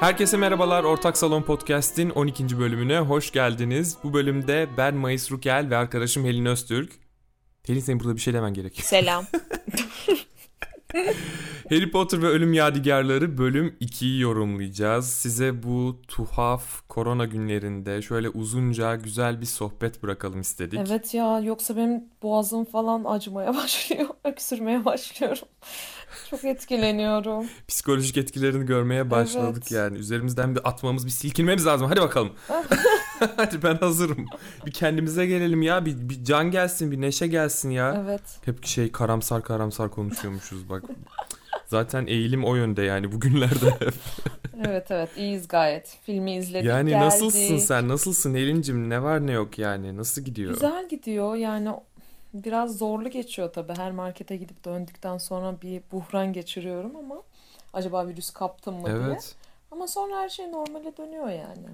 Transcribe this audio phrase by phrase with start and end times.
[0.00, 0.84] Herkese merhabalar.
[0.84, 2.58] Ortak Salon Podcast'in 12.
[2.58, 3.96] bölümüne hoş geldiniz.
[4.04, 6.92] Bu bölümde ben Mayıs Rukel ve arkadaşım Helin Öztürk.
[7.66, 8.86] Helin senin burada bir şey demen gerekiyor.
[8.86, 9.26] Selam.
[11.74, 15.08] Harry Potter ve Ölüm Yadigarları bölüm 2'yi yorumlayacağız.
[15.08, 20.80] Size bu tuhaf korona günlerinde şöyle uzunca güzel bir sohbet bırakalım istedik.
[20.88, 24.08] Evet ya yoksa benim boğazım falan acımaya başlıyor.
[24.24, 25.48] Öksürmeye başlıyorum.
[26.30, 27.46] Çok etkileniyorum.
[27.68, 29.72] Psikolojik etkilerini görmeye başladık Evet.
[29.72, 29.98] yani.
[29.98, 31.86] Üzerimizden bir atmamız, bir silkinmemiz lazım.
[31.88, 32.32] Hadi bakalım.
[33.36, 34.26] Hadi ben hazırım.
[34.66, 35.86] Bir kendimize gelelim ya.
[35.86, 38.04] Bir, bir can gelsin, bir neşe gelsin ya.
[38.04, 38.22] Evet.
[38.44, 40.82] Hep şey karamsar karamsar konuşuyormuşuz bak.
[41.66, 43.78] Zaten eğilim o yönde yani bugünlerde.
[44.66, 45.98] Evet evet iyiyiz gayet.
[46.02, 47.04] Filmi izledik yani geldik.
[47.04, 47.88] nasılsın sen?
[47.88, 48.90] Nasılsın Elin'cim?
[48.90, 49.96] Ne var ne yok yani?
[49.96, 50.52] Nasıl gidiyor?
[50.52, 51.70] Güzel gidiyor yani
[52.34, 53.72] biraz zorlu geçiyor tabii.
[53.76, 57.22] Her markete gidip döndükten sonra bir buhran geçiriyorum ama
[57.72, 58.96] acaba virüs kaptım mı diye.
[58.96, 59.34] Evet.
[59.70, 61.68] Ama sonra her şey normale dönüyor yani.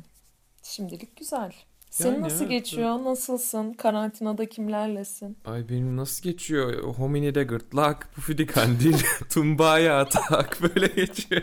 [0.62, 1.52] Şimdilik güzel.
[1.90, 3.04] Senin Yani nasıl evet, geçiyor?
[3.04, 3.72] Nasılsın?
[3.72, 5.36] Karantinada kimlerlesin?
[5.44, 6.82] Ay benim nasıl geçiyor?
[6.82, 8.96] Hominide gırtlak, pufidi kandil,
[9.30, 11.42] tumbaya atak böyle geçiyor.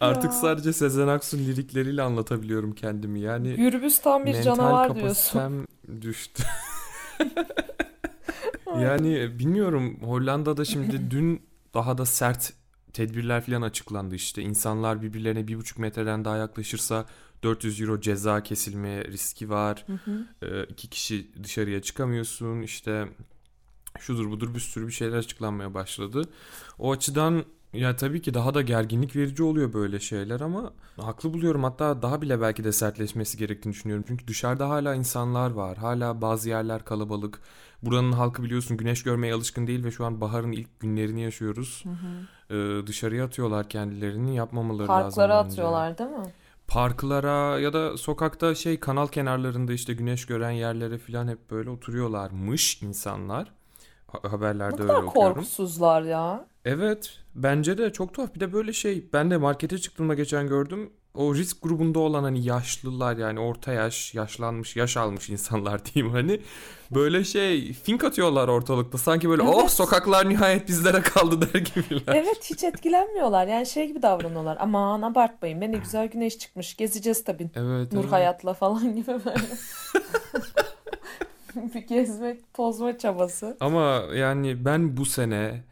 [0.00, 3.20] Artık sadece Sezen Aksu'nun lirikleriyle anlatabiliyorum kendimi.
[3.20, 5.66] Yani Gürbüz tam bir canavar diyorsun.
[6.02, 6.42] düştü.
[8.80, 11.42] Yani bilmiyorum Hollanda'da şimdi dün
[11.74, 12.52] daha da sert
[12.92, 14.42] tedbirler falan açıklandı işte.
[14.42, 17.06] İnsanlar birbirlerine bir buçuk metreden daha yaklaşırsa
[17.42, 19.84] 400 euro ceza kesilme riski var.
[19.86, 20.26] Hı hı.
[20.42, 23.08] Ee, iki kişi dışarıya çıkamıyorsun işte
[23.98, 26.22] şudur budur bir sürü bir şeyler açıklanmaya başladı.
[26.78, 31.64] O açıdan ya tabii ki daha da gerginlik verici oluyor böyle şeyler ama haklı buluyorum.
[31.64, 34.04] Hatta daha bile belki de sertleşmesi gerektiğini düşünüyorum.
[34.08, 35.76] Çünkü dışarıda hala insanlar var.
[35.76, 37.40] Hala bazı yerler kalabalık.
[37.82, 41.84] Buranın halkı biliyorsun güneş görmeye alışkın değil ve şu an baharın ilk günlerini yaşıyoruz.
[41.84, 42.56] Hı hı.
[42.56, 46.32] Ee, dışarıya atıyorlar kendilerini yapmamaları lazım Parklara atıyorlar değil mi?
[46.72, 52.82] Parklara ya da sokakta şey kanal kenarlarında işte güneş gören yerlere falan hep böyle oturuyorlarmış
[52.82, 53.52] insanlar.
[54.06, 55.34] Ha- Haberlerde Ne öyle kadar okuyorum.
[55.34, 56.46] korkusuzlar ya.
[56.64, 58.34] Evet bence de çok tuhaf.
[58.34, 60.90] Bir de böyle şey ben de markete çıktığımda geçen gördüm.
[61.14, 66.40] O risk grubunda olan hani yaşlılar yani orta yaş, yaşlanmış, yaş almış insanlar diyeyim hani.
[66.90, 68.98] Böyle şey fink atıyorlar ortalıkta.
[68.98, 69.70] Sanki böyle oh Evet.
[69.70, 72.14] sokaklar nihayet bizlere kaldı der gibiler.
[72.16, 73.46] Evet hiç etkilenmiyorlar.
[73.46, 74.56] Yani şey gibi davranıyorlar.
[74.60, 75.60] Aman abartmayın.
[75.60, 76.76] Be ne güzel güneş çıkmış.
[76.76, 77.50] Gezeceğiz tabii.
[77.54, 78.12] Evet, Nur evet.
[78.12, 79.46] Hayat'la falan gibi böyle.
[81.74, 83.56] Bir gezmek, tozma çabası.
[83.60, 85.62] Ama yani ben bu sene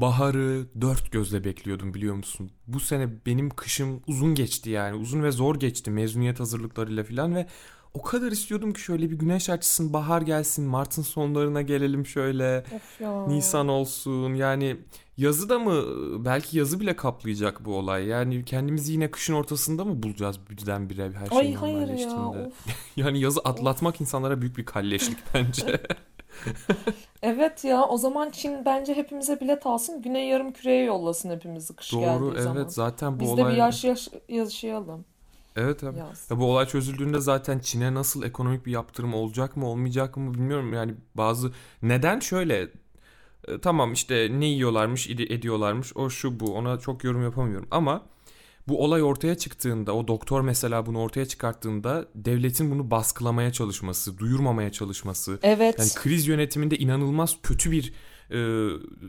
[0.00, 2.50] baharı dört gözle bekliyordum biliyor musun?
[2.66, 4.96] Bu sene benim kışım uzun geçti yani.
[4.96, 7.46] Uzun ve zor geçti mezuniyet hazırlıklarıyla falan ve
[7.94, 12.64] o kadar istiyordum ki şöyle bir güneş açsın, bahar gelsin, Mart'ın sonlarına gelelim şöyle.
[12.74, 13.26] Of ya.
[13.26, 14.76] Nisan olsun yani
[15.16, 15.82] yazı da mı
[16.24, 18.06] belki yazı bile kaplayacak bu olay.
[18.06, 21.80] Yani kendimizi yine kışın ortasında mı bulacağız birdenbire her şey Ay hayır ya.
[21.80, 22.46] normalleştiğinde?
[22.46, 22.52] Of.
[22.96, 25.82] Yani yazı atlatmak insanlara büyük bir kalleşlik bence.
[27.22, 30.02] Evet ya o zaman Çin bence hepimize bilet alsın.
[30.02, 32.68] Güney yarım küreye yollasın hepimizi kış Doğru geldiği evet zaman.
[32.68, 35.04] zaten bu Biz de olay bir yaş, yaş yaşayalım.
[35.56, 35.94] Evet evet.
[35.98, 36.30] Yaz.
[36.30, 40.72] Ya bu olay çözüldüğünde zaten Çin'e nasıl ekonomik bir yaptırım olacak mı olmayacak mı bilmiyorum.
[40.72, 41.52] Yani bazı
[41.82, 42.68] neden şöyle
[43.48, 48.02] e, tamam işte ne yiyorlarmış edi- ediyorlarmış o şu bu ona çok yorum yapamıyorum ama
[48.68, 54.72] bu olay ortaya çıktığında o doktor mesela bunu ortaya çıkarttığında devletin bunu baskılamaya çalışması, duyurmamaya
[54.72, 55.78] çalışması Evet.
[55.78, 57.92] yani kriz yönetiminde inanılmaz kötü bir
[58.30, 58.38] e,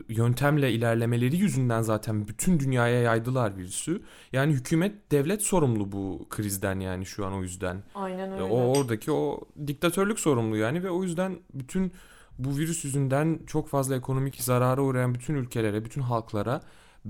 [0.08, 4.02] yöntemle ilerlemeleri yüzünden zaten bütün dünyaya yaydılar virüsü.
[4.32, 7.82] Yani hükümet, devlet sorumlu bu krizden yani şu an o yüzden.
[7.94, 8.42] Aynen E, öyle.
[8.42, 11.92] O oradaki o diktatörlük sorumlu yani ve o yüzden bütün
[12.38, 16.60] bu virüs yüzünden çok fazla ekonomik zarara uğrayan bütün ülkelere, bütün halklara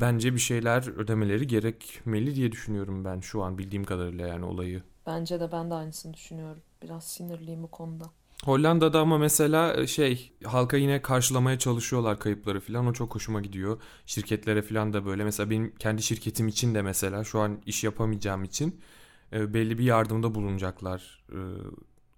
[0.00, 4.82] bence bir şeyler ödemeleri gerekmeli diye düşünüyorum ben şu an bildiğim kadarıyla yani olayı.
[5.06, 6.62] Bence de ben de aynısını düşünüyorum.
[6.82, 8.04] Biraz sinirliyim bu konuda.
[8.44, 13.80] Hollanda'da ama mesela e, şey halka yine karşılamaya çalışıyorlar kayıpları falan o çok hoşuma gidiyor.
[14.06, 18.44] Şirketlere falan da böyle mesela benim kendi şirketim için de mesela şu an iş yapamayacağım
[18.44, 18.80] için
[19.32, 21.38] e, belli bir yardımda bulunacaklar e,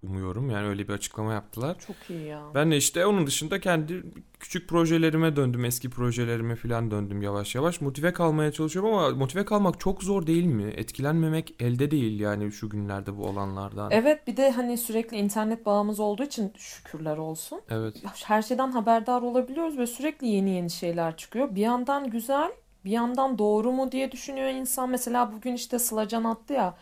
[0.03, 0.49] umuyorum.
[0.49, 1.77] Yani öyle bir açıklama yaptılar.
[1.87, 2.41] Çok iyi ya.
[2.55, 4.03] Ben de işte onun dışında kendi
[4.39, 5.65] küçük projelerime döndüm.
[5.65, 7.81] Eski projelerime falan döndüm yavaş yavaş.
[7.81, 10.73] Motive kalmaya çalışıyorum ama motive kalmak çok zor değil mi?
[10.75, 13.91] Etkilenmemek elde değil yani şu günlerde bu olanlardan.
[13.91, 17.61] Evet bir de hani sürekli internet bağımız olduğu için şükürler olsun.
[17.69, 17.95] Evet.
[18.25, 21.55] Her şeyden haberdar olabiliyoruz ve sürekli yeni yeni şeyler çıkıyor.
[21.55, 22.51] Bir yandan güzel,
[22.85, 24.89] bir yandan doğru mu diye düşünüyor insan.
[24.89, 26.75] Mesela bugün işte Sılacan attı ya.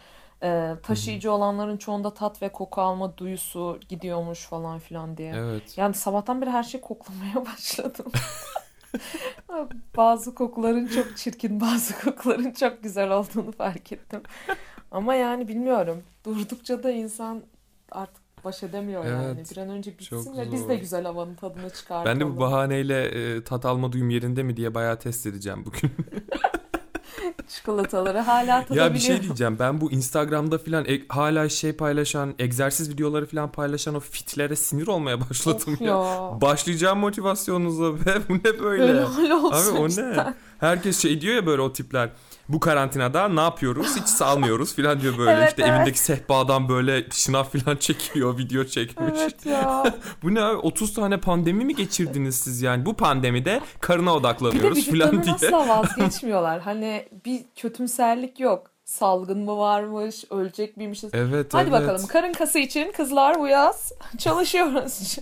[0.43, 5.33] E, taşıyıcı olanların çoğunda tat ve koku alma duyusu gidiyormuş falan filan diye.
[5.35, 5.77] Evet.
[5.77, 8.05] Yani sabahtan beri her şeyi koklamaya başladım.
[9.97, 14.21] bazı kokuların çok çirkin, bazı kokuların çok güzel olduğunu fark ettim.
[14.91, 16.03] Ama yani bilmiyorum.
[16.25, 17.43] Durdukça da insan
[17.91, 19.25] artık baş edemiyor yani.
[19.25, 22.19] Evet, Bir an önce bitsin ve biz de güzel havanın tadını çıkartalım.
[22.19, 25.91] Ben de bu bahaneyle e, tat alma duyum yerinde mi diye bayağı test edeceğim bugün.
[27.55, 28.87] Çikolataları hala tadabiliyorum.
[28.91, 29.55] ya bir şey diyeceğim.
[29.59, 34.87] Ben bu Instagram'da falan e- hala şey paylaşan, egzersiz videoları falan paylaşan o fitlere sinir
[34.87, 35.87] olmaya başladım Of ya.
[35.87, 36.41] ya.
[36.41, 37.99] Başlayacağım motivasyonunuza ve
[38.29, 39.01] bu ne böyle?
[39.01, 39.89] Hal olsun Abi o ne?
[39.89, 40.35] cidden.
[40.59, 42.09] Herkes şey diyor ya böyle o tipler.
[42.49, 43.95] Bu karantinada ne yapıyoruz?
[43.95, 45.31] Hiç salmıyoruz falan diyor böyle.
[45.31, 45.73] Evet, işte evet.
[45.73, 49.19] evindeki sehpadan böyle şınav falan çekiyor, video çekmiş.
[49.21, 49.83] Evet ya.
[50.23, 50.57] Bu ne abi?
[50.57, 52.85] 30 tane pandemi mi geçirdiniz siz yani?
[52.85, 55.33] Bu pandemide karına Bir de odaklanıyoruz vücutlarından diye.
[55.35, 56.61] asla vazgeçmiyorlar.
[56.61, 58.71] Hani bir kötümserlik yok.
[58.85, 61.09] Salgın mı varmış, ölecek miymişiz?
[61.13, 61.81] Evet Hadi evet.
[61.81, 65.17] bakalım karın kası için kızlar bu yaz çalışıyoruz.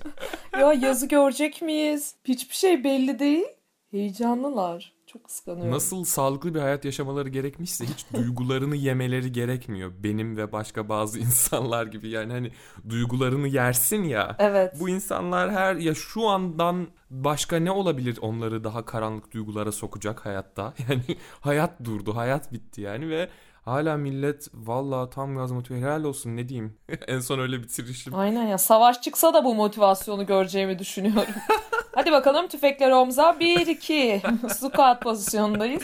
[0.60, 2.16] ya yazı görecek miyiz?
[2.24, 3.46] Hiçbir şey belli değil.
[3.92, 4.95] Heyecanlılar.
[5.16, 5.72] Çok kıskanıyorum.
[5.72, 9.92] Nasıl sağlıklı bir hayat yaşamaları gerekmişse hiç duygularını yemeleri gerekmiyor.
[10.04, 12.52] Benim ve başka bazı insanlar gibi yani hani
[12.90, 14.36] duygularını yersin ya.
[14.40, 14.74] Evet.
[14.80, 20.74] Bu insanlar her ya şu andan başka ne olabilir onları daha karanlık duygulara sokacak hayatta?
[20.90, 23.30] Yani hayat durdu, hayat bitti yani ve
[23.66, 26.78] hala millet vallahi tam gaz motive helal olsun ne diyeyim.
[27.08, 28.16] en son öyle bitirişim.
[28.16, 28.58] Aynen ya.
[28.58, 31.34] Savaş çıksa da bu motivasyonu göreceğimi düşünüyorum.
[31.96, 33.40] Hadi bakalım tüfekler omza.
[33.40, 34.22] Bir, iki.
[34.50, 35.84] Squat pozisyondayız.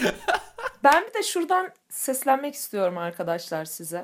[0.83, 4.03] Ben bir de şuradan seslenmek istiyorum arkadaşlar size.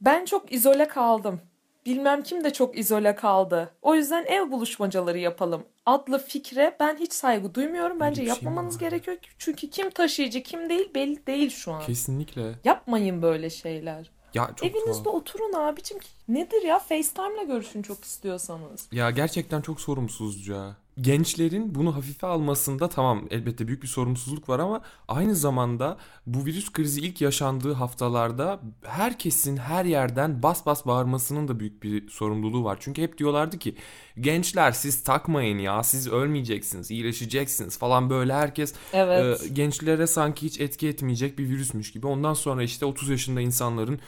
[0.00, 1.40] Ben çok izole kaldım.
[1.88, 3.70] Bilmem kim de çok izole kaldı.
[3.82, 5.62] O yüzden ev buluşmacaları yapalım.
[5.86, 8.00] Adlı fikre ben hiç saygı duymuyorum.
[8.00, 8.80] Bence şey yapmamanız var?
[8.80, 9.16] gerekiyor.
[9.38, 11.82] Çünkü kim taşıyıcı kim değil belli değil şu an.
[11.82, 12.54] Kesinlikle.
[12.64, 14.10] Yapmayın böyle şeyler.
[14.34, 15.06] Ya çok Evinizde tuhaf.
[15.06, 15.98] oturun abicim.
[16.28, 16.78] Nedir ya?
[16.78, 18.88] FaceTime'la görüşün çok istiyorsanız.
[18.92, 20.76] Ya gerçekten çok sorumsuzca.
[21.00, 25.96] Gençlerin bunu hafife almasında tamam elbette büyük bir sorumsuzluk var ama aynı zamanda
[26.26, 32.08] bu virüs krizi ilk yaşandığı haftalarda herkesin her yerden bas bas bağırmasının da büyük bir
[32.08, 32.76] sorumluluğu var.
[32.80, 33.74] Çünkü hep diyorlardı ki
[34.20, 39.42] gençler siz takmayın ya siz ölmeyeceksiniz iyileşeceksiniz falan böyle herkes Evet.
[39.44, 42.06] e, gençlere sanki hiç etki etmeyecek bir virüsmüş gibi.
[42.06, 44.00] Ondan sonra işte 30 yaşında insanların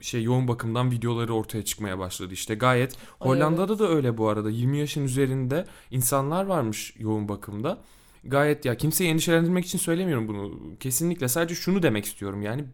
[0.00, 2.34] şey yoğun bakımdan videoları ortaya çıkmaya başladı.
[2.34, 4.50] İşte gayet Ay, Hollanda'da da öyle bu arada.
[4.50, 7.78] 20 yaşın üzerinde insanlar varmış yoğun bakımda.
[8.24, 10.60] Gayet ya kimseyi endişelendirmek için söylemiyorum bunu.
[10.80, 12.42] Kesinlikle sadece şunu demek istiyorum.
[12.42, 12.64] Yani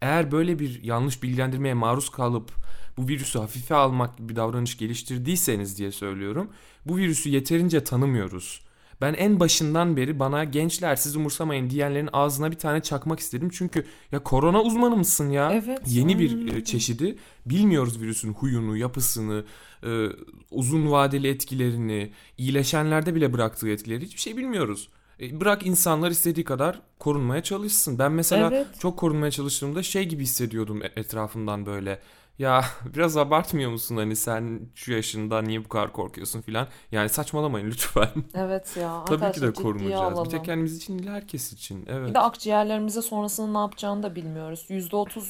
[0.00, 2.50] eğer böyle bir yanlış bilgilendirmeye maruz kalıp
[2.96, 6.50] bu virüsü hafife almak gibi bir davranış geliştirdiyseniz diye söylüyorum.
[6.86, 8.60] Bu virüsü yeterince tanımıyoruz.
[9.02, 13.50] Ben en başından beri bana gençler siz umursamayın diyenlerin ağzına bir tane çakmak istedim.
[13.52, 15.52] Çünkü ya korona uzmanı mısın ya?
[15.52, 17.18] Evet, Yeni bir e, çeşidi.
[17.46, 19.44] Bilmiyoruz virüsün huyunu, yapısını,
[19.86, 20.06] e,
[20.50, 24.88] uzun vadeli etkilerini, iyileşenlerde bile bıraktığı etkileri hiçbir şey bilmiyoruz.
[25.20, 27.98] E, bırak insanlar istediği kadar korunmaya çalışsın.
[27.98, 28.66] Ben mesela Evet.
[28.78, 31.98] çok korunmaya çalıştığımda şey gibi hissediyordum etrafımdan böyle.
[32.38, 32.64] Ya
[32.94, 36.68] biraz abartmıyor musun hani sen şu yaşında niye bu kadar korkuyorsun filan.
[36.92, 38.08] Yani saçmalamayın lütfen.
[38.34, 39.04] Evet ya.
[39.04, 40.24] Tabii ki de korunacağız.
[40.24, 41.86] Bir tek kendimiz için değil herkes için.
[41.88, 42.08] Evet.
[42.08, 44.66] Bir de akciğerlerimize sonrasında ne yapacağını da bilmiyoruz.
[44.70, 45.22] %30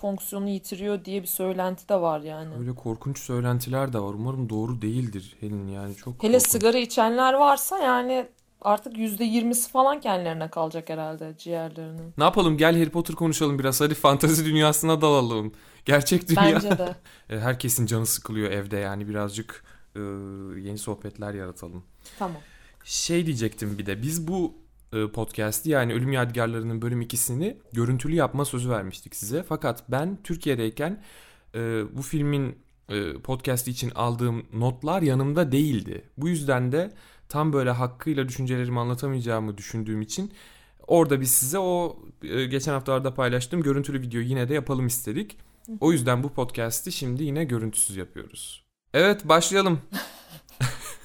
[0.00, 2.54] fonksiyonu yitiriyor diye bir söylenti de var yani.
[2.60, 4.14] Öyle korkunç söylentiler de var.
[4.14, 6.50] Umarım doğru değildir Helin yani çok Hele korkunç.
[6.50, 8.26] sigara içenler varsa yani
[8.60, 12.14] artık %20'si falan kendilerine kalacak herhalde ciğerlerinin.
[12.18, 13.80] Ne yapalım gel Harry Potter konuşalım biraz.
[13.80, 15.52] Hadi fantezi dünyasına dalalım.
[15.84, 16.54] Gerçek dünya.
[16.54, 16.96] Bence de.
[17.30, 19.64] E, Herkesin canı sıkılıyor evde yani birazcık
[19.96, 20.00] e,
[20.60, 21.84] yeni sohbetler yaratalım.
[22.18, 22.42] Tamam.
[22.84, 24.54] Şey diyecektim bir de biz bu
[24.92, 29.42] e, podcast'i yani Ölüm Yadigarları'nın bölüm ikisini görüntülü yapma sözü vermiştik size.
[29.42, 31.02] Fakat ben Türkiye'deyken
[31.54, 36.04] e, bu filmin e, podcast'i için aldığım notlar yanımda değildi.
[36.16, 36.90] Bu yüzden de
[37.30, 40.32] tam böyle hakkıyla düşüncelerimi anlatamayacağımı düşündüğüm için
[40.86, 45.38] orada biz size o e, geçen haftalarda paylaştığım görüntülü videoyu yine de yapalım istedik.
[45.80, 48.64] O yüzden bu podcast'i şimdi yine görüntüsüz yapıyoruz.
[48.94, 49.80] Evet başlayalım.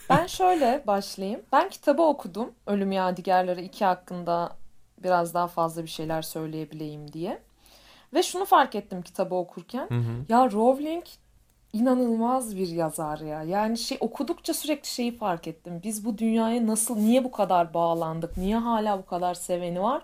[0.09, 1.41] Ben şöyle başlayayım.
[1.51, 2.51] Ben kitabı okudum.
[2.67, 4.57] Ölüm Yadigarları 2 hakkında
[5.03, 7.41] biraz daha fazla bir şeyler söyleyebileyim diye.
[8.13, 9.87] Ve şunu fark ettim kitabı okurken.
[9.89, 10.25] Hı hı.
[10.29, 11.03] Ya Rowling
[11.75, 13.43] inanılmaz bir yazar ya.
[13.43, 15.81] Yani şey okudukça sürekli şeyi fark ettim.
[15.83, 18.37] Biz bu dünyaya nasıl, niye bu kadar bağlandık?
[18.37, 20.01] Niye hala bu kadar seveni var?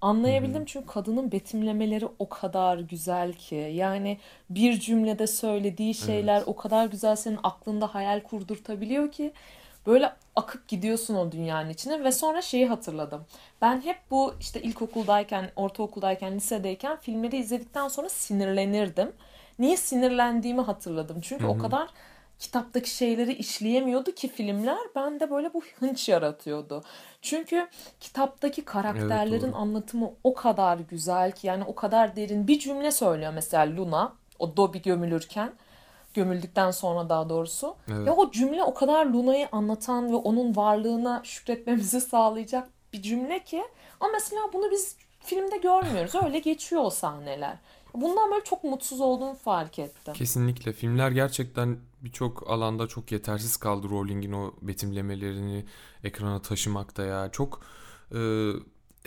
[0.00, 3.70] Anlayabildim çünkü kadının betimlemeleri o kadar güzel ki.
[3.74, 4.18] Yani
[4.50, 6.48] bir cümlede söylediği şeyler Evet.
[6.48, 9.32] o kadar güzel senin aklında hayal kurdurtabiliyor ki
[9.86, 13.24] böyle akıp gidiyorsun o dünyanın içine ve sonra şeyi hatırladım.
[13.62, 19.12] Ben hep bu işte ilkokuldayken, ortaokuldayken, lisedeyken filmleri izledikten sonra sinirlenirdim.
[19.58, 21.20] Niye sinirlendiğimi hatırladım.
[21.20, 21.88] Çünkü Hı o kadar
[22.38, 24.78] kitaptaki şeyleri işleyemiyordu ki filmler.
[24.96, 26.82] Ben de böyle bu hınç yaratıyordu.
[27.22, 27.68] Çünkü
[28.00, 32.48] kitaptaki karakterlerin Evet, anlatımı o kadar güzel ki yani o kadar derin.
[32.48, 35.52] Bir cümle söylüyor mesela Luna o Dobby gömülürken
[36.14, 37.76] gömüldükten sonra daha doğrusu.
[37.88, 38.06] Evet.
[38.06, 43.64] Ve o cümle o kadar Luna'yı anlatan ve onun varlığına şükretmemizi sağlayacak bir cümle ki
[44.00, 46.14] ama mesela bunu biz filmde görmüyoruz.
[46.14, 47.56] Öyle geçiyor o sahneler.
[47.94, 50.14] Bundan böyle çok mutsuz olduğumu fark ettim.
[50.14, 50.72] Kesinlikle.
[50.72, 55.64] Filmler gerçekten birçok alanda çok yetersiz kaldı Rowling'in o betimlemelerini
[56.04, 57.30] ekrana taşımakta ya.
[57.32, 57.60] Çok
[58.10, 58.18] e,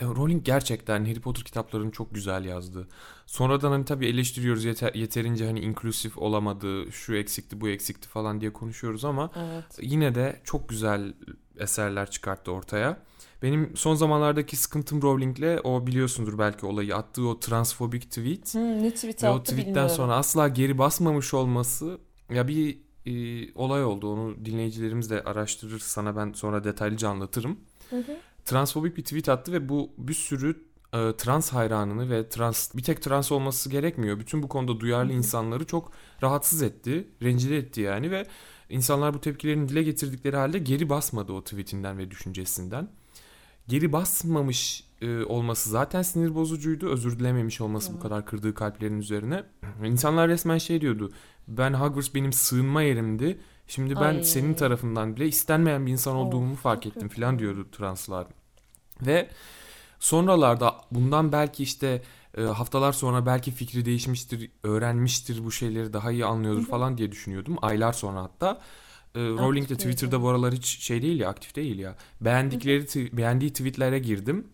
[0.02, 2.88] Rowling gerçekten Harry Potter kitaplarını çok güzel yazdı.
[3.26, 8.52] Sonradan hani tabii eleştiriyoruz yeter, yeterince hani inklusif olamadı, şu eksikti, bu eksikti falan diye
[8.52, 9.78] konuşuyoruz ama Evet.
[9.80, 11.14] yine de çok güzel
[11.58, 12.98] eserler çıkarttı ortaya.
[13.42, 18.54] Benim son zamanlardaki sıkıntım Rowling'le o biliyorsundur belki olayı attığı o transfobik tweet.
[18.54, 19.96] Hmm, ne tweet Ve o attı tweetten bilmiyorum.
[19.96, 21.98] sonra asla geri basmamış olması
[22.34, 23.12] ya bir e,
[23.54, 24.12] olay oldu.
[24.12, 25.78] Onu dinleyicilerimiz de araştırır.
[25.78, 27.60] Sana ben sonra detaylıca anlatırım.
[27.90, 28.16] Hı hı.
[28.44, 33.02] Transfobik bir tweet attı ve bu bir sürü e, trans hayranını ve trans bir tek
[33.02, 34.18] trans olması gerekmiyor.
[34.20, 35.92] Bütün bu konuda duyarlı insanları çok
[36.22, 38.26] rahatsız etti, rencide etti yani ve
[38.68, 42.88] insanlar bu tepkilerini dile getirdikleri halde geri basmadı o tweetinden ve düşüncesinden.
[43.68, 46.88] Geri basmamış e, olması zaten sinir bozucuydu.
[46.88, 48.02] Özür dilememiş olması bu Evet.
[48.02, 49.44] kadar kırdığı kalplerin üzerine.
[49.84, 51.12] İnsanlar resmen şey diyordu.
[51.48, 53.38] Ben Hogwarts benim sığınma yerimdi.
[53.66, 54.22] Şimdi ben Ay.
[54.24, 58.26] senin tarafından bile istenmeyen bir insan olduğumu Of, fark ettim falan diyordu translar.
[59.06, 59.28] Ve
[59.98, 62.02] sonralarda bundan belki işte
[62.38, 67.56] e, haftalar sonra belki fikri değişmiştir, öğrenmiştir bu şeyleri daha iyi anlıyordur falan diye düşünüyordum.
[67.62, 68.60] Aylar sonra hatta.
[69.14, 71.94] E, Rowling de Twitter'da bu aralar hiç şey değil ya, aktif değil ya.
[72.20, 74.46] Beğendikleri beğendiği tweetlere girdim.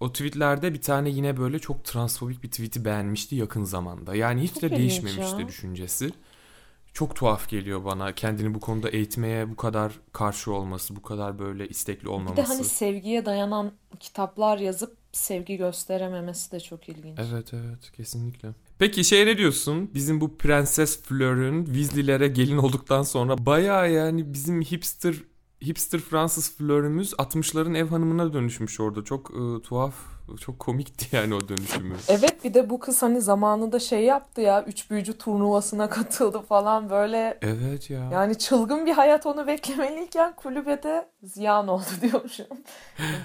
[0.00, 4.14] O tweetlerde bir tane yine böyle çok transfobik bir tweet'i beğenmişti yakın zamanda.
[4.14, 5.48] Yani hiç Çok de değişmemişti ya.
[5.48, 6.10] düşüncesi.
[6.92, 11.68] Çok tuhaf geliyor bana kendini bu konuda eğitmeye bu kadar karşı olması, bu kadar böyle
[11.68, 12.42] istekli Bir de olmaması.
[12.42, 17.18] hani sevgiye dayanan kitaplar yazıp sevgi gösterememesi de çok ilginç.
[17.30, 18.48] Evet evet kesinlikle.
[18.82, 19.90] Peki şey ne diyorsun?
[19.94, 25.14] Bizim bu Prenses Fleur'ün Weasley'lere gelin olduktan sonra bayağı yani bizim hipster
[25.64, 29.04] hipster Fransız Fleur'ümüz 60'ların ev hanımına dönüşmüş orada.
[29.04, 29.94] Çok e, tuhaf,
[30.40, 31.94] çok komikti yani o dönüşümü.
[32.08, 36.90] Evet bir de bu kız hani zamanında şey yaptı ya üç büyücü turnuvasına katıldı falan
[36.90, 38.08] böyle Evet ya.
[38.12, 42.46] yani çılgın bir hayat onu beklemeliyken kulübede ziyan oldu diyormuşum.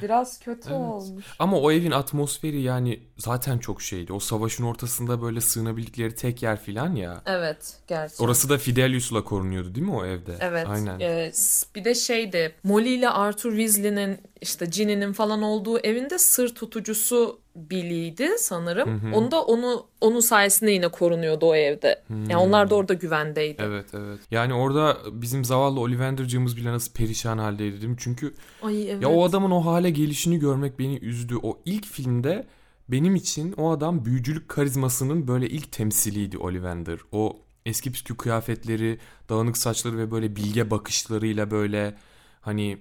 [0.02, 0.80] Biraz kötü Evet.
[0.82, 1.26] olmuş.
[1.40, 4.14] Ama o evin atmosferi yani zaten çok şeydi.
[4.14, 7.22] O savaşın ortasında böyle sığınabildikleri tek yer filan ya.
[7.26, 8.26] Evet gerçekten.
[8.26, 10.36] Orası da Fidelius'la korunuyordu değil mi o evde?
[10.40, 10.68] Evet.
[10.70, 11.00] Aynen.
[11.00, 11.32] Ee,
[11.76, 12.56] bir de şeydi.
[12.64, 16.56] Molly ile Arthur Weasley'nin işte Ginny'nin falan olduğu evinde sır
[16.88, 19.02] tutucusu Billy'ydi sanırım.
[19.02, 19.16] Hı hı.
[19.16, 22.04] Onu da onu onun sayesinde yine korunuyordu o evde.
[22.10, 23.62] Yani onlar da orada güvendeydi.
[23.66, 24.20] Evet evet.
[24.32, 27.98] Yani orada bizim zavallı Ollivander'cığımız bile nasıl perişan haldeydi değil mi?
[28.00, 29.04] Çünkü Ay evet.
[29.04, 31.36] ya o adamın o hale gelişini görmek beni üzdü.
[31.44, 32.48] O ilk filmde
[32.90, 37.00] benim için o adam büyücülük karizmasının böyle ilk temsiliydi Ollivander.
[37.12, 41.96] O eski püskü kıyafetleri, dağınık saçları ve böyle bilge bakışlarıyla böyle
[42.42, 42.78] hani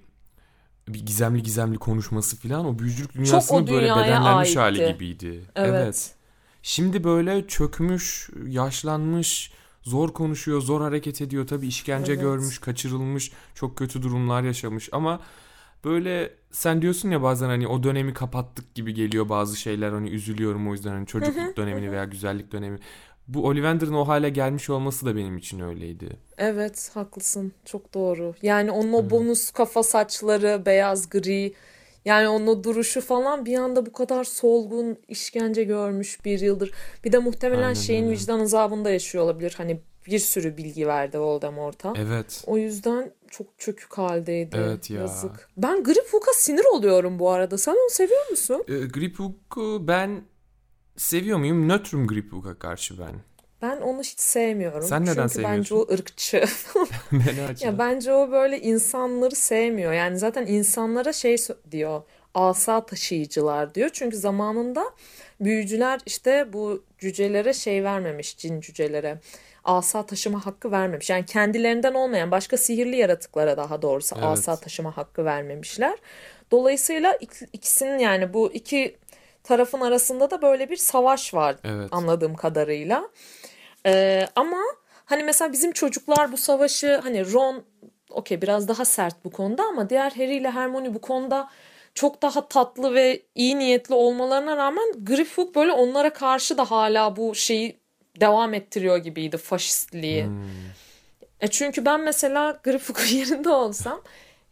[0.89, 4.93] bir gizemli gizemli konuşması falan o büyücülük dünyasının böyle dünyaya bedenlenmiş hali aitti.
[4.93, 5.43] gibiydi.
[5.55, 6.15] Evet.
[6.63, 9.53] Şimdi böyle çökmüş, yaşlanmış,
[9.83, 11.47] zor konuşuyor, zor hareket ediyor.
[11.47, 12.23] Tabii işkence Evet.
[12.23, 15.21] görmüş, kaçırılmış, çok kötü durumlar yaşamış ama
[15.85, 20.69] böyle sen diyorsun ya bazen hani o dönemi kapattık gibi geliyor bazı şeyler hani üzülüyorum
[20.69, 22.79] o yüzden hani çocukluk dönemini veya güzellik dönemi.
[23.29, 26.17] Bu Ollivander'ın o hale gelmiş olması da benim için öyleydi.
[26.39, 27.53] Evet haklısın.
[27.65, 28.35] Çok doğru.
[28.43, 31.55] Yani onun o bonus kafa saçları, beyaz gri
[32.05, 36.71] yani onun o duruşu falan bir anda bu kadar solgun işkence görmüş bir yıldır.
[37.05, 38.13] Bir de muhtemelen Aynen şeyin öyle.
[38.13, 39.55] vicdan azabında yaşıyor olabilir.
[39.57, 41.95] Hani bir sürü bilgi verdi Voldemort'a.
[41.97, 42.45] Evet.
[42.47, 44.57] O yüzden çok çökük haldeydi.
[44.61, 45.01] Evet ya.
[45.01, 45.49] Yazık.
[45.57, 47.59] Ben Griphook'a sinir oluyorum bu arada.
[47.59, 48.65] Sen onu seviyor musun?
[48.69, 50.23] E, Griphook'u ben
[50.97, 51.69] seviyor muyum?
[51.69, 53.15] Nötrüm Griphook'a karşı ben.
[53.63, 54.83] Ben onu hiç sevmiyorum.
[54.83, 55.77] Sen neden Çünkü bence sevmiyorsun?
[55.77, 56.39] o ırkçı.
[57.51, 57.67] açıdan?
[57.67, 59.93] Ya bence o böyle insanları sevmiyor.
[59.93, 61.37] Yani zaten insanlara şey
[61.71, 62.03] diyor.
[62.35, 63.91] Asa taşıyıcılar diyor.
[63.93, 64.85] Çünkü zamanında
[65.41, 69.21] büyücüler işte bu cücelere şey vermemiş, cin cücelere.
[69.65, 71.11] Asa taşıma hakkı vermemiş.
[71.11, 74.25] Yani kendilerinden olmayan başka sihirli yaratıklara daha doğrusu Evet.
[74.29, 75.99] asa taşıma hakkı vermemişler.
[76.51, 78.97] Dolayısıyla ik- ikisinin yani bu iki
[79.47, 81.89] tarafın arasında da böyle bir savaş var Evet.
[81.93, 83.09] anladığım kadarıyla.
[83.87, 84.59] Ee, ama
[85.05, 87.65] hani mesela bizim çocuklar bu savaşı hani Ron
[88.11, 91.51] okey biraz daha sert bu konuda ama diğer Harry ile Hermione bu konuda
[91.95, 97.35] çok daha tatlı ve iyi niyetli olmalarına rağmen Griphook böyle onlara karşı da hala bu
[97.35, 97.81] şeyi
[98.21, 100.25] devam ettiriyor gibiydi faşistliği.
[100.25, 100.45] Hmm.
[101.41, 104.03] E çünkü ben mesela Grifuk'un yerinde olsam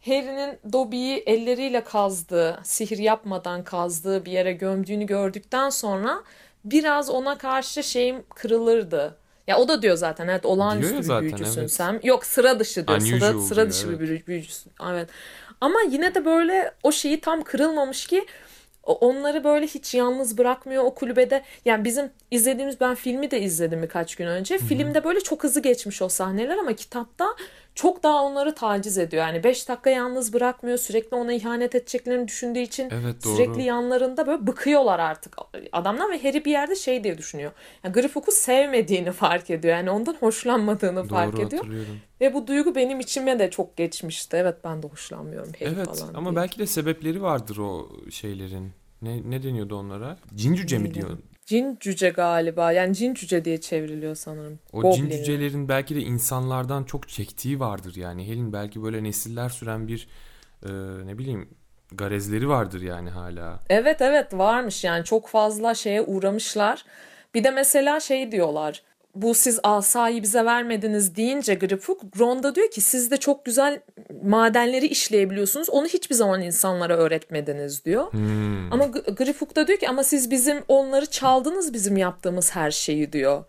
[0.05, 6.23] Harry'nin Dobby'yi elleriyle kazdığı, sihir yapmadan kazdığı bir yere gömdüğünü gördükten sonra
[6.65, 9.17] biraz ona karşı şeyim kırılırdı.
[9.47, 11.71] Ya o da diyor zaten evet olağanüstü Diyor bir zaten, büyücüsün evet.
[11.71, 11.99] sen.
[12.03, 12.99] Yok sıra dışı diyor.
[12.99, 13.99] Sıra, Unusual sıra diyor, dışı evet.
[13.99, 14.71] bir büyü- büyücüsün.
[14.91, 15.09] Evet.
[15.61, 18.25] Ama yine de böyle o şeyi tam kırılmamış ki
[18.83, 21.43] onları böyle hiç yalnız bırakmıyor o kulübede.
[21.65, 24.57] Yani bizim izlediğimiz ben filmi de izledim birkaç gün önce.
[24.57, 27.25] Filmde böyle çok hızlı geçmiş o sahneler ama kitapta
[27.75, 29.23] çok daha onları taciz ediyor.
[29.27, 30.77] Yani 5 dakika yalnız bırakmıyor.
[30.77, 33.35] Sürekli ona ihanet edeceklerini düşündüğü için Evet, doğru.
[33.35, 35.35] sürekli yanlarında böyle bıkıyorlar artık
[35.71, 37.51] adamdan ve Harry bir yerde şey diye düşünüyor.
[37.83, 39.77] Yani Griffook'u sevmediğini fark ediyor.
[39.77, 41.61] Yani ondan hoşlanmadığını fark Doğru ediyor.
[41.61, 41.99] hatırlıyorum.
[42.21, 44.37] Ve bu duygu benim içime de çok geçmişti.
[44.37, 46.35] Evet ben de hoşlanmıyorum Harry Evet falan ama diye.
[46.41, 48.71] belki de sebepleri vardır o şeylerin.
[49.05, 50.17] Ne, ne deniyordu onlara?
[50.35, 51.17] Cin cüce mi diyor?
[51.45, 52.71] Cin cüce galiba.
[52.71, 54.59] Yani cin cüce diye çevriliyor sanırım.
[54.73, 54.95] O Goblin.
[54.95, 58.27] cin cücelerin belki de insanlardan çok çektiği vardır yani.
[58.27, 60.07] Helin belki böyle nesiller süren bir
[60.63, 60.69] e,
[61.05, 61.49] ne bileyim
[61.91, 63.59] garezleri vardır yani hala.
[63.69, 66.85] Evet evet varmış yani çok fazla şeye uğramışlar.
[67.33, 68.83] Bir de mesela şey diyorlar.
[69.15, 73.81] Bu siz asayı bize vermediniz deyince Griphook, Ron da diyor ki siz de çok güzel
[74.23, 75.69] madenleri işleyebiliyorsunuz.
[75.69, 78.13] Onu hiçbir zaman insanlara öğretmediniz diyor.
[78.13, 78.73] Hmm.
[78.73, 83.13] Ama G- Griphook da diyor ki ama siz bizim onları çaldınız bizim yaptığımız her şeyi
[83.13, 83.43] diyor.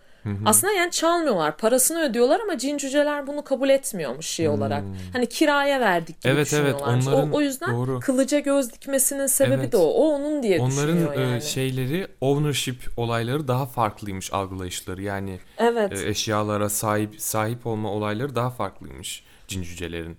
[0.45, 1.57] Aslında yani çalmıyorlar.
[1.57, 4.85] Parasını ödüyorlar ama cin cüceler bunu kabul etmiyormuş şey olarak.
[5.13, 6.39] Hani kiraya verdik gibi Hmm.
[6.39, 7.07] Evet, evet, düşünüyorlarmış.
[7.07, 8.01] onların- o, o yüzden doğru.
[8.01, 9.73] kılıca göz dikmesinin sebebi Evet.
[9.73, 9.81] de o.
[9.87, 11.43] O onun diye Onların düşünüyor e, yani.
[11.43, 15.03] şeyleri ownership olayları daha farklıymış algılayışları.
[15.03, 15.93] Yani evet.
[16.05, 20.17] e, eşyalara sahip sahip olma olayları daha farklıymış cin cücelerin.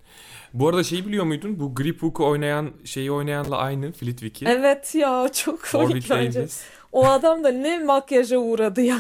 [0.53, 1.59] Bu arada şeyi biliyor muydun?
[1.59, 4.45] Bu Griphook'u oynayan şeyi oynayanla aynı Flitwick'i.
[4.49, 6.39] Evet ya çok komik bence.
[6.39, 6.61] Davis.
[6.98, 9.00] O adam da ne makyaja uğradı ya.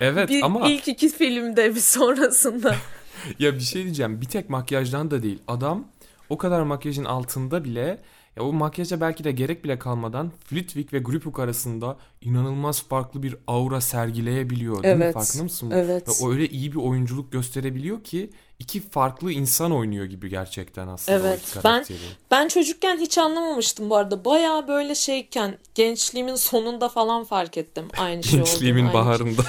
[0.00, 2.76] Evet Bir, ama ilk iki filmde bir sonrasında.
[3.38, 4.20] ya bir şey diyeceğim.
[4.20, 5.38] Bir tek makyajdan da değil.
[5.48, 5.84] Adam
[6.28, 8.02] o kadar makyajın altında bile
[8.36, 13.36] ya o makyaja belki de gerek bile kalmadan Flitwick ve Griphook arasında inanılmaz farklı bir
[13.46, 14.82] aura sergileyebiliyor.
[14.82, 15.04] Değil mi?
[15.04, 15.70] Evet, Farkında mısın?
[15.70, 16.08] evet.
[16.08, 21.18] Ve o öyle iyi bir oyunculuk gösterebiliyor ki iki farklı insan oynuyor gibi gerçekten aslında
[21.18, 21.84] Evet, ben-.
[22.30, 24.24] Ben çocukken hiç anlamamıştım bu arada.
[24.24, 28.50] Baya böyle şeyken gençliğimin sonunda falan fark ettim aynı şey olduğunu.
[28.52, 29.42] Gençliğimin aynı- baharında.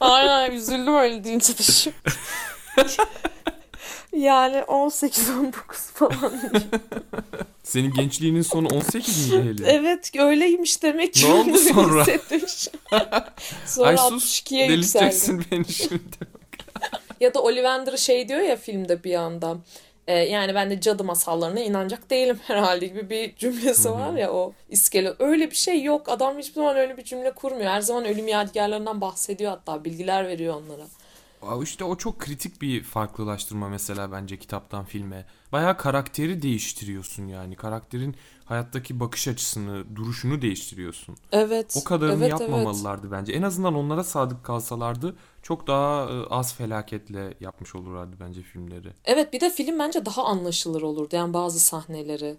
[0.00, 1.96] Aynen üzüldüm öyle deyince de şimdi.
[4.16, 5.52] yani 18-19
[5.94, 6.32] falan.
[7.62, 9.64] Senin gençliğinin sonu 18 miydi Helin?
[9.64, 11.28] evet öyleymiş demek ki.
[11.28, 12.04] Ne oldu sonra?
[13.66, 14.72] sonra Ay sus 62'ye yükseldi.
[14.72, 16.02] delirteceksin beni şimdi.
[17.22, 19.56] Ya da Ollivander şey diyor ya filmde bir anda.
[20.06, 24.52] e, yani ben de cadı masallarına inanacak değilim herhalde gibi bir cümlesi var ya o
[24.68, 25.14] iskele.
[25.18, 26.08] Öyle bir şey yok.
[26.08, 27.70] Adam hiçbir zaman öyle bir cümle kurmuyor.
[27.70, 29.84] Her zaman ölüm yadigarlarından bahsediyor hatta.
[29.84, 31.62] Bilgiler veriyor onlara.
[31.62, 35.24] İşte o çok kritik bir farklılaştırma mesela bence kitaptan filme.
[35.52, 37.56] Bayağı karakteri değiştiriyorsun yani.
[37.56, 41.16] Karakterin hayattaki bakış açısını, duruşunu değiştiriyorsun.
[41.32, 41.76] Evet.
[41.80, 42.40] O kadarını evet, evet.
[42.40, 43.32] yapmamalılardı bence.
[43.32, 48.88] En azından onlara sadık kalsalardı çok daha e, az felaketle yapmış olurlardı bence filmleri.
[49.04, 51.16] Evet bir de film bence daha anlaşılır olurdu.
[51.16, 52.36] Yani bazı sahneleri.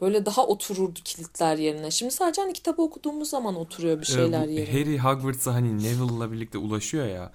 [0.00, 1.90] Böyle daha otururdu kilitler yerine.
[1.90, 4.80] Şimdi sadece hani kitabı okuduğumuz zaman oturuyor bir Ee, şeyler bu yerine.
[4.80, 7.32] Harry Hogwarts'a hani Neville'la birlikte ulaşıyor ya.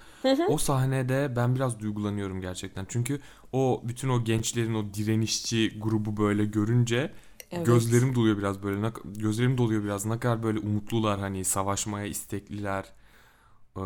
[0.49, 2.85] O sahnede ben biraz duygulanıyorum gerçekten.
[2.89, 3.19] Çünkü
[3.53, 7.13] o bütün o gençlerin o direnişçi grubu böyle görünce
[7.51, 7.65] Evet.
[7.65, 8.91] gözlerim doluyor biraz böyle.
[9.05, 10.05] Gözlerim doluyor biraz.
[10.05, 12.85] Ne kadar böyle umutlular hani savaşmaya istekliler.
[13.77, 13.81] Ee,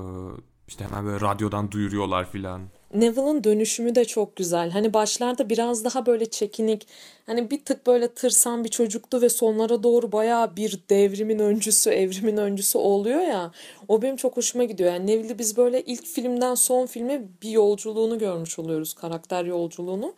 [0.74, 2.62] işte hemen böyle radyodan duyuruyorlar filan.
[2.94, 4.72] Neville'ın dönüşümü de çok güzel.
[4.72, 6.88] Hani başlarda biraz daha böyle çekinik,
[7.26, 12.38] hani bir tık böyle tırsan bir çocuktu ve sonlara doğru bayağı bir devrimin öncüsü, evrimin
[12.38, 13.52] öncüsü oluyor ya.
[13.88, 14.94] O benim çok hoşuma gidiyor.
[14.94, 20.14] Yani Neville'i biz böyle ilk filmden son filme bir yolculuğunu görmüş oluyoruz, karakter yolculuğunu.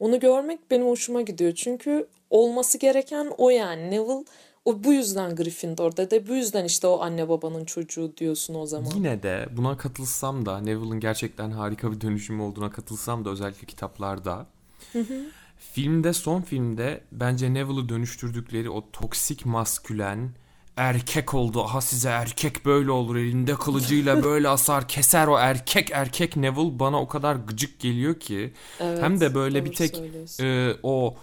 [0.00, 1.52] Onu görmek benim hoşuma gidiyor.
[1.54, 3.90] Çünkü olması gereken o yani.
[3.90, 4.24] Neville
[4.68, 8.90] o bu yüzden Gryffindor'da da bu yüzden işte o anne babanın çocuğu diyorsun o zaman.
[8.94, 14.46] Yine de buna katılsam da Neville'ın gerçekten harika bir dönüşümü olduğuna katılsam da özellikle kitaplarda
[15.58, 20.30] filmde son filmde bence Neville'ı dönüştürdükleri o toksik maskülen
[20.76, 21.62] erkek oldu.
[21.62, 27.00] Aha size erkek böyle olur elinde kılıcıyla böyle asar keser o erkek erkek Neville bana
[27.00, 28.52] o kadar gıcık geliyor ki.
[28.80, 30.02] Evet, Hem de böyle bir tek
[30.40, 31.16] e, o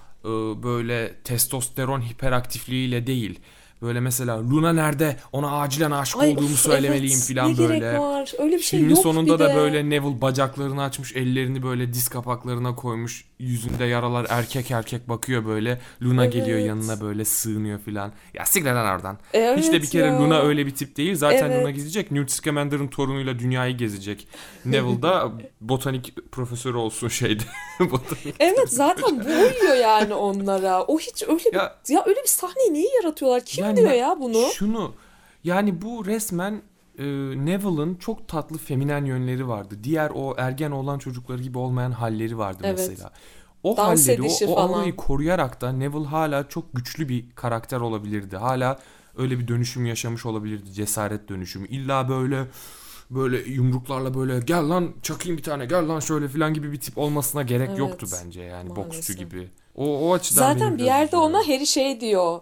[0.63, 3.39] böyle testosteron hiperaktifliğiyle değil.
[3.85, 5.17] Böyle mesela Luna nerede?
[5.31, 7.37] Ona acilen aşık Ay, olduğumu of, söylemeliyim evet.
[7.37, 7.79] falan ne böyle.
[7.79, 8.31] gerek var?
[8.39, 9.55] Öyle bir şey Filmin yok sonunda bir da de.
[9.55, 13.25] böyle Neville bacaklarını açmış, ellerini böyle diz kapaklarına koymuş.
[13.39, 15.79] Yüzünde yaralar erkek erkek bakıyor böyle.
[16.01, 16.67] Luna geliyor Evet.
[16.67, 18.11] yanına böyle sığınıyor filan.
[18.33, 19.17] Ya siktir lan oradan.
[19.33, 20.19] Evet Hiç de bir kere ya.
[20.21, 21.15] Luna öyle bir tip değil.
[21.15, 21.61] Zaten Evet.
[21.61, 22.11] Luna gidecek.
[22.11, 24.27] Newt Scamander'ın torunuyla dünyayı gezecek.
[24.65, 27.43] Neville da botanik profesörü olsun şeyde.
[27.79, 28.35] botanik.
[28.39, 30.83] Evet zaten bu uyuyor yani onlara.
[30.83, 33.45] O hiç öyle bir, Ya- ya, öyle bir sahneyi niye yaratıyorlar?
[33.45, 34.47] Kim Yani diyor ya bunu?
[34.53, 34.93] Şunu
[35.43, 36.61] yani bu resmen
[36.97, 37.03] e,
[37.45, 39.75] Neville'ın çok tatlı feminen yönleri vardı.
[39.83, 42.85] Diğer o ergen olan çocukları gibi olmayan halleri vardı Evet.
[42.89, 43.11] mesela.
[43.63, 48.37] O Dans halleri, o, o aurayı koruyarak da Neville hala çok güçlü bir karakter olabilirdi.
[48.37, 48.79] Hala
[49.17, 50.73] öyle bir dönüşüm yaşamış olabilirdi.
[50.73, 51.67] Cesaret dönüşümü.
[51.67, 52.45] İlla böyle
[53.09, 56.97] böyle yumruklarla böyle gel lan çakayım bir tane gel lan şöyle filan gibi bir tip
[56.97, 59.17] olmasına gerek Evet, yoktu bence yani boksçu maalesef.
[59.17, 59.49] gibi.
[59.75, 62.39] O, o açıdan Zaten bir yerde ona Harry şey diyor.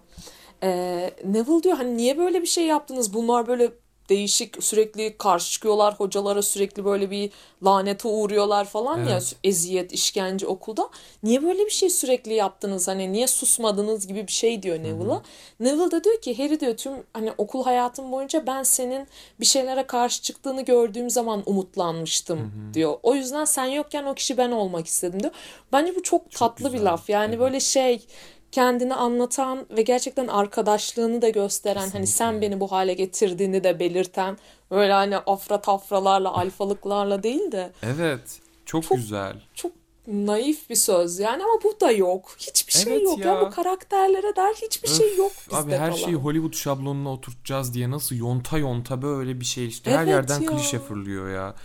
[0.63, 3.13] Ee, Neville diyor hani niye böyle bir şey yaptınız?
[3.13, 3.71] Bunlar böyle
[4.09, 7.31] değişik sürekli karşı çıkıyorlar hocalara sürekli böyle bir
[7.63, 9.35] lanete uğruyorlar falan ya Evet.
[9.43, 10.89] eziyet işkence okulda.
[11.23, 12.87] Niye böyle bir şey sürekli yaptınız?
[12.87, 15.21] Hani niye susmadınız gibi bir şey diyor Neville'a.
[15.59, 19.07] Neville de diyor ki Harry diyor tüm hani okul hayatım boyunca ben senin
[19.39, 22.95] bir şeylere karşı çıktığını gördüğüm zaman umutlanmıştım diyor.
[23.03, 25.33] O yüzden sen yokken o kişi ben olmak istedim diyor.
[25.73, 27.09] Bence bu çok, tatlı bir güzel, laf.
[27.09, 27.39] Yani evet.
[27.39, 28.05] böyle şey
[28.53, 34.37] kendini anlatan ve gerçekten arkadaşlığını da gösteren hani sen beni bu hale getirdiğini de belirten
[34.71, 38.39] öyle hani afra tafralarla alfalıklarla değil de Evet.
[38.65, 39.41] Çok, Çok- güzel.
[39.53, 39.71] çok
[40.07, 42.35] naif bir söz yani ama bu da yok.
[42.37, 43.33] Hiçbir şey Evet yok ya.
[43.33, 43.41] ya.
[43.41, 46.01] bu karakterlere dair hiçbir şey yok bizde Abi her falan.
[46.05, 50.41] şeyi Hollywood şablonuna oturtacağız diye nasıl yonta yonta böyle bir şey işte her Evet yerden
[50.41, 50.49] ya.
[50.49, 51.55] klişe fırlıyor ya.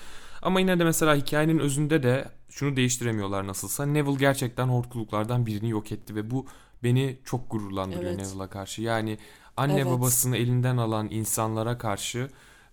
[0.43, 3.87] Ama yine de mesela hikayenin özünde de şunu değiştiremiyorlar nasılsa.
[3.87, 6.47] Neville gerçekten hortkuluklardan birini yok etti ve bu
[6.83, 8.27] beni çok gururlandırıyor Evet.
[8.27, 8.83] Neville'a karşı.
[8.83, 9.19] Yani
[9.57, 9.87] anne Evet.
[9.87, 12.29] babasını elinden alan insanlara karşı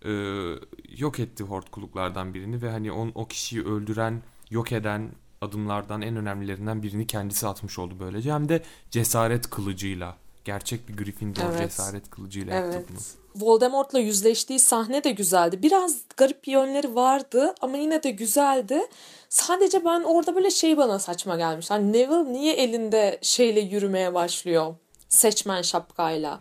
[0.06, 0.12] e,
[0.98, 6.84] yok etti hortkuluklardan birini ve hani on, o kişiyi öldüren, yok eden adımlardan en önemlilerinden
[6.84, 8.34] birini kendisi atmış oldu böylece.
[8.34, 10.18] Hem de cesaret kılıcıyla.
[10.46, 11.58] Gerçek bir Gryffindor Evet.
[11.58, 12.90] cesaret kılıcıyla yaptı Evet.
[12.90, 13.25] bunu.
[13.36, 15.64] Voldemort'la yüzleştiği sahne de güzeldi.
[15.64, 18.82] Biraz garip yönleri vardı ama yine de güzeldi.
[19.30, 21.72] Sadece ben orada böyle şey bana saçma gelmiş.
[21.72, 24.76] Hani Neville niye elinde şeyle yürümeye başlıyor?
[25.10, 26.40] Seçmen şapkayla.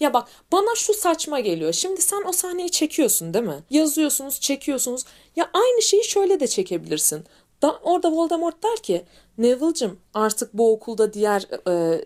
[0.00, 1.72] Ya bak bana şu saçma geliyor.
[1.72, 3.62] Şimdi sen o sahneyi çekiyorsun değil mi?
[3.70, 5.04] Yazıyorsunuz, çekiyorsunuz.
[5.36, 7.24] Ya aynı şeyi şöyle de çekebilirsin.
[7.62, 9.04] Da, orada Voldemort der ki
[9.38, 12.04] Neville'cim artık bu okulda diğer e,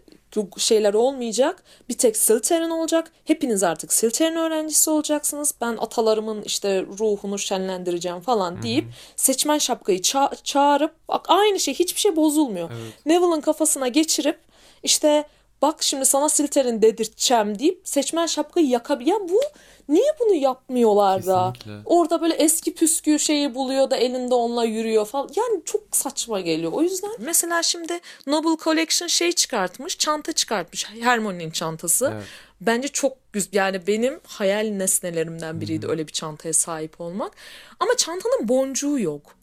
[0.56, 1.62] şeyler olmayacak.
[1.88, 3.12] Bir tek Slytherin olacak.
[3.24, 5.54] Hepiniz artık Slytherin öğrencisi olacaksınız.
[5.60, 8.84] Ben atalarımın işte ruhunu şenlendireceğim falan deyip
[9.16, 12.70] seçmen şapkayı ça- çağırıp bak aynı şey hiçbir şey bozulmuyor.
[12.72, 13.06] Evet.
[13.06, 14.38] Neville'ın kafasına geçirip
[14.82, 15.24] işte
[15.62, 19.10] bak şimdi sana Slytherin dedirteceğim deyip seçmen şapkayı yakabilir.
[19.10, 19.40] Ya bu
[19.88, 21.52] niye bunu yapmıyorlar da?
[21.84, 25.30] Orada böyle eski püskü şeyi buluyor da elinde onunla yürüyor falan.
[25.36, 26.72] Yani çok saçma geliyor.
[26.72, 30.86] O yüzden mesela şimdi Noble Collection şey çıkartmış, çanta çıkartmış.
[31.00, 32.12] Hermione'nin çantası.
[32.14, 32.24] Evet.
[32.60, 33.50] Bence çok güzel.
[33.52, 37.32] Yani benim hayal nesnelerimden biriydi öyle bir çantaya sahip olmak.
[37.80, 39.34] Ama çantanın boncuğu yok.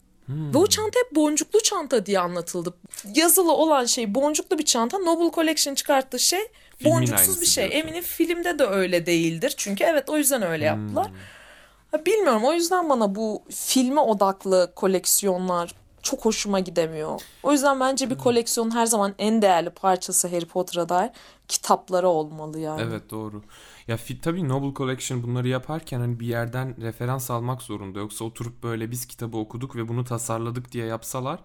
[0.54, 2.74] Ve o çanta hep boncuklu çanta diye anlatıldı.
[3.14, 4.98] Yazılı olan şey boncuklu bir çanta.
[4.98, 6.40] Noble Collection çıkarttığı şey
[6.78, 7.70] Filmin boncuksuz bir şey.
[7.70, 7.88] diyorsun.
[7.88, 9.54] Eminim filmde de öyle değildir.
[9.56, 11.10] Çünkü evet o yüzden öyle yaptılar.
[11.90, 17.20] Ha, bilmiyorum o yüzden bana bu filme odaklı koleksiyonlar çok hoşuma gidemiyor.
[17.42, 21.10] O yüzden bence bir koleksiyonun her zaman en değerli parçası Harry Potter'a dair
[21.48, 22.82] kitapları olmalı yani.
[22.82, 23.42] Evet doğru.
[23.90, 27.98] Ya fi, tabii Noble Collection bunları yaparken hani bir yerden referans almak zorunda.
[27.98, 31.40] Yoksa oturup böyle biz kitabı okuduk ve bunu tasarladık diye yapsalar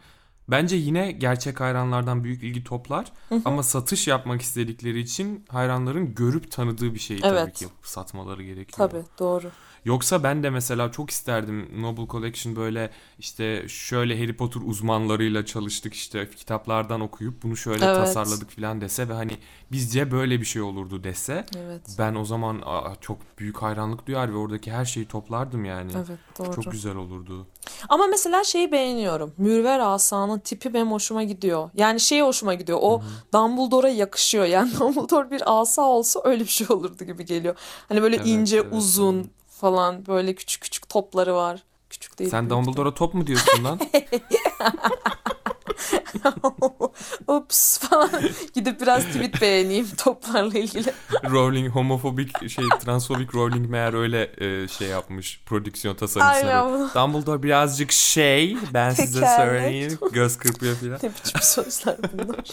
[0.48, 3.12] bence yine gerçek hayranlardan büyük ilgi toplar.
[3.46, 7.54] Ama satış yapmak istedikleri için hayranların görüp tanıdığı bir şeyi tabii Evet.
[7.54, 8.90] ki yapıp satmaları gerekiyor.
[8.90, 9.52] Tabii doğru.
[9.86, 15.94] Yoksa ben de mesela çok isterdim Noble Collection böyle işte şöyle Harry Potter uzmanlarıyla çalıştık
[15.94, 17.96] işte kitaplardan okuyup bunu şöyle Evet.
[17.96, 19.32] tasarladık falan dese ve hani
[19.72, 21.82] bizce böyle bir şey olurdu dese Evet.
[22.00, 25.92] ben o zaman aa, çok büyük hayranlık duyar ve oradaki her şeyi toplardım yani.
[25.96, 26.52] Evet doğru.
[26.64, 27.48] Çok güzel olurdu.
[27.90, 29.34] Ama mesela şeyi beğeniyorum.
[29.38, 31.70] Mürver asanın tipi benim hoşuma gidiyor.
[31.76, 32.78] Yani şey hoşuma gidiyor.
[32.82, 33.02] O
[33.34, 34.46] Dumbledore'a yakışıyor.
[34.46, 37.56] Yani Dumbledore bir asa olsa öyle bir şey olurdu gibi geliyor.
[37.90, 39.26] Hani böyle Evet, ince, evet, uzun evet.
[39.56, 41.64] Falan böyle küçük küçük topları var.
[41.90, 42.30] Küçük değil.
[42.30, 42.50] Sen.
[42.50, 43.80] Dumbledore'a top mu diyorsun lan?
[47.28, 48.10] Ups falan.
[48.54, 50.94] Gidip biraz tweet beğeneyim toplarla ilgili.
[51.32, 56.90] Rowling homofobik şey transfobik Rowling meğer öyle e, şey yapmış prodüksiyon tasarımcıları.
[56.96, 61.00] Dumbledore birazcık şey ben size söyleyeyim göz kırpıyor falan.
[61.04, 62.46] Ne biçim sözler bunlar.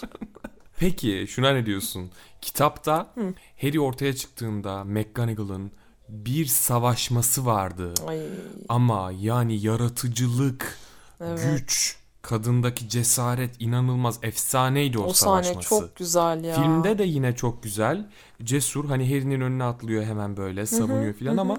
[0.78, 2.10] Peki şuna ne diyorsun?
[2.40, 3.14] Kitapta
[3.60, 5.72] Harry ortaya çıktığında McGonagall'ın
[6.12, 7.94] bir savaşması vardı.
[8.06, 8.20] Ay,
[8.68, 10.78] Ama yani yaratıcılık,
[11.20, 11.40] evet.
[11.52, 15.68] güç, kadındaki cesaret inanılmaz efsaneydi o, O sahne savaşması.
[15.68, 16.54] çok güzel ya.
[16.54, 18.08] Filmde de yine çok güzel.
[18.42, 21.58] Cesur hani Harry'nin önüne atlıyor hemen böyle savunuyor filan ama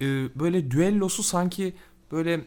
[0.00, 0.04] e,
[0.40, 1.74] böyle düellosu sanki
[2.12, 2.40] böyle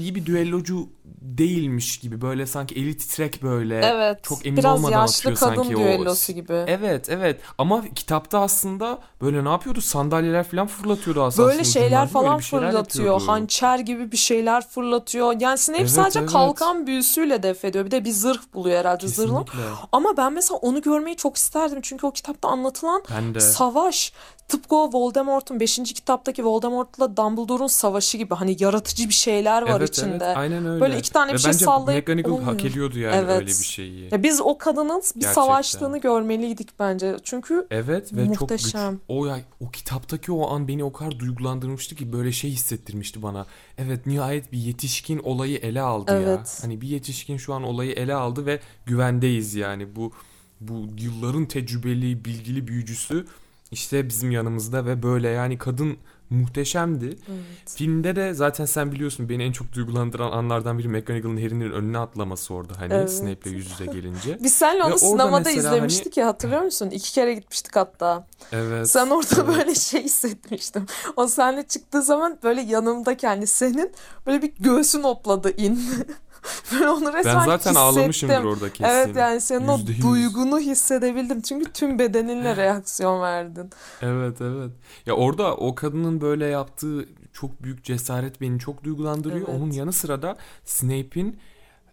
[0.00, 0.88] iyi bir düellocu
[1.20, 4.24] değilmiş gibi böyle sanki eli titrek böyle Evet.
[4.24, 6.64] çok emin biraz olmadan atıyor sanki o düellosu gibi.
[6.66, 11.48] Evet evet ama kitapta aslında böyle ne yapıyordu sandalyeler falan fırlatıyordu aslında.
[11.48, 13.22] Böyle şeyler falan fırlatıyor.
[13.22, 15.40] Hançer Hançer gibi bir şeyler fırlatıyor.
[15.40, 16.30] Yani Snape Evet, sadece evet.
[16.30, 17.84] kalkan büyüsüyle def ediyor.
[17.84, 19.44] Bir de bir zırh buluyor herhalde zırhlı.
[19.92, 21.78] Ama ben mesela onu görmeyi çok isterdim.
[21.82, 23.02] Çünkü o kitapta anlatılan
[23.38, 24.12] savaş
[24.50, 25.76] tıpkı o Voldemort'un 5.
[25.76, 28.34] kitaptaki Voldemort'la Dumbledore'un savaşı gibi.
[28.34, 30.24] Hani yaratıcı bir şeyler var evet, içinde.
[30.24, 30.80] Evet, aynen öyle.
[30.80, 32.70] Böyle iki tane Ve bir şey bence sallayıp McGonagall hak olmuyor.
[32.70, 33.30] ediyordu yani Evet.
[33.36, 34.08] öyle bir şeyi.
[34.12, 35.32] Ya biz o kadının bir Gerçekten.
[35.32, 37.16] savaştığını görmeliydik bence.
[37.22, 38.90] Çünkü Evet ve çok Muhteşem.
[38.92, 39.00] güç.
[39.08, 43.46] O ya o kitaptaki o an beni o kadar duygulandırmıştı ki böyle şey hissettirmişti bana.
[43.78, 46.18] Evet nihayet bir yetişkin olayı ele aldı ya.
[46.20, 46.58] Evet.
[46.62, 49.96] Hani bir yetişkin şu an olayı ele aldı ve güvendeyiz yani.
[49.96, 50.12] Bu
[50.60, 53.26] bu yılların tecrübeli, bilgili büyücüsü
[53.70, 55.96] işte bizim yanımızda ve böyle yani kadın
[56.30, 57.06] muhteşemdi.
[57.06, 57.74] evet.
[57.76, 62.54] Filmde de zaten sen biliyorsun beni en çok duygulandıran anlardan biri McGonagall'ın Harry'nin önüne atlaması
[62.54, 63.12] orada hani Evet.
[63.12, 64.38] Snape'le yüz yüze gelince.
[64.42, 66.90] Biz seninle Ve onu orada sinemada izlemiştik ya hatırlıyor musun?
[66.90, 68.26] İki kere gitmiştik hatta.
[68.52, 68.90] Evet.
[68.90, 69.48] Sen orada evet.
[69.48, 70.86] böyle şey hissetmiştim.
[71.16, 73.92] O sahne çıktığı zaman böyle yanımdaki hani senin
[74.26, 75.80] böyle bir göğsün hopladı in.
[76.72, 77.76] ben onu resmen Ben zaten hissettim.
[77.76, 78.84] ağlamışımdır orada kesin.
[78.84, 80.02] Evet yani senin o Yüzde yüz.
[80.02, 81.40] duygunu hissedebildim.
[81.42, 83.70] Çünkü tüm bedeninle reaksiyon verdin.
[84.02, 84.70] Evet evet.
[85.06, 89.48] Ya orada o kadının böyle yaptığı çok büyük cesaret beni çok duygulandırıyor.
[89.48, 89.60] Evet.
[89.60, 91.38] Onun yanı sıra da Snape'in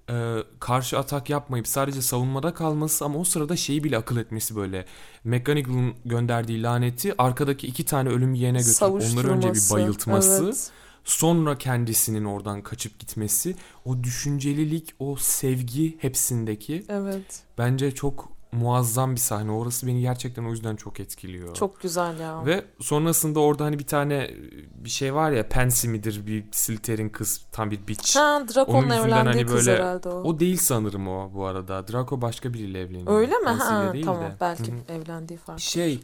[0.09, 4.85] e, karşı atak yapmayıp sadece savunmada kalması ama o sırada şeyi bile akıl etmesi böyle.
[5.23, 10.43] McGonagall'ın gönderdiği laneti arkadaki iki tane ölüm yeğene götürüp onları önce bir bayıltması.
[10.45, 10.71] Evet.
[11.07, 13.55] Sonra kendisinin oradan kaçıp gitmesi.
[13.85, 17.41] O düşüncelilik, o sevgi hepsindeki Evet.
[17.57, 19.51] bence çok muazzam bir sahne.
[19.51, 21.55] Orası beni gerçekten o yüzden çok etkiliyor.
[21.55, 22.45] Çok güzel ya.
[22.45, 24.31] Ve sonrasında orada hani bir tane
[24.75, 28.15] bir şey var ya Pansy midir bir Slytherin kız tam bir bitch.
[28.17, 30.21] Ha Draco'nun evlendiği hani kız böyle- herhalde o.
[30.23, 31.87] O değil sanırım o bu arada.
[31.87, 33.19] Draco başka biriyle evleniyor.
[33.19, 33.43] Öyle mi?
[33.45, 33.63] Pansy
[33.97, 34.35] ile Ha tamam de.
[34.41, 34.93] belki Hı hı.
[34.99, 35.61] evlendiği farklı.
[35.61, 35.99] Şey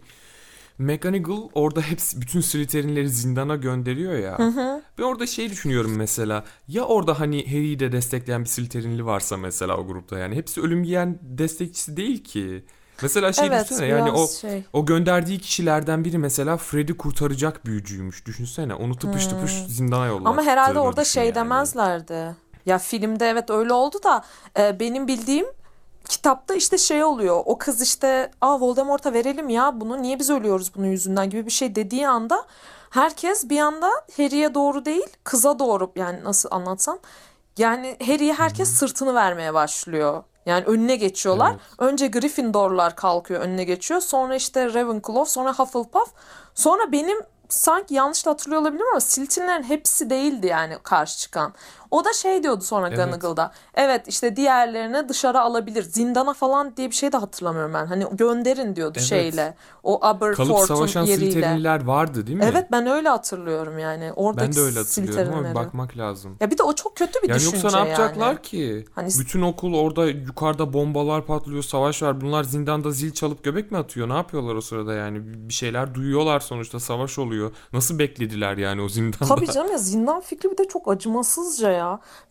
[0.77, 4.39] McGonagall orada hepsi bütün Slytherin'leri zindana gönderiyor ya.
[4.39, 4.81] Hı hı.
[4.97, 6.43] Ben orada şey düşünüyorum mesela.
[6.67, 10.35] Ya orada hani Harry'i de destekleyen bir Slytherin'li varsa mesela o grupta yani.
[10.35, 12.65] Hepsi ölüm yiyen destekçisi değil ki.
[13.01, 14.63] Mesela şey evet düşünsene yani o şey.
[14.73, 18.25] o gönderdiği kişilerden biri mesela Fred'i kurtaracak büyücüymüş.
[18.25, 20.27] Düşünsene onu tıpış tıpış zindana Hmm.
[20.27, 21.35] Ama herhalde orada şey yani.
[21.35, 22.35] demezlerdi.
[22.65, 24.23] Ya filmde evet öyle oldu da
[24.59, 25.45] e, benim bildiğim
[26.09, 27.41] kitapta işte şey oluyor.
[27.45, 31.51] O kız işte aa Voldemort'a verelim ya bunu niye biz ölüyoruz bunun yüzünden gibi bir
[31.51, 32.45] şey dediği anda
[32.89, 36.99] herkes bir anda Harry'e doğru değil kıza doğru yani nasıl anlatsam
[37.57, 40.23] yani Harry'e herkes sırtını vermeye başlıyor.
[40.45, 41.51] Yani önüne geçiyorlar.
[41.51, 41.61] Evet.
[41.77, 44.01] Önce Gryffindorlar kalkıyor önüne geçiyor.
[44.01, 46.09] Sonra işte Ravenclaw, sonra Hufflepuff.
[46.55, 47.17] Sonra benim
[47.49, 51.53] sanki yanlış da hatırlıyor olabilirim ama Slytherin'lerin hepsi değildi yani karşı çıkan.
[51.93, 52.97] O da şey diyordu sonra Evet.
[52.97, 53.51] Gunagal'da.
[53.75, 55.83] Evet işte diğerlerini dışarı alabilir.
[55.83, 57.85] Zindana falan diye bir şey de hatırlamıyorum ben.
[57.85, 59.07] Hani gönderin diyordu Evet.
[59.07, 59.55] şeyle.
[59.83, 61.31] O Kalıp Aberforth'un savaşan yeriyle.
[61.31, 62.45] Slytherin'liler vardı değil mi?
[62.51, 64.11] Evet ben öyle hatırlıyorum yani.
[64.15, 66.37] Oradaki Ben de öyle hatırlıyorum ama bakmak lazım.
[66.39, 68.41] Ya bir de o çok kötü bir Yani düşünce yoksa ne yapacaklar yani.
[68.41, 68.85] ki?
[68.95, 72.21] Hani Bütün okul orada yukarıda bombalar patlıyor, savaş var.
[72.21, 74.09] Bunlar zindanda zil çalıp göbek mi atıyor?
[74.09, 75.19] Ne yapıyorlar o sırada yani?
[75.49, 77.51] Bir şeyler duyuyorlar sonuçta savaş oluyor.
[77.73, 79.25] Nasıl beklediler yani o zindanda?
[79.35, 81.82] Tabii canım ya zindan fikri bir de çok acımasızca ya.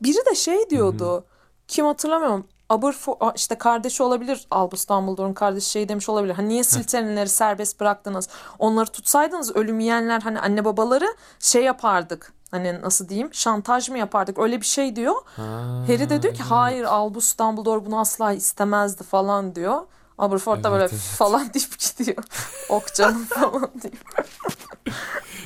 [0.02, 1.24] Biri de şey diyordu.
[1.68, 2.46] Kim hatırlamıyorum.
[2.68, 6.34] Aberforth işte kardeşi olabilir Albus Dumbledore'un kardeşi şey demiş olabilir.
[6.34, 8.28] Hani niye Slytherin'leri serbest bıraktınız?
[8.58, 11.06] Onları tutsaydınız ölüm yiyenler hani anne babaları
[11.38, 12.32] şey yapardık.
[12.50, 13.34] Hani nasıl diyeyim?
[13.34, 14.38] Şantaj mı yapardık?
[14.38, 15.14] Öyle bir şey diyor.
[15.36, 15.42] Ha,
[15.88, 19.80] Harry de diyor ki hayır Albus Dumbledore bunu asla istemezdi falan diyor.
[20.22, 21.02] Aberforth da böyle Evet, evet.
[21.02, 22.24] falan deyip gidiyor.
[22.68, 24.26] Ok canım falan diyor.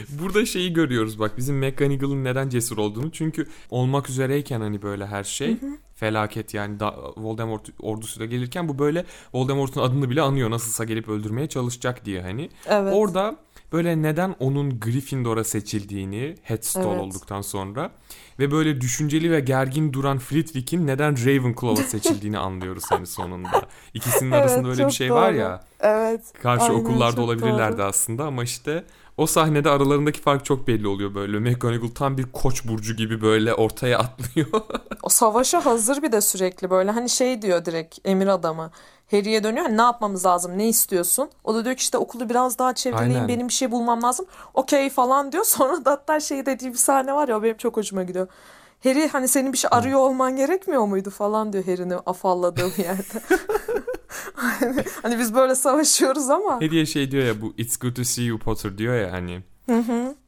[0.08, 3.10] Burada şeyi görüyoruz bak bizim McGonagall'ın neden cesur olduğunu.
[3.12, 5.56] Çünkü olmak üzereyken hani böyle her şey
[5.94, 10.50] felaket yani da, Voldemort ordusu da gelirken bu böyle Voldemort'un adını bile anıyor.
[10.50, 12.50] Nasılsa gelip öldürmeye çalışacak diye hani.
[12.66, 12.94] Evet.
[12.96, 13.36] Orada
[13.72, 17.00] böyle neden onun Gryffindor'a seçildiğini Headstall Evet.
[17.00, 17.90] olduktan sonra
[18.38, 23.62] ve böyle düşünceli ve gergin duran Flitwick'in neden Ravenclaw'a seçildiğini anlıyoruz hani sonunda.
[23.94, 25.38] İkisinin Evet, arasında öyle bir şey var doğru.
[25.40, 25.64] ya.
[25.80, 26.20] Evet.
[26.42, 27.86] Karşı Aynen, okullarda olabilirlerdi doğru.
[27.86, 28.84] aslında ama işte
[29.16, 31.38] o sahnede aralarındaki fark çok belli oluyor böyle.
[31.38, 34.48] McGonagall tam bir koç burcu gibi böyle ortaya atlıyor.
[35.02, 38.70] O savaşa hazır bir de sürekli böyle hani şey diyor direkt emir adamı.
[39.10, 41.30] Harry'e dönüyor hani ne yapmamız lazım ne istiyorsun?
[41.44, 43.28] O da diyor ki işte okulu biraz daha çevreleyin Aynen.
[43.28, 44.26] benim bir şey bulmam lazım.
[44.54, 45.44] Okey falan diyor.
[45.46, 48.28] Sonra da hatta şey dediği bir sahne var ya o benim çok hoşuma gidiyor.
[48.84, 53.20] Harry hani senin bir şey arıyor olman gerekmiyor muydu falan diyor Harry'nin afalladığı bir yerde.
[54.34, 56.60] hani, hani biz böyle savaşıyoruz ama.
[56.60, 59.42] Hediye şey diyor ya bu It's good to see you Potter diyor ya hani.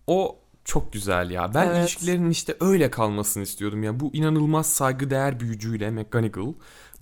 [0.07, 1.55] O çok güzel ya.
[1.55, 1.79] Ben Evet.
[1.81, 4.01] ilişkilerin işte öyle kalmasını istiyordum ya.
[4.01, 6.53] Bu inanılmaz saygıdeğer büyücüyle McGonagall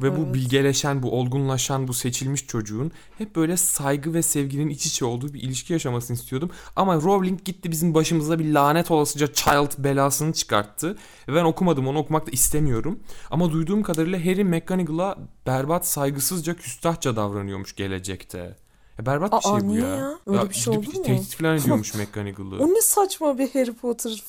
[0.00, 0.34] ve bu Evet.
[0.34, 5.42] bilgeleşen, bu olgunlaşan, bu seçilmiş çocuğun hep böyle saygı ve sevginin iç içe olduğu bir
[5.42, 6.50] ilişki yaşamasını istiyordum.
[6.76, 10.96] Ama Rowling gitti bizim başımıza bir lanet olasıca child belasını çıkarttı.
[11.28, 13.00] Ve ben okumadım, onu okumak da istemiyorum.
[13.30, 18.56] Ama duyduğum kadarıyla Harry McGonagall'a berbat, saygısızca, küstahça davranıyormuş gelecekte.
[18.98, 19.88] Ya berbat bir Aa, şey bu niye ya.
[19.88, 20.18] ya?
[20.26, 21.02] Öyle bir şey olur mu?
[21.02, 22.64] Tehdit falan ediyormuş McGonagall'ı.
[22.64, 24.22] O ne saçma bir Harry Potter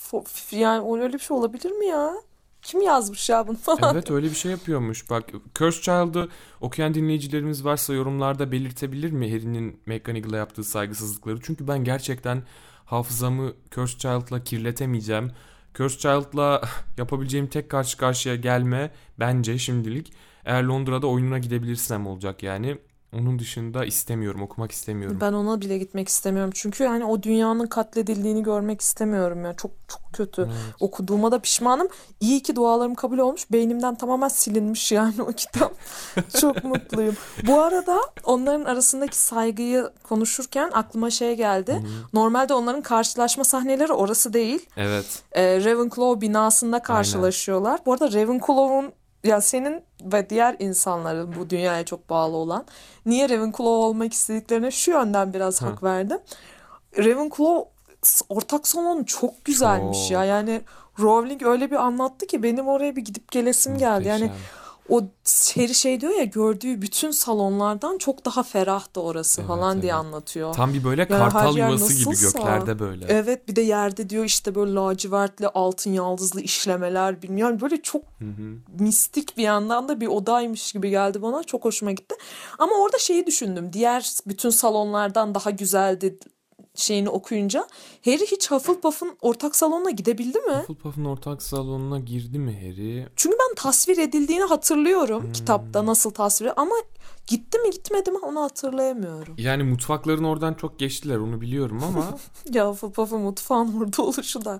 [0.51, 2.13] yani öyle bir şey olabilir mi ya?
[2.67, 3.93] Kim yazmış ya bunu falan?
[3.93, 5.09] Evet öyle bir şey yapıyormuş.
[5.09, 5.23] Bak
[5.55, 6.29] Cursed Child'ı
[6.61, 11.39] okuyan dinleyicilerimiz varsa yorumlarda belirtebilir mi Harry'nin McGonagall'a yaptığı saygısızlıkları?
[11.41, 12.43] Çünkü ben gerçekten
[12.85, 15.31] hafızamı Cursed Child'la kirletemeyeceğim.
[15.73, 16.61] Cursed Child'la
[16.97, 20.13] yapabileceğim tek karşı karşıya gelme bence şimdilik
[20.45, 22.77] eğer Londra'da oyununa gidebilirsem olacak yani.
[23.21, 25.17] Onun dışında istemiyorum, okumak istemiyorum.
[25.21, 26.51] Ben ona bile gitmek istemiyorum.
[26.55, 29.53] Çünkü yani o dünyanın katledildiğini görmek istemiyorum ya.
[29.53, 30.41] Çok çok kötü.
[30.41, 30.75] Evet.
[30.79, 31.87] Okuduğuma da pişmanım.
[32.19, 33.51] İyi ki dualarım kabul olmuş.
[33.51, 35.73] Beynimden tamamen silinmiş yani o kitap.
[36.41, 37.15] çok mutluyum.
[37.47, 41.83] Bu arada onların arasındaki saygıyı konuşurken aklıma şey geldi.
[42.13, 44.65] Normalde onların karşılaşma sahneleri orası değil.
[44.77, 45.23] Evet.
[45.31, 47.79] Ee, Ravenclaw binasında karşılaşıyorlar.
[47.85, 48.93] Bu arada Ravenclaw'un
[49.27, 52.65] ya senin ve diğer insanların bu dünyaya çok bağlı olan
[53.05, 56.19] niye Ravenclaw olmak istediklerine şu yönden biraz hak verdim.
[56.97, 57.69] Ravenclaw
[58.29, 60.11] ortak salonu çok güzelmiş Çok.
[60.11, 60.23] ya.
[60.23, 60.61] Yani
[60.99, 64.07] Rowling öyle bir anlattı ki benim oraya bir gidip gelesim geldi.
[64.07, 64.45] Yani Muhteşem.
[64.89, 65.01] O
[65.55, 69.99] Harry şey diyor ya gördüğü bütün salonlardan çok daha ferahtı orası Evet, falan diye evet.
[70.05, 70.53] anlatıyor.
[70.53, 73.05] Tam bir böyle Yani kartal yuvası gibi göklerde böyle.
[73.09, 77.53] Evet bir de yerde diyor işte böyle lacivertli altın yaldızlı işlemeler bilmiyorum.
[77.53, 78.83] Yani böyle çok Hı hı.
[78.83, 81.43] mistik bir yandan da bir odaymış gibi geldi bana.
[81.43, 82.15] Çok hoşuma gitti.
[82.59, 83.73] Ama orada şeyi düşündüm.
[83.73, 86.19] Diğer bütün salonlardan daha güzeldi
[86.77, 87.67] şeyini okuyunca.
[88.05, 90.53] Harry hiç Hufflepuff'un ortak salonuna gidebildi mi?
[90.53, 93.07] Hufflepuff'un ortak salonuna girdi mi Harry?
[93.15, 95.31] Çünkü ben tasvir edildiğini hatırlıyorum Hmm.
[95.33, 96.75] kitapta nasıl tasvir ama
[97.27, 99.35] gitti mi gitmedi mi onu hatırlayamıyorum.
[99.37, 102.17] Yani mutfakların oradan çok geçtiler onu biliyorum ama
[102.53, 104.59] Ya Hufflepuff'un mutfağın burada oluşu da.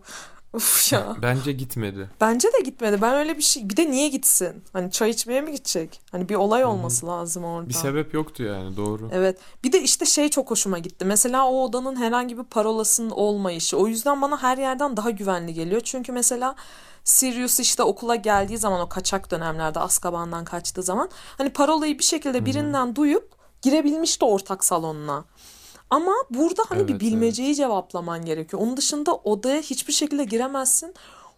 [0.53, 1.15] Uf ya.
[1.21, 2.10] bence gitmedi.
[2.21, 3.01] Bence de gitmedi.
[3.01, 3.69] Ben öyle bir şey...
[3.69, 4.63] Bir de niye gitsin?
[4.73, 6.01] Hani çay içmeye mi gidecek?
[6.12, 7.69] Hani bir olay olması lazım orada.
[7.69, 9.10] Bir sebep yoktu yani doğru.
[9.13, 9.38] Evet.
[9.63, 11.05] Bir de işte şey çok hoşuma gitti.
[11.05, 13.77] Mesela o odanın herhangi bir parolasının olmayışı.
[13.77, 15.81] O yüzden bana her yerden daha güvenli geliyor.
[15.83, 16.55] Çünkü mesela
[17.03, 22.45] Sirius işte okula geldiği zaman o kaçak dönemlerde Azkaban'dan kaçtığı zaman hani parolayı bir şekilde
[22.45, 23.31] birinden duyup
[23.62, 25.25] girebilmişti ortak salonuna.
[25.89, 28.62] Ama burada hani bir Evet, bilmeceyi cevaplaman gerekiyor.
[28.62, 30.93] Onun dışında odaya hiçbir şekilde giremezsin.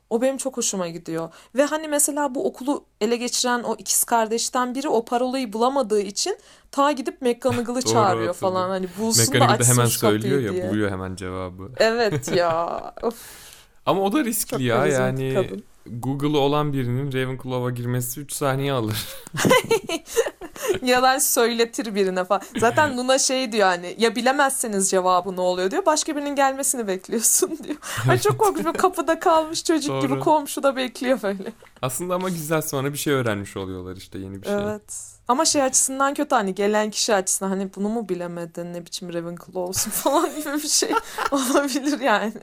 [0.09, 1.29] O benim çok hoşuma gidiyor.
[1.55, 6.37] Ve hani mesela bu okulu ele geçiren o ikiz kardeşten biri o parolayı bulamadığı için
[6.71, 8.69] ta gidip McGonagall'ı çağırıyor falan.
[8.69, 8.89] hatırladım.
[8.97, 10.69] Hani bulsun McGonagall da açsın hemen söylüyor ya diye.
[10.69, 11.71] buluyor hemen cevabı.
[11.77, 12.81] Evet ya.
[13.03, 13.15] Of,
[13.85, 15.63] Ama o da riskli çok ya yani kadın.
[15.85, 19.07] Google'ı olan birinin Ravenclaw'a girmesi 3 saniye alır.
[20.81, 22.41] Ya da söyletir birine falan.
[22.57, 25.85] Zaten Luna şey diyor hani ya bilemezseniz cevabı ne oluyor diyor.
[25.85, 27.77] Başka birinin gelmesini bekliyorsun diyor.
[28.09, 30.19] Ay çok korkunç böyle kapıda kalmış çocuk gibi Doğru.
[30.19, 31.53] komşuda bekliyor böyle.
[31.81, 34.55] Aslında ama güzel sonra bir şey öğrenmiş oluyorlar işte yeni bir şey.
[34.55, 35.19] Evet.
[35.27, 39.59] Ama şey açısından kötü hani gelen kişi açısından hani bunu mu bilemedin ne biçim Ravenclaw
[39.59, 40.91] olsun falan gibi bir şey
[41.31, 42.33] olabilir yani.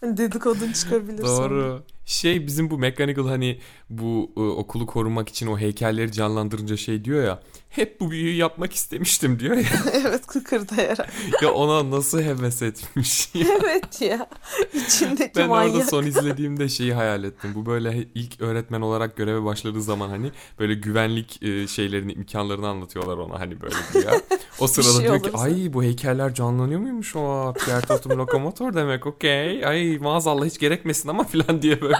[0.00, 1.78] Hani dedikodun çıkabilir sonra.
[2.06, 3.58] Şey bizim bu McGonagall hani
[3.90, 7.40] bu e, okulu korumak için o heykelleri canlandırınca şey diyor ya.
[7.68, 9.64] Hep bu büyüyü yapmak istemiştim diyor ya.
[9.92, 11.12] evet kıkırdayarak.
[11.42, 13.46] ya ona nasıl heves etmiş ya.
[13.62, 14.26] evet ya.
[14.74, 15.90] İçindeki Ben orada manyak.
[15.90, 17.50] son izlediğimde şeyi hayal ettim.
[17.54, 23.16] Bu böyle ilk öğretmen olarak göreve başladığı zaman hani böyle güvenlik e, şeylerini, imkanlarını anlatıyorlar
[23.18, 24.20] ona hani böyle güya.
[24.58, 25.44] O sırada şey diyor ki olursa.
[25.44, 29.66] ay bu heykeller canlanıyor muymuş o Pierre Totum lokomotor demek okey.
[29.66, 31.91] Ay maazallah hiç gerekmesin ama falan diye böyle.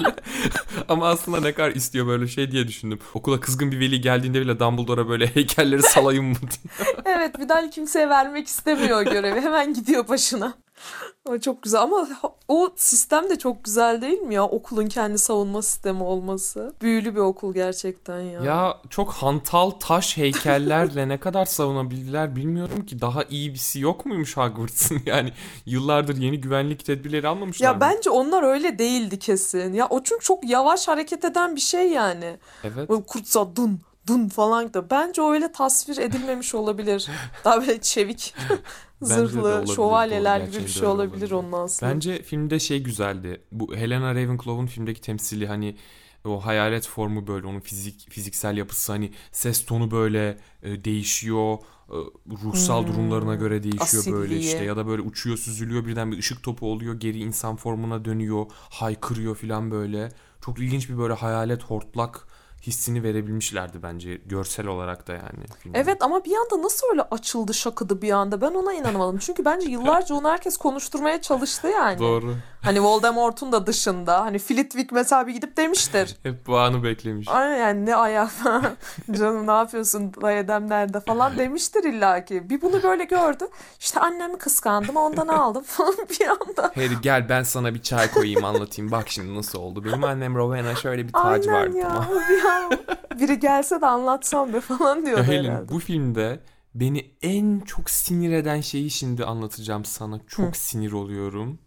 [0.88, 2.98] Ama aslında ne kadar istiyor böyle şey diye düşündüm.
[3.14, 6.94] Okula kızgın bir veli geldiğinde bile Dumbledore'a böyle heykelleri salayım mı diye.
[7.05, 9.40] Evet bir daha kimseye vermek istemiyor o görevi.
[9.40, 10.55] Hemen gidiyor başına.
[11.40, 12.09] Çok güzel ama
[12.49, 14.45] o sistem de çok güzel değil mi ya?
[14.45, 16.75] Okulun kendi savunma sistemi olması.
[16.83, 18.42] Büyülü bir okul gerçekten ya.
[18.42, 23.01] Ya çok hantal taş heykellerle ne kadar savunabildiler bilmiyorum ki.
[23.01, 25.03] Daha iyi birisi yok muymuş Hogwarts'ın?
[25.07, 25.33] Yani
[25.66, 27.80] yıllardır yeni güvenlik tedbirleri almamışlar Ya mı?
[27.80, 29.72] bence onlar öyle değildi kesin.
[29.72, 32.37] Ya o çünkü çok yavaş hareket eden bir şey yani.
[32.64, 32.89] Evet.
[32.89, 34.91] Böyle kurtsa dun dun falan da.
[34.91, 37.09] Bence öyle tasvir edilmemiş olabilir.
[37.45, 38.35] Daha böyle çevik
[39.03, 41.92] zırhlı şövalyeler gibi bir şey olabilir onun aslında.
[41.94, 43.40] Bence filmde şey güzeldi.
[43.53, 45.76] Bu Helena Ravenclaw'un filmdeki temsili hani
[46.24, 51.59] o hayalet formu böyle onun fizik fiziksel yapısı hani ses tonu böyle e, değişiyor.
[51.90, 51.94] e,
[52.44, 52.86] ruhsal Hmm.
[52.86, 54.38] durumlarına göre değişiyor böyle Asilliği.
[54.38, 58.46] işte ya da böyle uçuyor süzülüyor birden bir ışık topu oluyor geri insan formuna dönüyor
[58.70, 60.09] haykırıyor falan böyle
[60.40, 62.26] çok ilginç bir böyle hayalet hortlak
[62.62, 65.78] hissini verebilmişlerdi bence görsel olarak da yani filmde.
[65.78, 69.18] Evet ama bir anda nasıl öyle açıldı şakıdı bir anda ben ona inanamadım.
[69.18, 71.98] Çünkü bence yıllarca onu herkes konuşturmaya çalıştı yani.
[71.98, 74.20] doğru Hani Voldemort'un da dışında.
[74.20, 76.16] Hani Flitwick mesela bir gidip demiştir.
[76.22, 78.30] hep bu anı beklemiş Aynen yani ne ayak
[79.12, 82.50] canım ne yapıyorsun dayadem nerede falan demiştir illaki.
[82.50, 83.44] Bir bunu böyle gördü.
[83.80, 86.62] İşte annemi kıskandım ondan aldım falan bir anda.
[86.74, 88.90] Harry gel ben sana bir çay koyayım anlatayım.
[88.90, 89.84] Bak şimdi nasıl oldu.
[89.84, 91.76] Benim annem Rowena şöyle bir tacı Aynen vardı.
[91.76, 92.08] ya.
[92.28, 92.72] Bir an
[93.20, 95.68] biri gelse de anlatsam be falan diyordu Ya Helen herhalde.
[95.72, 96.40] bu filmde
[96.74, 100.20] beni en çok sinir eden şeyi şimdi anlatacağım sana.
[100.26, 100.58] Çok Hı.
[100.58, 101.58] sinir oluyorum.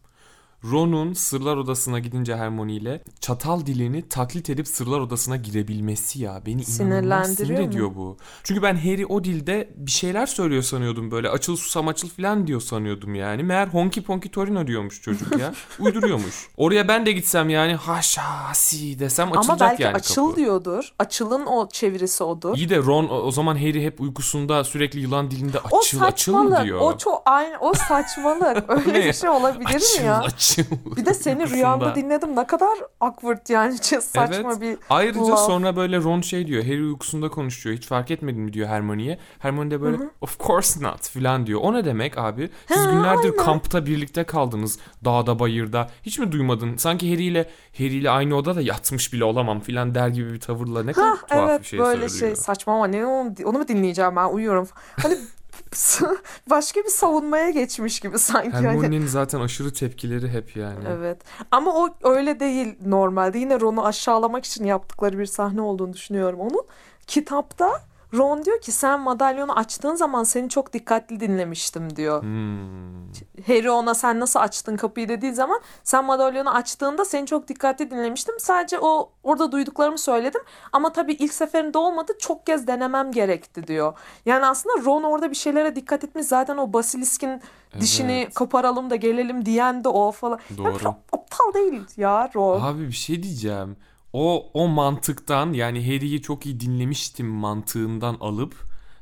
[0.72, 6.42] Ron'un Sırlar Odası'na gidince Hermione ile çatal dilini taklit edip Sırlar Odası'na girebilmesi ya.
[6.46, 7.66] Beni inanılmaz sinir Sinirlendiriyor mu?
[7.68, 8.18] ediyor bu.
[8.44, 11.30] Çünkü ben Harry o dilde bir şeyler söylüyor sanıyordum böyle.
[11.30, 13.44] Açıl susam açıl falan diyor sanıyordum yani.
[13.44, 15.54] Meğer honky ponky torino diyormuş çocuk ya.
[15.80, 16.48] Uyduruyormuş.
[16.58, 20.38] Oraya ben de gitsem yani haşasi desem açılacak Ama belki yani açıl kapı.
[20.38, 20.94] diyordur.
[21.00, 22.58] Açılın o çevirisi odur.
[22.58, 26.64] İyi de Ron o zaman Harry hep uykusunda sürekli yılan dilinde açıl açıl mı saçmalık.
[26.66, 26.80] diyor.
[26.82, 28.70] O çok aynı o saçmalık.
[28.88, 30.20] Öyle bir şey olabilir açıl, mi ya?
[30.22, 30.55] Açıl.
[30.98, 32.36] Bir de seni rüyamda dinledim.
[32.36, 33.82] Ne kadar awkward yani.
[33.82, 34.62] Çok saçma Evet.
[34.62, 35.40] bir Ayrıca laf.
[35.46, 36.64] sonra böyle Ron şey diyor.
[36.64, 37.76] Harry uykusunda konuşuyor.
[37.78, 39.20] Hiç fark etmedin mi diyor Hermione'ye.
[39.40, 41.60] Hermione de böyle of course not filan diyor.
[41.64, 42.50] O ne demek abi?
[42.68, 43.38] Siz Ha, günlerdir aynen.
[43.46, 44.80] kampta birlikte kaldınız.
[45.06, 45.90] Dağda bayırda.
[46.04, 46.78] Hiç mi duymadın?
[46.78, 50.84] Sanki Harry ile Harry ile aynı odada yatmış bile olamam filan der gibi bir tavırla
[50.84, 52.36] ne kadar Hah, tuhaf evet bir şey böyle söylüyor.
[52.36, 54.68] şey saçma ama ne onu, onu mu dinleyeceğim ben uyuyorum.
[55.02, 55.18] Hani
[56.50, 58.50] başka bir savunmaya geçmiş gibi sanki.
[58.50, 58.68] Hani.
[58.68, 60.86] Hermione'nin zaten aşırı tepkileri hep yani.
[60.90, 61.22] Evet.
[61.52, 63.38] Ama o öyle değil normalde.
[63.38, 66.66] Yine Ron'u aşağılamak için yaptıkları bir sahne olduğunu düşünüyorum onun.
[67.08, 67.82] Kitapta
[68.18, 72.22] Ron diyor ki sen madalyonu açtığın zaman seni çok dikkatli dinlemiştim diyor.
[72.22, 73.06] Hmm.
[73.48, 78.36] Harry ona sen nasıl açtın kapıyı dediği zaman sen madalyonu açtığında seni çok dikkatli dinlemiştim.
[78.40, 80.42] Sadece o orada duyduklarımı söyledim
[80.72, 83.94] ama tabii ilk seferinde olmadı çok kez denemem gerekti diyor.
[84.26, 86.26] Yani aslında Ron orada bir şeylere dikkat etmiş.
[86.26, 87.42] Zaten o basiliskin
[87.80, 88.34] dişini Evet.
[88.34, 90.40] koparalım da gelelim diyen de o falan.
[90.58, 90.72] Doğru.
[90.72, 92.62] Ya çok aptal değil ya Ron.
[92.62, 93.78] Abi bir şey diyeceğim.
[94.18, 98.54] O o mantıktan yani Harry'i çok iyi dinlemiştim mantığından alıp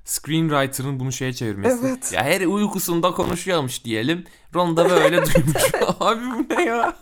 [0.06, 1.88] screenwriter'ın bunu şeye çevirmesi.
[1.88, 2.14] Evet.
[2.14, 4.26] Ya Harry uykusunda konuşuyormuş diyelim.
[4.56, 5.72] Ron da böyle duymuş.
[6.00, 6.94] Abi bu ne ya?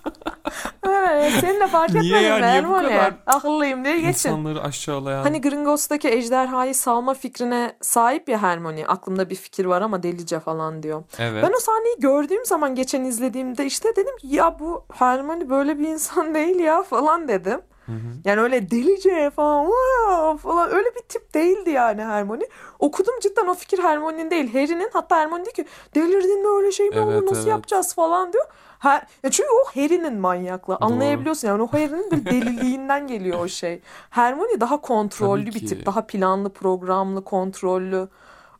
[0.88, 2.36] Evet, senin de fark Niye etmedin ya?
[2.38, 4.10] mi Niye bu kadar Akıllıyım diye geçin.
[4.10, 5.24] İnsanları aşağılayan.
[5.24, 8.86] Hani Gringotts'taki ejderhayı salma fikrine sahip ya Hermione.
[8.88, 11.04] Aklımda bir fikir var ama delice falan diyor.
[11.20, 11.44] evet.
[11.44, 16.36] Ben o sahneyi gördüğüm zaman geçen izlediğimde işte dedim ya bu Hermione böyle bir insan
[16.36, 17.62] değil ya falan dedim.
[17.92, 18.12] Hı hı.
[18.26, 22.44] Yani öyle delice falan "Wow!" falan öyle bir tip değildi yani Hermione.
[22.80, 24.90] Okudum cidden o fikir Hermione'nin değil Harry'nin.
[24.94, 25.66] Hatta Hermione diyor ki
[25.96, 27.48] delirdin mi öyle şey mi olur Evet, nasıl evet.
[27.48, 28.46] yapacağız falan diyor.
[28.80, 30.78] Ha, ya çünkü o Harry'nin manyaklığı.
[30.82, 33.82] Anlayabiliyorsun yani o Harry'nin bir deliliğinden geliyor o şey.
[34.10, 35.86] Hermione daha kontrollü bir tip.
[35.86, 38.08] Daha planlı, programlı, kontrollü.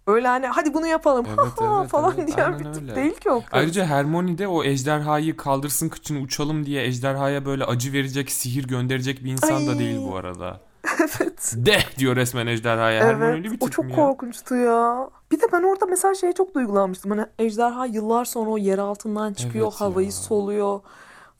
[0.08, 1.40] Öyle hani hadi bunu yapalım Evet,
[1.80, 2.38] evet, falan evet.
[2.38, 2.96] diyen bir tip öyle.
[2.96, 3.50] değil ki o kız.
[3.52, 9.24] Ayrıca Hermione de o ejderhayı kaldırsın kıçını uçalım diye ejderhaya böyle acı verecek, sihir gönderecek
[9.24, 9.80] bir insan da Ay.
[9.80, 10.60] değil bu arada.
[11.00, 11.54] evet.
[11.56, 13.04] De diyor resmen ejderhaya.
[13.06, 13.96] Hermione öyle bir Evet, tip o çok ya?
[13.96, 15.10] korkunçtu ya.
[15.32, 17.12] Bir de ben orada mesela şeye çok duygulanmıştım.
[17.12, 20.12] Hani ejderha yıllar sonra o yer altından çıkıyor, Evet havayı ya.
[20.12, 20.80] soluyor.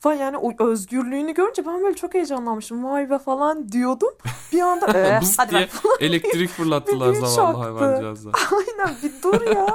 [0.02, 2.84] Falan yani o özgürlüğünü görünce ben böyle çok heyecanlanmıştım.
[2.84, 4.12] Vay be falan diyordum.
[4.52, 5.68] Bir anda "Eh, Bız hadi diye be.
[6.00, 7.58] elektrik fırlattılar zavallı şoktı.
[7.58, 8.30] hayvancağıza.
[8.52, 9.66] Aynen bir dur ya.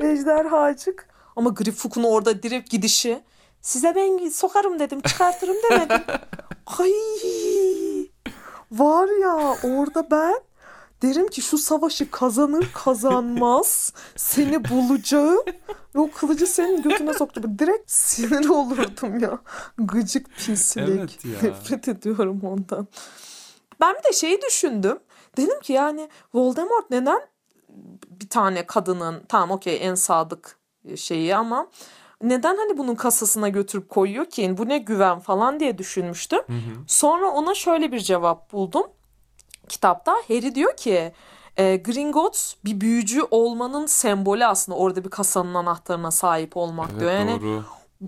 [0.00, 1.08] Ejderhacık.
[1.36, 3.22] Ama Grifuk'un orada direkt gidişi.
[3.60, 6.02] Size ben sokarım dedim, çıkartırım demedim.
[6.78, 6.92] Ay
[8.72, 10.34] var ya orada ben
[11.04, 15.44] derim ki şu savaşı kazanır kazanmaz seni bulacağım
[15.94, 17.58] ve o kılıcı senin götüne soktum.
[17.58, 19.38] Direkt sinir olurdum ya.
[19.78, 20.88] Gıcık pislik.
[20.88, 21.50] Evet ya.
[21.50, 22.86] Nefret ediyorum ondan.
[23.80, 24.98] Ben bir de şeyi düşündüm.
[25.36, 27.20] Dedim ki yani Voldemort neden
[28.20, 30.58] bir tane kadının tamam okey en sadık
[30.96, 31.66] şeyi ama
[32.22, 34.58] neden hani bunun kasasına götürüp koyuyor ki?
[34.58, 36.40] Bu ne güven falan diye düşünmüştüm.
[36.86, 38.86] Sonra ona şöyle bir cevap buldum
[39.68, 40.12] kitapta.
[40.28, 41.12] Harry diyor ki
[41.56, 47.12] e, Gringotts bir büyücü olmanın sembolü aslında orada bir kasanın anahtarına sahip olmak Evet diyor.
[47.12, 47.64] Yani doğru.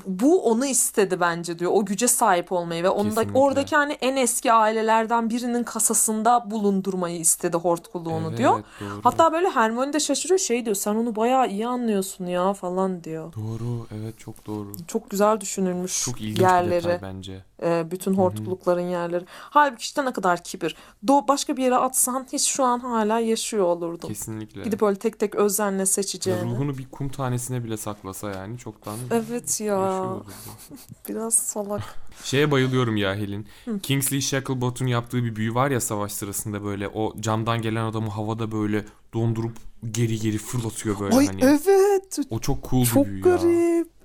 [0.06, 1.72] Bu onu istedi bence diyor.
[1.74, 3.38] O güce sahip olmayı ve onda Kesinlikle.
[3.38, 8.62] oradaki hani en eski ailelerden birinin kasasında bulundurmayı istedi hortkuluğunu Evet, diyor.
[8.80, 9.00] doğru.
[9.04, 13.32] Hatta böyle Hermione de şaşırıyor şey diyor sen onu bayağı iyi anlıyorsun ya falan diyor.
[13.34, 14.72] Doğru evet çok doğru.
[14.86, 16.84] Çok güzel düşünülmüş Çok ilginç bir yerleri.
[16.84, 17.44] detay bence.
[17.62, 19.24] e, bütün hortkulukların yerleri.
[19.28, 20.76] Halbuki işte ne kadar kibir.
[21.08, 24.08] Do başka bir yere atsan hiç şu an hala yaşıyor olurdun.
[24.08, 24.62] Kesinlikle.
[24.62, 26.42] Gidip öyle tek tek özenle seçeceğini.
[26.50, 29.76] Ruhunu bir kum tanesine bile saklasa yani çoktan Evet ya.
[31.08, 31.82] Biraz salak.
[32.24, 33.46] Şeye bayılıyorum ya Helin.
[33.82, 38.52] Kingsley Shacklebott'un yaptığı bir büyü var ya savaş sırasında böyle o camdan gelen adamı havada
[38.52, 38.84] böyle
[39.14, 39.56] dondurup
[39.90, 41.40] geri geri fırlatıyor böyle Ay hani.
[41.44, 42.18] evet.
[42.30, 43.36] O çok cool Çok bir büyü ya.
[43.36, 43.96] garip.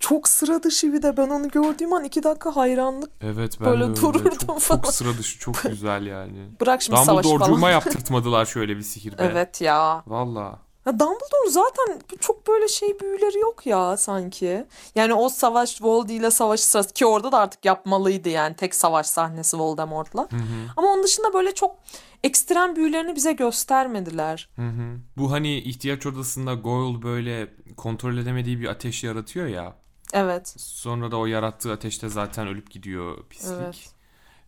[0.00, 3.10] Çok sıra dışı bir de ben onu gördüğüm an iki dakika hayranlık.
[3.20, 3.96] Evet ben Böyle de öyle.
[3.96, 4.80] dururdum çok, falan.
[4.80, 6.38] çok sıra dışı çok güzel yani.
[6.60, 7.70] Bırak şimdi savaş Dumbledore'cuma falan.
[7.72, 9.16] yaptırtmadılar şöyle bir sihir be.
[9.32, 10.02] Evet ya.
[10.06, 10.58] Valla.
[10.86, 14.66] Ya Dumbledore zaten çok böyle şey büyüleri yok ya sanki.
[14.94, 19.06] Yani o savaş Voldy ile savaş sırası ki orada da artık yapmalıydı yani tek savaş
[19.06, 20.22] sahnesi Voldemort'la.
[20.22, 20.70] Hı hı.
[20.76, 21.76] Ama onun dışında böyle çok
[22.22, 24.48] ekstrem büyülerini bize göstermediler.
[24.56, 24.98] Hı hı.
[25.16, 29.76] Bu hani ihtiyaç odasında Goyle böyle kontrol edemediği bir ateş yaratıyor ya.
[30.12, 30.54] Evet.
[30.58, 33.54] Sonra da o yarattığı ateşte zaten ölüp gidiyor pislik.
[33.62, 33.90] Evet.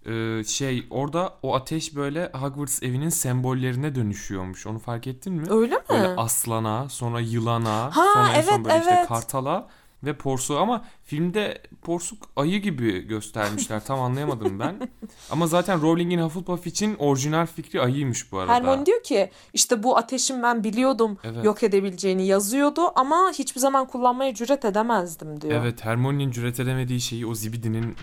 [0.06, 4.66] Ee, şey orada o ateş böyle Hogwarts evinin sembollerine dönüşüyormuş.
[4.66, 5.46] Onu fark ettin mi?
[5.50, 5.82] Öyle mi?
[5.90, 9.08] Böyle aslana, sonra yılana, Ha, sonra en son evet, böyle işte evet.
[9.08, 9.68] kartala
[10.04, 13.84] ve porsuğa ama filmde porsuk ayı gibi göstermişler.
[13.84, 14.90] Tam anlayamadım ben.
[15.30, 18.52] Ama zaten Rowling'in Hufflepuff için orijinal fikri ayıymış bu arada.
[18.52, 21.44] Hermione diyor ki işte bu ateşin ben biliyordum Evet.
[21.44, 25.60] yok edebileceğini yazıyordu ama hiçbir zaman kullanmaya cüret edemezdim diyor.
[25.60, 27.96] Evet Hermione'nin cüret edemediği şeyi o zibidinin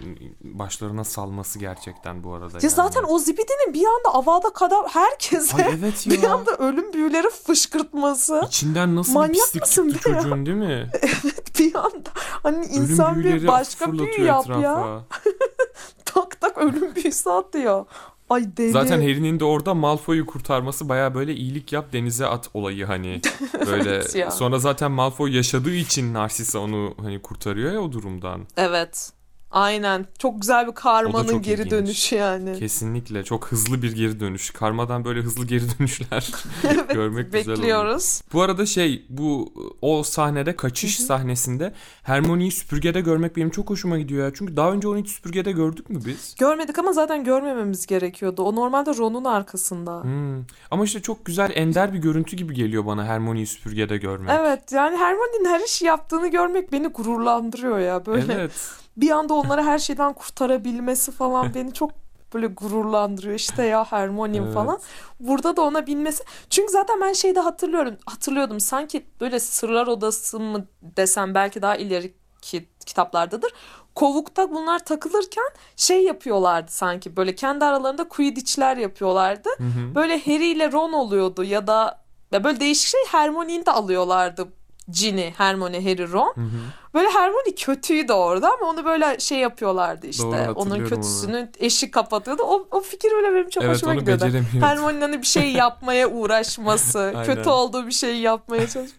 [0.44, 2.46] başlarına salması gerçekten bu arada.
[2.46, 2.70] Ya yani.
[2.70, 6.34] zaten o zibidinin bir anda avada kadar herkese Ay evet bir ya.
[6.34, 8.42] anda ölüm büyüleri fışkırtması.
[8.48, 10.90] İçinden nasıl Manyak bir pislik çıktı çocuğun değil mi?
[11.60, 12.10] bir anda
[12.44, 14.62] hani insan bir başka büyü yap etrafa.
[14.62, 15.04] ya.
[16.06, 17.86] Tak tak ölüm büyüsü atıyor.
[18.30, 18.72] Ay deli.
[18.72, 23.22] Zaten Harry'nin de orada Malfoy'u kurtarması baya böyle iyilik yap denize at olayı hani.
[23.66, 24.32] Böyle Evet ya.
[24.32, 28.48] sonra zaten Malfoy yaşadığı için Narcissa onu hani kurtarıyor ya o durumdan.
[28.58, 29.12] Evet.
[29.54, 30.06] Aynen.
[30.20, 31.72] Çok güzel bir karmanın geri ilginç.
[31.72, 32.60] dönüşü yani.
[32.60, 34.50] Kesinlikle çok hızlı bir geri dönüş.
[34.50, 36.32] Karmadan böyle hızlı geri dönüşler
[36.64, 36.90] evet.
[36.90, 37.58] görmek güzel oluyor.
[37.58, 38.22] Bekliyoruz.
[38.34, 41.74] Bu arada şey bu o sahnede kaçış sahnesinde
[42.04, 44.34] Hermione'yi süpürgede görmek benim çok hoşuma gidiyor ya.
[44.34, 46.36] Çünkü daha önce onu hiç süpürgede gördük mü biz?
[46.40, 48.42] Görmedik ama zaten görmememiz gerekiyordu.
[48.44, 50.04] O normalde Ron'un arkasında.
[50.04, 50.44] Hmm.
[50.72, 54.30] Ama işte çok güzel ender bir görüntü gibi geliyor bana Hermione'yi süpürgede görmek.
[54.40, 58.06] Evet yani Hermione'nin her işi yaptığını görmek beni gururlandırıyor ya.
[58.06, 58.52] Böyle Evet.
[58.98, 61.92] Bir anda onları her şeyden kurtarabilmesi falan beni çok
[62.34, 63.36] böyle gururlandırıyor.
[63.36, 64.54] İşte ya Hermione'm Evet.
[64.54, 64.80] falan.
[65.20, 66.24] Burada da ona binmesi.
[66.50, 67.98] Çünkü zaten ben şeyde hatırlıyorum.
[68.06, 73.52] Hatırlıyordum sanki böyle Sırlar Odası mı desem belki daha ileriki kitaplardadır.
[73.96, 79.50] Kovukta bunlar takılırken şey yapıyorlardı sanki böyle kendi aralarında Quidditch'ler yapıyorlardı.
[79.58, 79.96] Hı hı.
[79.96, 84.48] Böyle Harry ile Ron oluyordu ya da ya böyle değişik şey Hermione'yi de alıyorlardı.
[84.90, 86.34] Ginny, Hermione, Harry, Ron.
[86.36, 86.48] Hı hı.
[86.94, 90.24] Böyle Hermione kötüydü orada ama onu böyle şey yapıyorlardı işte.
[90.24, 90.90] Doğru, Onun onu.
[90.90, 92.44] kötüsünü eşi kapatıyordu.
[92.44, 94.26] O, o fikir öyle benim çok Evet hoşuma onu gidiyordu.
[94.60, 98.94] Hermione'nin hani bir şey yapmaya uğraşması, kötü olduğu bir şeyi yapmaya çalışması.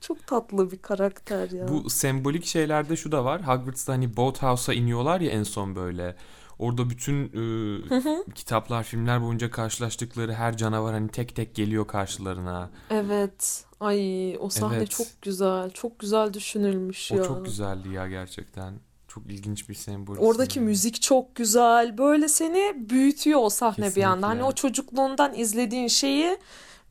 [0.00, 1.68] Çok tatlı bir karakter ya.
[1.68, 3.42] Bu sembolik şeylerde şu da var.
[3.46, 6.16] Hogwarts'ta hani Boathouse'a iniyorlar ya en son böyle.
[6.62, 12.70] Orada bütün e, kitaplar, filmler boyunca karşılaştıkları her canavar hani tek tek geliyor karşılarına.
[12.90, 13.64] Evet.
[13.80, 14.90] Ay o sahne Evet.
[14.90, 15.70] çok güzel.
[15.70, 17.24] Çok güzel düşünülmüş O ya.
[17.24, 18.74] çok güzeldi ya gerçekten.
[19.08, 20.16] Çok ilginç bir sembol.
[20.16, 20.66] Oradaki aslında.
[20.66, 21.98] müzik çok güzel.
[21.98, 24.26] Böyle seni büyütüyor o sahne bir anda.
[24.28, 24.52] Hani Kesinlikle.
[24.52, 26.38] o çocukluğundan izlediğin şeyi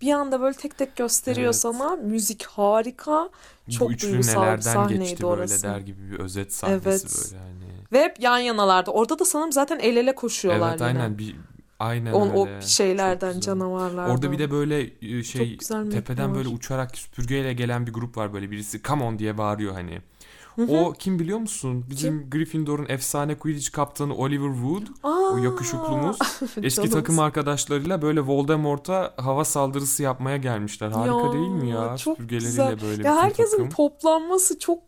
[0.01, 1.55] bir anda böyle tek tek gösteriyor Evet.
[1.55, 1.95] sana.
[1.95, 3.29] Müzik harika.
[3.69, 5.63] Çok Bu üçlü nelerden sahneydi geçti böyle orası.
[5.63, 7.31] der gibi bir özet sahnesi Evet.
[7.31, 7.70] böyle hani.
[7.91, 8.91] Ve hep yan yanalardı.
[8.91, 10.87] Orada da sanırım zaten el ele koşuyorlar Evet yine.
[10.87, 11.35] aynen bir
[11.79, 12.61] aynen O, o öyle.
[12.61, 13.53] şeylerden, Çok güzel.
[13.53, 14.09] canavarlardan.
[14.15, 15.57] Orada bir de böyle e, şey
[15.91, 16.55] tepeden metni böyle var.
[16.55, 20.01] uçarak süpürgeyle gelen bir grup var böyle birisi come on diye bağırıyor hani.
[20.55, 20.71] Hı hı.
[20.71, 21.85] O kim biliyor musun?
[21.89, 24.87] Bizim Gryffindor'un efsane Quidditch kaptanı Oliver Wood.
[25.03, 26.19] Aa, O yakışıklımız.
[26.63, 30.91] Eski takım arkadaşlarıyla böyle Voldemort'a hava saldırısı yapmaya gelmişler.
[30.91, 31.97] Harika Ya, değil mi ya?
[31.97, 32.81] çok Süpürgeleriyle güzel.
[32.81, 33.69] böyle Ya herkesin takım.
[33.69, 34.79] toplanması çok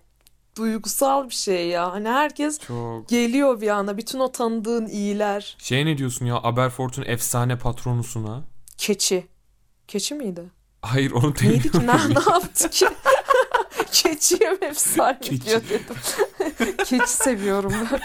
[0.57, 1.91] duygusal bir şey ya.
[1.91, 3.09] Hani herkes Çok.
[3.09, 3.97] geliyor bir anda.
[3.97, 5.55] Bütün o tanıdığın iyiler.
[5.59, 8.43] Şey ne diyorsun ya Aberforth'un efsane patronusuna?
[8.77, 9.27] Keçi.
[9.87, 10.43] Keçi miydi?
[10.81, 11.71] Hayır onu Neydi demiyorum.
[11.71, 11.87] ki?
[11.87, 12.85] Ne, ne yaptı ki?
[13.93, 15.45] Keçiye mi efsane Keçi.
[15.45, 16.75] diyor dedim.
[16.85, 18.01] Keçi seviyorum ben.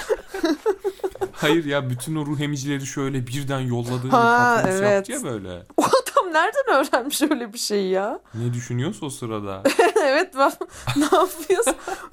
[1.33, 5.09] Hayır ya bütün o ruh emicileri şöyle birden yolladığı Ha, bir evet.
[5.09, 5.63] yaptı ya böyle.
[5.77, 8.21] O adam nereden öğrenmiş öyle bir şey ya?
[8.35, 9.63] Ne düşünüyorsa o sırada.
[10.03, 10.53] evet ben
[10.97, 11.67] ne yapıyoruz?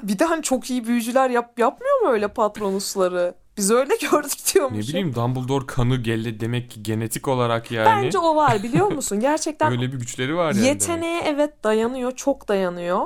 [0.04, 3.36] Bir de hani çok iyi büyücüler yap, yapmıyor mu öyle patronusları?
[3.58, 4.88] Biz öyle gördük Ne diyormuş.
[4.90, 8.06] bileyim Dumbledore kanı gelle demek ki genetik olarak yani.
[8.06, 9.20] Bence o var biliyor musun?
[9.20, 10.66] Gerçekten Öyle bir güçleri var yani.
[10.68, 13.06] yeteneğe evet dayanıyor, çok dayanıyor.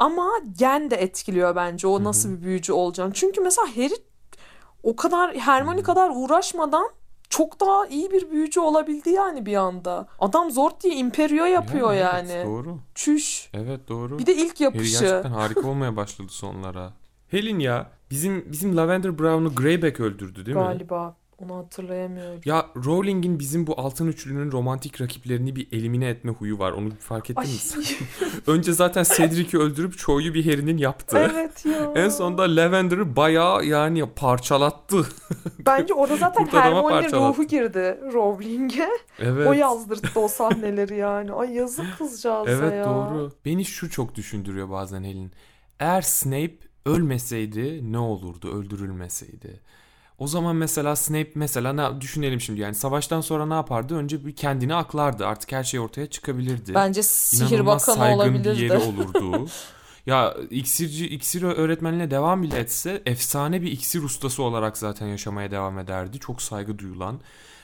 [0.00, 3.12] Ama gen de etkiliyor bence o nasıl bir büyücü olacağını.
[3.14, 3.94] Çünkü mesela Harry
[4.82, 6.90] o kadar Hermione kadar uğraşmadan
[7.30, 10.06] çok daha iyi bir büyücü olabildi yani bir anda.
[10.18, 12.46] Adam zor diye imperio yapıyor evet, yani.
[12.46, 12.78] Doğru.
[12.94, 13.50] Çüş.
[13.54, 14.18] Evet doğru.
[14.18, 15.04] Bir de ilk Harry yapışı.
[15.04, 16.92] gerçekten harika olmaya başladı sonlara.
[17.28, 20.62] Helin ya bizim bizim Lavender Brown'u Greyback öldürdü değil mi?
[20.62, 21.16] Galiba.
[21.44, 22.40] Onu hatırlayamıyorum.
[22.44, 26.72] Ya Rowling'in bizim bu altın üçlünün romantik rakiplerini bir elimine etme huyu var.
[26.72, 27.84] Onu fark ettin mi sen?
[28.46, 31.30] Önce zaten Cedric'i öldürüp çoğuyu bir Harry'nin yaptı.
[31.34, 31.92] evet ya.
[31.94, 35.06] En sonunda Lavender'ı bayağı yani parçalattı.
[35.66, 37.16] Bence orada zaten parçalattı.
[37.16, 38.88] ruhu girdi Rowling'e.
[39.18, 39.48] Evet.
[39.48, 41.32] O yazdırdı o sahneleri yani.
[41.32, 42.84] Ay yazık kızcağıza Evet ya.
[42.84, 43.32] doğru.
[43.44, 45.32] Beni şu çok düşündürüyor bazen Helin.
[45.80, 48.58] Eğer Snape ölmeseydi ne olurdu?
[48.58, 49.60] Öldürülmeseydi.
[50.20, 53.94] O zaman mesela Snape mesela ne düşünelim şimdi yani savaştan sonra ne yapardı?
[53.94, 55.26] Önce bir kendini aklardı.
[55.26, 56.74] Artık her şey ortaya çıkabilirdi.
[56.74, 58.62] Bence sihir İnanılmaz bakanı saygın bir olabilirdi.
[58.62, 59.48] yeri olurdu.
[60.06, 65.78] ya iksirci iksir öğretmenliğine devam bile etse efsane bir iksir ustası olarak zaten yaşamaya devam
[65.78, 66.18] ederdi.
[66.18, 67.20] Çok saygı duyulan.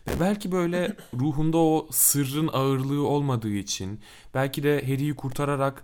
[0.09, 4.01] Ve belki böyle ruhunda o sırrın ağırlığı olmadığı için
[4.35, 5.83] belki de Harry'i kurtararak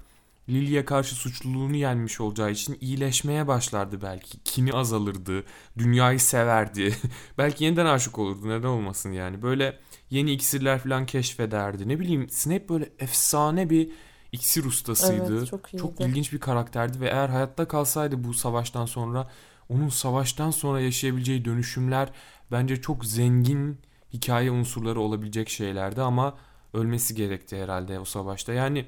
[0.52, 4.38] Lily'e karşı suçluluğunu yenmiş olacağı için iyileşmeye başlardı belki.
[4.44, 5.44] Kini azalırdı.
[5.78, 6.96] Dünyayı severdi.
[7.38, 8.48] belki yeniden aşık olurdu.
[8.48, 9.42] Neden olmasın yani.
[9.42, 9.78] Böyle
[10.10, 11.88] yeni iksirler falan keşfederdi.
[11.88, 13.90] Ne bileyim Snape böyle efsane bir
[14.32, 15.38] iksir ustasıydı.
[15.38, 15.82] Evet, çok iyiydi.
[15.82, 19.30] çok ilginç bir karakterdi ve eğer hayatta kalsaydı bu savaştan sonra
[19.68, 22.08] onun savaştan sonra yaşayabileceği dönüşümler
[22.50, 23.78] bence çok zengin
[24.12, 26.34] hikaye unsurları olabilecek şeylerdi ama
[26.74, 28.52] ölmesi gerekti herhalde o savaşta.
[28.52, 28.86] Yani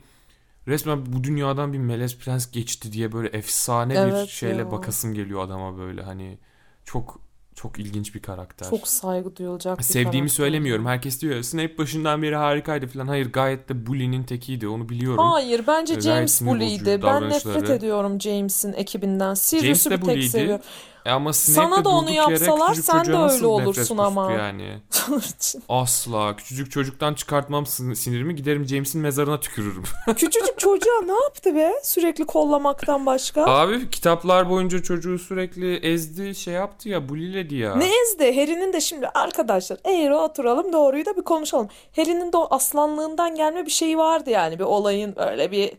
[0.69, 4.71] resmen bu dünyadan bir melez prens geçti diye böyle efsane bir Evet şeyle ya.
[4.71, 6.39] bakasım geliyor adama böyle hani
[6.85, 7.21] çok
[7.55, 8.71] çok ilginç bir karakter.
[8.71, 10.29] Çok saygı duyulacak bir Sevdiğimi karakter.
[10.29, 10.87] söylemiyorum.
[10.87, 13.07] Herkes diyor Snape başından beri harikaydı falan.
[13.07, 14.69] Hayır gayet de Bully'nin tekiydi.
[14.69, 15.25] Onu biliyorum.
[15.25, 17.01] Hayır bence James Bully'ydi.
[17.03, 19.35] Ben nefret ediyorum James'in ekibinden.
[19.35, 20.65] Sirius'u bir tek seviyorum.
[21.05, 24.33] E ama Sana da onu yapsalar sen de öyle olursun ama.
[24.33, 24.79] Yani.
[25.69, 26.37] Asla.
[26.37, 29.83] Küçücük çocuktan çıkartmam sin- sinirimi giderim James'in mezarına tükürürüm.
[30.07, 31.73] Küçücük çocuğa ne yaptı be?
[31.83, 33.45] Sürekli kollamaktan başka.
[33.45, 37.75] Abi kitaplar boyunca çocuğu sürekli ezdi şey yaptı ya bulliledi ya.
[37.77, 38.41] Ne ezdi?
[38.41, 41.69] Harry'nin de şimdi arkadaşlar eğri oturalım doğruyu da bir konuşalım.
[41.97, 44.59] Harry'nin de o aslanlığından gelme bir şeyi vardı yani.
[44.59, 45.73] Bir olayın böyle bir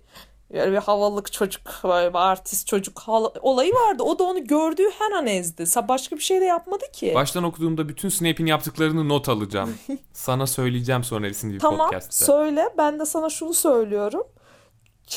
[0.53, 3.01] böyle bir havalılık çocuk, böyle bir artist çocuk
[3.41, 4.03] olayı vardı.
[4.03, 5.61] O da onu gördüğü her an ezdi.
[5.63, 7.11] Sa- Başka bir şey de yapmadı ki.
[7.15, 9.75] Baştan okuduğumda bütün Snape'in yaptıklarını not alacağım.
[10.13, 12.25] Sana söyleyeceğim sonra isimli bir Tamam podcast'te.
[12.25, 14.23] söyle ben de sana şunu söylüyorum.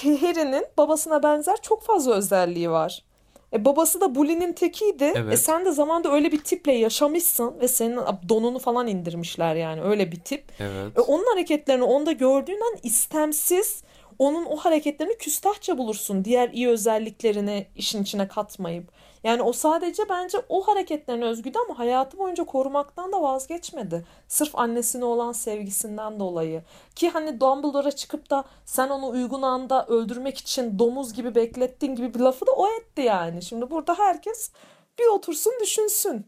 [0.02, 3.04] Harry'nin babasına benzer çok fazla özelliği var.
[3.52, 5.12] E babası da bully'nin tekiydi.
[5.16, 5.32] Evet.
[5.32, 7.98] E sen de zamanda öyle bir tiple yaşamışsın ve senin
[8.28, 10.44] donunu falan indirmişler yani öyle bir tip.
[10.60, 10.98] Evet.
[10.98, 13.82] E onun hareketlerini onda gördüğünden istemsiz
[14.18, 16.24] onun o hareketlerini küstahça bulursun.
[16.24, 18.92] Diğer iyi özelliklerini işin içine katmayıp.
[19.24, 24.06] Yani o sadece bence o hareketlerine özgüydü ama hayatı boyunca korumaktan da vazgeçmedi.
[24.28, 26.62] Sırf annesine olan sevgisinden dolayı.
[26.94, 32.14] Ki hani Dumbledore'a çıkıp da sen onu uygun anda öldürmek için domuz gibi beklettiğin gibi
[32.14, 33.42] bir lafı da o etti yani.
[33.42, 34.50] Şimdi burada herkes
[34.98, 36.26] bir otursun düşünsün.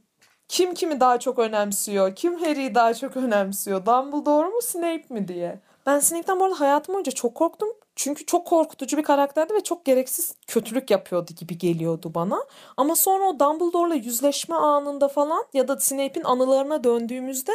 [0.48, 2.16] Kim kimi daha çok önemsiyor?
[2.16, 3.86] Kim Harry'i daha çok önemsiyor?
[3.86, 5.60] Dumbledore mu Snape mi diye.
[5.86, 7.68] Ben Snape'den bu arada hayatım boyunca çok korktum.
[8.02, 12.44] Çünkü çok korkutucu bir karakterdi ve çok gereksiz kötülük yapıyordu gibi geliyordu bana.
[12.76, 17.52] Ama sonra o Dumbledore'la yüzleşme anında falan ya da Snape'in anılarına döndüğümüzde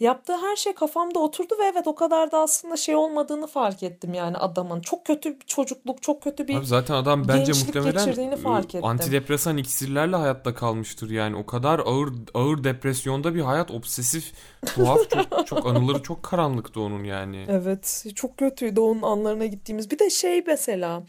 [0.00, 4.14] yaptığı her şey kafamda oturdu ve evet o kadar da aslında şey olmadığını fark ettim
[4.14, 4.80] yani adamın.
[4.80, 8.84] Çok kötü bir çocukluk, çok kötü bir Abi zaten adam bence muhtemelen geçirdiğini fark ettim.
[8.84, 11.36] antidepresan iksirlerle hayatta kalmıştır yani.
[11.36, 14.32] O kadar ağır ağır depresyonda bir hayat obsesif,
[14.66, 17.46] tuhaf çok, çok anıları çok karanlıktı onun yani.
[17.48, 19.90] Evet çok kötüydü onun anlarına gittiğimiz.
[19.90, 21.02] Bir de şey mesela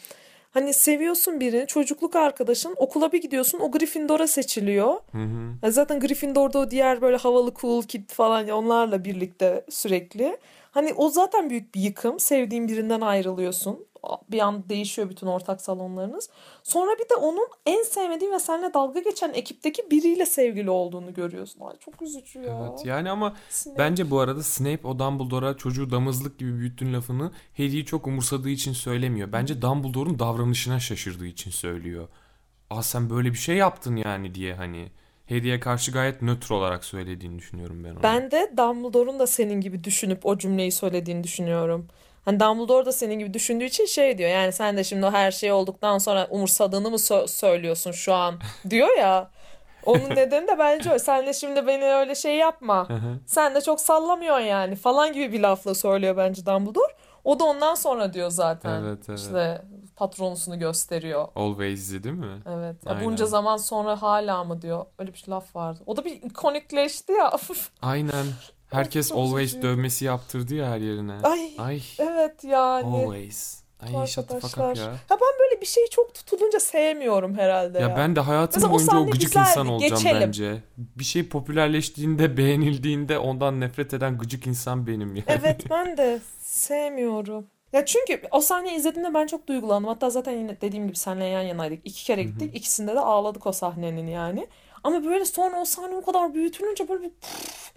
[0.52, 4.94] hani seviyorsun birini çocukluk arkadaşın okula bir gidiyorsun o Gryffindor'a seçiliyor.
[5.12, 5.54] Hı hı.
[5.64, 10.38] Ya Zaten Gryffindor'da o diğer böyle havalı cool kid falan onlarla birlikte sürekli.
[10.72, 12.20] Hani o zaten büyük bir yıkım.
[12.20, 13.86] Sevdiğin birinden ayrılıyorsun.
[14.32, 16.30] Bir an değişiyor bütün ortak salonlarınız.
[16.64, 21.62] Sonra bir de onun en sevmediği ve seninle dalga geçen ekipteki biriyle sevgili olduğunu görüyorsun.
[21.62, 22.70] Ay çok üzücü ya.
[22.70, 23.80] Evet yani ama Snape.
[23.80, 28.74] bence bu arada Snape o Dumbledore'a çocuğu damızlık gibi büyüttün lafını Harry'i çok umursadığı için
[28.74, 29.32] söylemiyor.
[29.32, 32.08] Bence Dumbledore'un davranışına şaşırdığı için söylüyor.
[32.70, 34.92] Aa sen böyle bir şey yaptın yani diye hani
[35.30, 38.04] Harry'e karşı gayet nötr olarak söylediğini düşünüyorum ben onu.
[38.04, 41.88] Ben de Dumbledore'un da senin gibi düşünüp o cümleyi söylediğini düşünüyorum.
[42.30, 44.30] Hani Dumbledore da senin gibi düşündüğü için şey diyor.
[44.30, 48.98] Yani sen de şimdi her şey olduktan sonra umursadığını mı sö- söylüyorsun şu an diyor
[48.98, 49.30] ya.
[49.86, 51.00] Onun nedeni de bence o.
[51.00, 52.88] Sen de şimdi beni öyle şey yapma.
[53.26, 56.94] Sen de çok sallamıyorsun yani falan gibi bir lafla söylüyor bence Dumbledore.
[57.24, 58.82] O da ondan sonra diyor zaten.
[58.84, 59.20] Evet, evet.
[59.20, 59.62] İşte
[59.96, 61.28] patronusunu gösteriyor.
[61.36, 62.42] Always'di değil mi?
[62.50, 62.76] Evet.
[62.86, 64.86] Ya bunca zaman sonra hala mı diyor.
[65.00, 65.80] Öyle bir laf vardı.
[65.86, 67.32] O da bir ikonikleşti ya.
[67.82, 68.26] Aynen.
[68.70, 69.62] Herkes always üzücü.
[69.62, 71.14] dövmesi yaptırdı ya her yerine.
[71.24, 71.82] Ay Ay.
[72.00, 72.86] evet yani.
[73.06, 73.60] Always.
[73.80, 74.76] Ay Arkadaşlar.
[74.76, 74.84] ya.
[74.84, 77.90] Ya ben böyle bir şeyi çok tutulunca sevmiyorum herhalde ya.
[77.90, 80.22] Ya ben de hayatım Mesela o boyunca o sahne gıcık güzeldi, insan olacağım geçelim.
[80.22, 80.64] bence.
[80.78, 85.24] Bir şey popülerleştiğinde, beğenildiğinde ondan nefret eden gıcık insan benim yani.
[85.28, 87.48] Evet ben de sevmiyorum.
[87.74, 89.88] Ya çünkü o sahneyi izlediğimde ben çok duygulandım.
[89.90, 91.80] Hatta zaten yine dediğim gibi seninle yan yanaydık.
[91.86, 92.56] İki kere gittik.
[92.56, 94.48] İkisinde de ağladık o sahnenin yani.
[94.84, 97.72] Ama böyle sonra o sahne o kadar büyütülünce böyle bir püf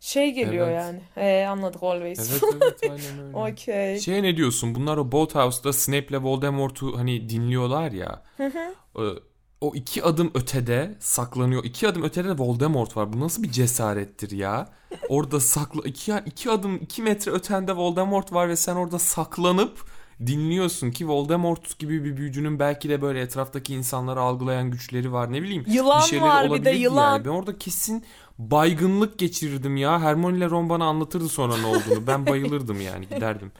[0.00, 0.76] şey geliyor Evet.
[0.82, 1.00] yani.
[1.16, 2.30] Ee, anladık always.
[2.42, 3.36] Evet evet aynen öyle.
[3.36, 4.00] Okey.
[4.00, 4.74] Şeye ne diyorsun?
[4.74, 8.22] Bunlar o Bolthouse'da Snape'le Voldemort'u hani dinliyorlar ya.
[8.40, 9.00] Ee,
[9.60, 11.64] O iki adım ötede saklanıyor.
[11.64, 13.12] İki adım ötede de Voldemort var.
[13.12, 14.68] Bu nasıl bir cesarettir ya?
[15.08, 19.78] Orada sakla iki, iki adım iki metre ötende Voldemort var ve sen orada saklanıp
[20.26, 25.32] dinliyorsun ki Voldemort gibi bir büyücünün belki de böyle etraftaki insanları algılayan güçleri var.
[25.32, 27.12] Ne bileyim Yılan bir şeyleri var bir de olabilirdi yılan.
[27.12, 27.24] yani.
[27.24, 28.04] Ben orada kesin
[28.38, 30.00] baygınlık geçirirdim ya.
[30.00, 32.06] Hermione ile Ron bana anlatırdı sonra ne olduğunu.
[32.06, 33.52] Ben bayılırdım yani giderdim.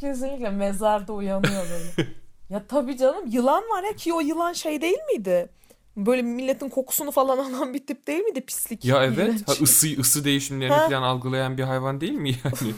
[0.00, 2.08] Kesinlikle mezarda uyanıyor böyle.
[2.50, 5.48] ya tabii canım yılan var ya ki o yılan şey değil miydi?
[5.96, 8.84] Böyle milletin kokusunu falan alan bir tip değil miydi pislik?
[8.84, 10.88] Ya evet ha, ısı, ısı değişimlerini Ha.
[10.88, 12.74] falan algılayan bir hayvan değil mi yani?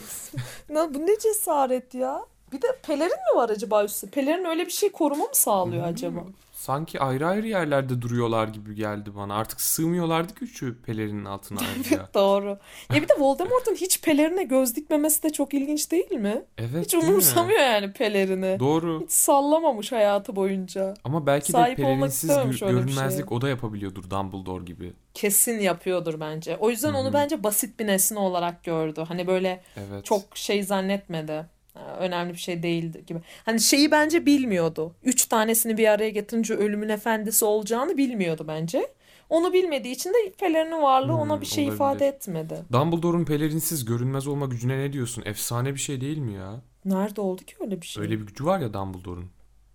[0.74, 2.20] Ya bu ne cesaret ya?
[2.52, 4.10] Bir de pelerin mi var acaba üstü?
[4.10, 6.20] Pelerin öyle bir şey koruma mı sağlıyor acaba?
[6.68, 9.34] Sanki ayrı ayrı yerlerde duruyorlar gibi geldi bana.
[9.34, 12.08] Artık sığmıyorlardı ki üçü pelerinin altına ayrıca.
[12.14, 12.58] Doğru.
[12.94, 16.42] Ya bir de Voldemort'un hiç pelerine göz dikmemesi de çok ilginç değil mi?
[16.58, 17.10] Evet Hiç değil mi?
[17.10, 18.56] umursamıyor yani pelerini.
[18.60, 19.00] Doğru.
[19.04, 20.94] Hiç sallamamış hayatı boyunca.
[21.04, 23.36] Ama belki de Sahip olmak pelerinsiz gör- görünmezlik şeye.
[23.36, 24.92] o da yapabiliyordur Dumbledore gibi.
[25.14, 26.56] Kesin yapıyordur bence.
[26.60, 29.04] O yüzden onu bence basit bir nesne olarak gördü.
[29.08, 30.04] Hani böyle Evet.
[30.04, 31.46] çok şey zannetmedi.
[31.74, 33.20] Ha, Önemli bir şey değildi gibi.
[33.44, 34.94] Hani şeyi bence bilmiyordu.
[35.02, 38.86] Üç tanesini bir araya getirince ölümün efendisi olacağını bilmiyordu bence.
[39.30, 41.74] Onu bilmediği için de pelerinin varlığı Hmm, ona bir şey olabilir.
[41.76, 42.64] ifade etmedi.
[42.72, 45.22] Dumbledore'un pelerinsiz görünmez olma gücüne ne diyorsun?
[45.26, 46.60] Efsane bir şey değil mi ya?
[46.84, 48.02] Nerede oldu ki öyle bir şey?
[48.02, 49.30] Öyle bir gücü var ya Dumbledore'un.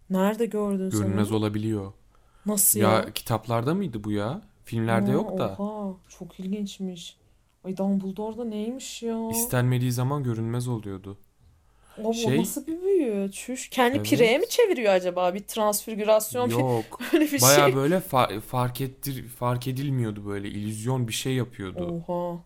[0.10, 1.38] Nerede gördün sen Görünmez onu?
[1.38, 1.94] olabiliyor.
[2.46, 3.12] Nasıl Ya, ya?
[3.14, 4.42] kitaplarda mıydı bu ya?
[4.64, 5.56] Filmlerde Aa, yok da.
[5.60, 7.18] Oha, çok ilginçmiş.
[7.64, 9.30] Ay Dumbledore da neymiş ya?
[9.32, 11.18] İstenmediği zaman görünmez oluyordu.
[12.06, 13.32] Aa, şey- nasıl bir büyü?
[13.32, 13.70] Çüş.
[13.70, 14.06] Kendi Evet.
[14.10, 15.34] pireye mi çeviriyor acaba?
[15.34, 17.00] Bir transfigürasyon, Yok.
[17.14, 17.76] öyle bir Baya şey.
[17.76, 22.04] böyle fa- fark ettir fark edilmiyordu böyle illüzyon bir şey yapıyordu.
[22.08, 22.38] Oha.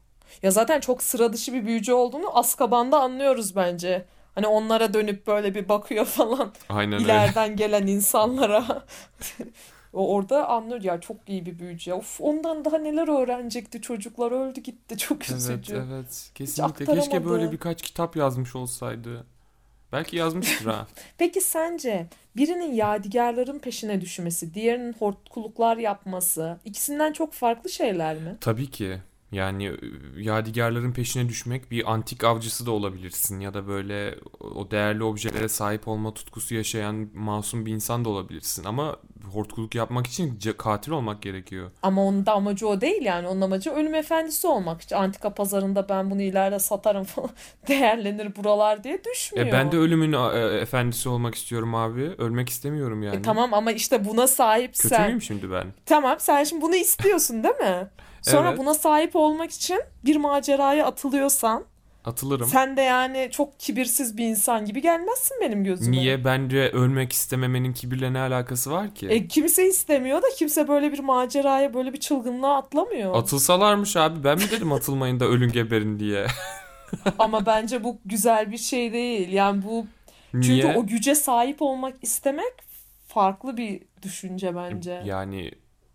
[0.43, 4.05] Ya zaten çok sıra dışı bir büyücü olduğunu Azkaban'da anlıyoruz bence.
[4.35, 7.03] Hani onlara dönüp böyle bir bakıyor falan Aynen öyle.
[7.05, 8.65] ileriden gelen insanlara.
[9.93, 11.93] O orada anlıyor ya çok iyi bir büyücü.
[11.93, 15.83] Of ondan daha neler öğrenecekti çocuklar öldü gitti çok Evet üzücü.
[15.87, 16.31] evet.
[16.35, 16.85] Kesinlikle.
[16.85, 19.25] Keşke böyle birkaç kitap yazmış olsaydı.
[19.91, 20.87] Belki yazmıştır ha.
[21.17, 28.37] Peki sence birinin yadigarların peşine düşmesi, diğerinin hortkuluklar yapması ikisinden çok farklı şeyler mi?
[28.41, 28.97] Tabii ki.
[29.31, 29.75] Yani e,
[30.17, 34.15] yadigarların peşine düşmek bir antik avcısı da olabilirsin ya da böyle
[34.55, 38.95] o değerli objelere sahip olma tutkusu yaşayan masum bir insan da olabilirsin ama
[39.31, 41.71] hortkuluk yapmak için katil olmak gerekiyor.
[41.83, 43.27] Ama onun da amacı o değil yani.
[43.27, 44.81] Onun amacı ölüm efendisi olmak.
[44.81, 47.29] İşte antika pazarında ben bunu ileride satarım falan
[47.67, 49.47] değerlenir buralar diye düşmüyor.
[49.47, 52.11] E ben de ölümün e, efendisi olmak istiyorum abi.
[52.17, 53.15] Ölmek istemiyorum yani.
[53.15, 55.05] E tamam ama işte buna Kötü sahipsen.
[55.05, 55.73] müyüm şimdi ben?
[55.85, 57.87] Tamam sen şimdi bunu istiyorsun değil mi?
[58.21, 58.59] Sonra Evet.
[58.59, 61.63] buna sahip olmak için bir maceraya atılıyorsan
[62.05, 62.47] Atılırım.
[62.47, 65.91] sen de yani çok kibirsiz bir insan gibi gelmezsin benim gözüme.
[65.97, 66.25] Niye?
[66.25, 69.07] Bence ölmek istememenin kibirle ne alakası var ki?
[69.07, 73.15] E, kimse istemiyor da kimse böyle bir maceraya böyle bir çılgınlığa atlamıyor.
[73.15, 74.23] Atılsalarmış abi.
[74.23, 76.27] Ben mi dedim atılmayın da ölün geberin diye.
[77.19, 79.29] Ama bence bu güzel bir şey değil.
[79.31, 79.85] Yani bu
[80.31, 80.75] çünkü Niye?
[80.77, 82.53] o güce sahip olmak istemek
[83.07, 85.01] farklı bir düşünce bence.
[85.05, 85.51] Yani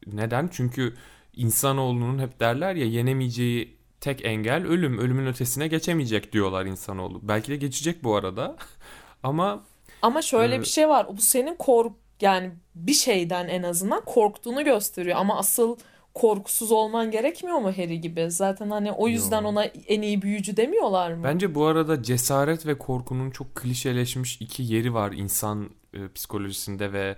[0.07, 0.49] neden?
[0.53, 0.95] Çünkü
[1.37, 4.99] insanoğlunun hep derler ya yenemeyeceği tek engel ölüm.
[4.99, 7.21] Ölümün ötesine geçemeyecek diyorlar insanoğlu.
[7.23, 8.57] Belki de geçecek bu arada.
[9.23, 9.65] Ama
[10.03, 11.07] Ama şöyle ee, bir şey var.
[11.09, 15.77] Bu senin kork yani bir şeyden en azından korktuğunu gösteriyor ama asıl
[16.15, 18.31] korkusuz olman gerekmiyor mu Harry gibi?
[18.31, 19.49] Zaten hani o yüzden Yo.
[19.49, 21.25] ona en iyi büyücü demiyorlar mı?
[21.25, 27.17] Bence bu arada cesaret ve korkunun çok klişeleşmiş iki yeri var insan e, psikolojisinde ve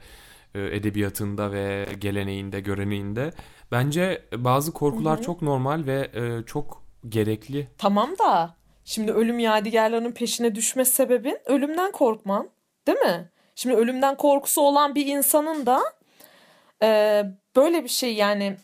[0.55, 3.33] e, edebiyatında ve geleneğinde, göreneğinde.
[3.75, 5.25] Bence bazı korkular Hı-hı.
[5.25, 7.69] çok normal ve e, çok gerekli.
[7.79, 8.55] Tamam da
[8.85, 12.49] şimdi ölüm yadigarlarının peşine düşme sebebin ölümden korkman,
[12.87, 13.31] değil mi?
[13.55, 15.83] Şimdi ölümden korkusu olan bir insanın da
[16.83, 17.23] e,
[17.57, 18.57] böyle bir şey yani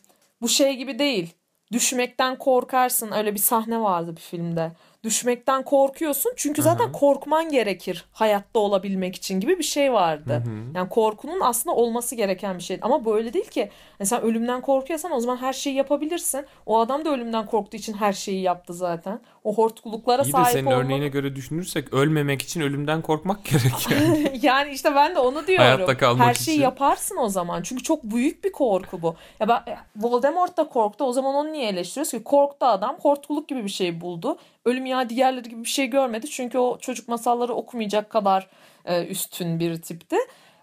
[0.42, 1.34] bu şey gibi değil.
[1.72, 3.12] Düşmekten korkarsın.
[3.12, 4.72] Öyle bir sahne vardı bir filmde
[5.04, 6.32] düşmekten korkuyorsun.
[6.36, 6.92] Çünkü zaten Hı-hı.
[6.92, 10.32] korkman gerekir hayatta olabilmek için gibi bir şey vardı.
[10.32, 10.76] Hı-hı.
[10.76, 12.78] Yani korkunun aslında olması gereken bir şey.
[12.82, 13.70] Ama böyle değil ki.
[14.00, 16.46] Yani sen ölümden korkuyorsan o zaman her şeyi yapabilirsin.
[16.66, 19.20] O adam da ölümden korktuğu için her şeyi yaptı zaten.
[19.44, 20.48] O hortkuluklara İyi sahip olmak.
[20.48, 20.84] İyi de senin olmak...
[20.84, 24.38] örneğine göre düşünürsek ölmemek için ölümden korkmak gerek yani.
[24.42, 25.64] yani işte ben de onu diyorum.
[25.64, 26.62] Hayatta kalmak her şeyi için.
[26.62, 27.62] yaparsın o zaman.
[27.62, 29.16] Çünkü çok büyük bir korku bu.
[29.40, 29.62] Ya ben,
[29.96, 31.04] Voldemort da korktu.
[31.04, 32.24] O zaman onu niye eleştiriyoruz ki?
[32.24, 32.96] Korktu adam.
[33.02, 36.26] Hortkuluk gibi bir şey buldu ölüm ya diğerleri gibi bir şey görmedi.
[36.30, 38.50] Çünkü o çocuk masalları okumayacak kadar
[38.84, 40.16] e, üstün bir tipti.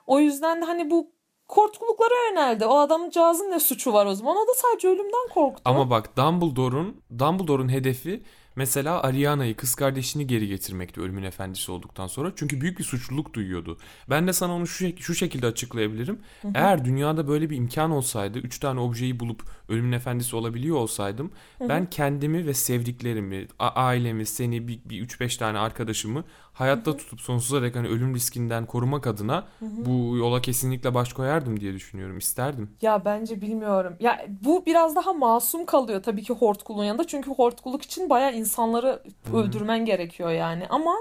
[0.08, 1.12] O yüzden de hani bu
[1.48, 2.66] korkuluklara yöneldi.
[2.66, 4.38] O adamın cazın ne suçu var o zaman?
[4.38, 5.62] O da sadece ölümden korktu.
[5.66, 8.24] Ama bak Dumbledore'un Dumbledore'un hedefi
[8.58, 12.32] Mesela Ariana'yı kız kardeşini geri getirmekti ölümün efendisi olduktan sonra.
[12.36, 13.78] Çünkü büyük bir suçluluk duyuyordu.
[14.10, 16.20] Ben de sana onu şu, şu şekilde açıklayabilirim.
[16.42, 16.52] Hı hı.
[16.56, 21.64] Eğer dünyada böyle bir imkan olsaydı, üç tane objeyi bulup ölümün efendisi olabiliyor olsaydım, hı
[21.64, 21.70] hı.
[21.70, 26.24] ben kendimi ve sevdiklerimi, ailemi, seni, bir, bir 3-5 tane arkadaşımı
[26.58, 26.98] hayatta hı hı.
[26.98, 29.86] tutup sonsuza dek hani ölüm riskinden korumak adına hı hı.
[29.86, 32.18] bu yola kesinlikle baş koyardım diye düşünüyorum.
[32.18, 32.76] isterdim.
[32.82, 33.96] Ya bence bilmiyorum.
[34.00, 37.08] Ya bu biraz daha masum kalıyor tabii ki hortkulun yanında.
[37.08, 39.38] Çünkü hortkuluk için bayağı insanları hı hı.
[39.38, 40.68] öldürmen gerekiyor yani.
[40.70, 40.96] Ama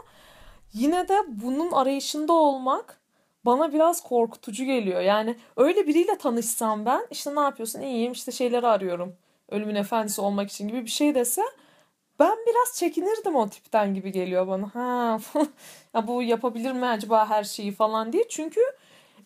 [0.72, 3.00] yine de bunun arayışında olmak
[3.44, 5.00] bana biraz korkutucu geliyor.
[5.00, 9.14] Yani öyle biriyle tanışsam ben işte ne yapıyorsun iyiyim işte şeyleri arıyorum.
[9.48, 11.42] Ölümün efendisi olmak için gibi bir şey dese
[12.18, 14.74] ben biraz çekinirdim o tipten gibi geliyor bana.
[14.74, 15.18] Ha
[15.94, 18.28] ya bu yapabilir mi acaba her şeyi falan diye.
[18.28, 18.60] Çünkü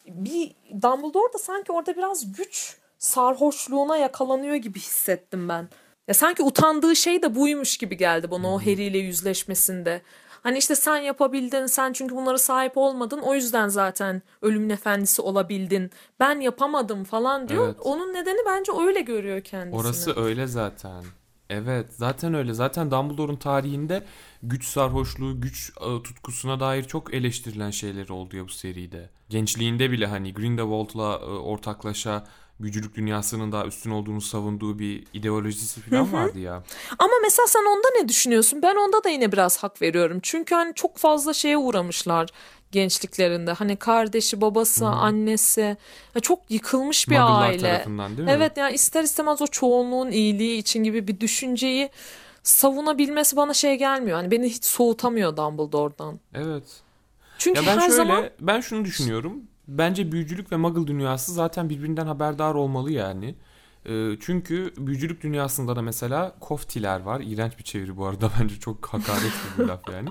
[0.07, 5.69] bir Dumbledore da sanki orada biraz güç sarhoşluğuna yakalanıyor gibi hissettim ben.
[6.09, 10.03] Ya sanki utandığı şey de buymuş gibi geldi bana o Harry ile yüzleşmesinde.
[10.43, 13.19] Hani işte sen yapabildin, sen çünkü bunlara sahip olmadın.
[13.19, 15.91] O yüzden zaten ölümün efendisi olabildin.
[16.21, 17.67] Ben yapamadım falan diyor.
[17.67, 17.77] Evet.
[17.81, 19.81] Onun nedeni bence öyle görüyor kendisini.
[19.81, 21.05] Orası öyle zaten.
[21.51, 22.55] Evet zaten öyle.
[22.55, 24.05] Zaten Dumbledore'un tarihinde
[24.43, 29.11] güç sarhoşluğu, güç e, tutkusuna dair çok eleştirilen şeyler oldu ya bu seride.
[29.29, 32.25] Gençliğinde bile hani Grindelwald'la e, ortaklaşa
[32.61, 36.63] büyücülük dünyasının daha üstün olduğunu savunduğu bir ideolojisi falan vardı ya.
[36.99, 38.63] Ama mesela sen onda ne düşünüyorsun?
[38.63, 40.19] Ben onda da yine biraz hak veriyorum.
[40.23, 42.29] Çünkü hani çok fazla şeye uğramışlar
[42.73, 43.53] gençliklerinde.
[43.53, 44.95] Hani kardeşi, babası, Hı-hı.
[44.95, 45.77] annesi
[46.23, 47.61] çok yıkılmış bir Muggle'lar aile.
[47.61, 48.35] tarafından değil mi?
[48.37, 51.91] Evet yani ister istemez o çoğunluğun iyiliği için gibi bir düşünceyi
[52.43, 54.17] savunabilmesi bana şey gelmiyor.
[54.17, 56.21] Hani beni hiç soğutamıyor Dumbledore'dan.
[56.35, 56.65] Evet.
[57.39, 59.43] Çünkü ya ben her şöyle, zaman ben şunu düşünüyorum.
[59.69, 63.35] Bence büyücülük ve muggle dünyası zaten birbirinden haberdar olmalı yani.
[63.87, 67.21] Ee, çünkü büyücülük dünyasında da mesela koftiler var.
[67.21, 70.09] İğrenç bir çeviri bu arada bence çok hakaret bir laf yani.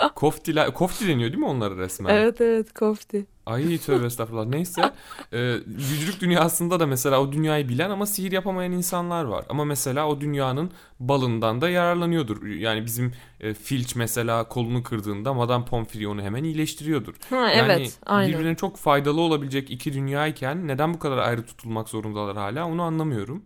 [0.14, 2.14] koftiler, kofti deniyor değil mi onlara resmen?
[2.14, 3.26] Evet evet kofti.
[3.46, 4.46] Ay tövbe estağfurullah.
[4.46, 4.92] Neyse.
[5.32, 9.44] E, büyücülük dünyasında da mesela o dünyayı bilen ama sihir yapamayan insanlar var.
[9.48, 10.70] Ama mesela o dünyanın
[11.00, 12.46] balından da yararlanıyordur.
[12.46, 17.14] Yani bizim e, Filch mesela kolunu kırdığında Madame Pomfrey onu hemen iyileştiriyordur.
[17.30, 18.32] Ha, yani evet, aynen.
[18.32, 23.42] birbirine çok faydalı olabilecek iki dünyayken neden bu kadar ayrı tutulmak zorundalar hala onu anlamıyorum.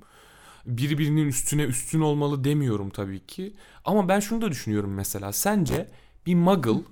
[0.67, 3.55] Birbirinin üstüne üstün olmalı demiyorum tabii ki.
[3.85, 5.33] Ama ben şunu da düşünüyorum mesela.
[5.33, 5.89] Sence
[6.27, 6.83] bir muggle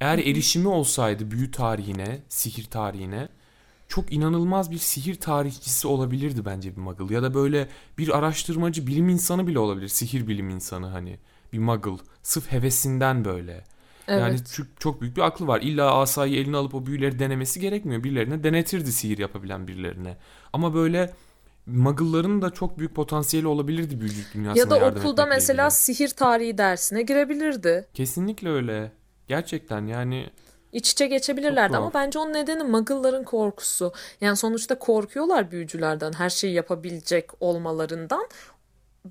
[0.00, 3.28] eğer erişimi olsaydı büyü tarihine, sihir tarihine
[3.88, 7.14] çok inanılmaz bir sihir tarihçisi olabilirdi bence bir muggle.
[7.14, 9.88] Ya da böyle bir araştırmacı, bilim insanı bile olabilir.
[9.88, 11.18] Sihir bilim insanı hani
[11.52, 11.96] bir muggle.
[12.22, 13.64] Sırf hevesinden böyle.
[14.08, 14.20] Evet.
[14.20, 15.60] Yani çok, çok büyük bir aklı var.
[15.60, 18.04] İlla asayı eline alıp o büyüleri denemesi gerekmiyor.
[18.04, 20.16] Birilerine denetirdi sihir yapabilen birilerine.
[20.52, 21.14] Ama böyle
[21.66, 25.76] Muggle'ların da çok büyük potansiyeli olabilirdi büyücülük dünyasına Ya da okulda mesela ilgili.
[25.78, 27.88] sihir tarihi dersine girebilirdi.
[27.94, 28.92] Kesinlikle öyle.
[29.28, 30.30] Gerçekten yani
[30.72, 33.92] iç içe geçebilirlerdi ama bence onun nedeni muggle'ların korkusu.
[34.20, 38.28] Yani sonuçta korkuyorlar büyücülerden, her şeyi yapabilecek olmalarından.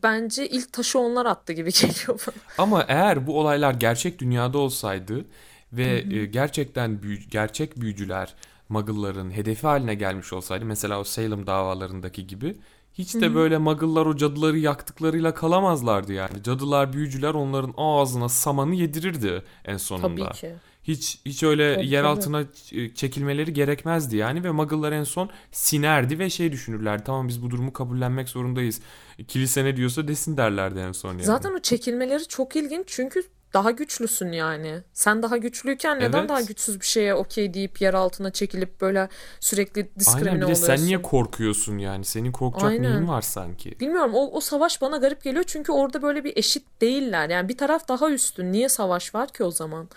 [0.04, 2.36] Bence ilk taşı onlar attı gibi geliyor bana.
[2.58, 5.26] Ama eğer bu olaylar gerçek dünyada olsaydı
[5.74, 6.14] ve Hı-hı.
[6.14, 8.36] E, gerçekten büyü, gerçek büyücüler
[8.72, 12.56] muggle'ların hedefi haline gelmiş olsaydı mesela o Salem davalarındaki gibi
[12.94, 16.44] hiç de böyle muggle'lar o cadıları yaktıklarıyla kalamazlardı yani.
[16.44, 20.26] Cadılar, büyücüler onların ağzına samanı yedirirdi en sonunda.
[20.26, 20.56] Tabii ki.
[20.84, 26.20] Hiç hiç öyle Tabii, yer altına ç- çekilmeleri gerekmezdi yani ve Muggle'lar en son sinerdi
[26.20, 27.04] ve şey düşünürlerdi.
[27.04, 28.82] Tamam biz bu durumu kabullenmek zorundayız.
[29.28, 31.24] Kilise ne diyorsa desin derlerdi en son yani.
[31.24, 33.24] Zaten o çekilmeleri çok ilginç çünkü
[33.54, 34.84] daha güçlüsün yani.
[34.94, 36.30] Sen daha güçlüyken neden Evet.
[36.30, 40.66] daha güçsüz bir şeye okey deyip yer altına çekilip böyle sürekli diskrimine Aynen oluyorsun?
[40.66, 42.06] sen niye korkuyorsun yani?
[42.06, 42.92] Senin korkacak Aynen.
[42.92, 43.80] neyin var sanki?
[43.80, 47.30] Bilmiyorum o, o savaş bana garip geliyor çünkü orada böyle bir eşit değiller.
[47.30, 48.52] Yani bir taraf daha üstün.
[48.52, 49.90] Niye savaş var ki o zaman?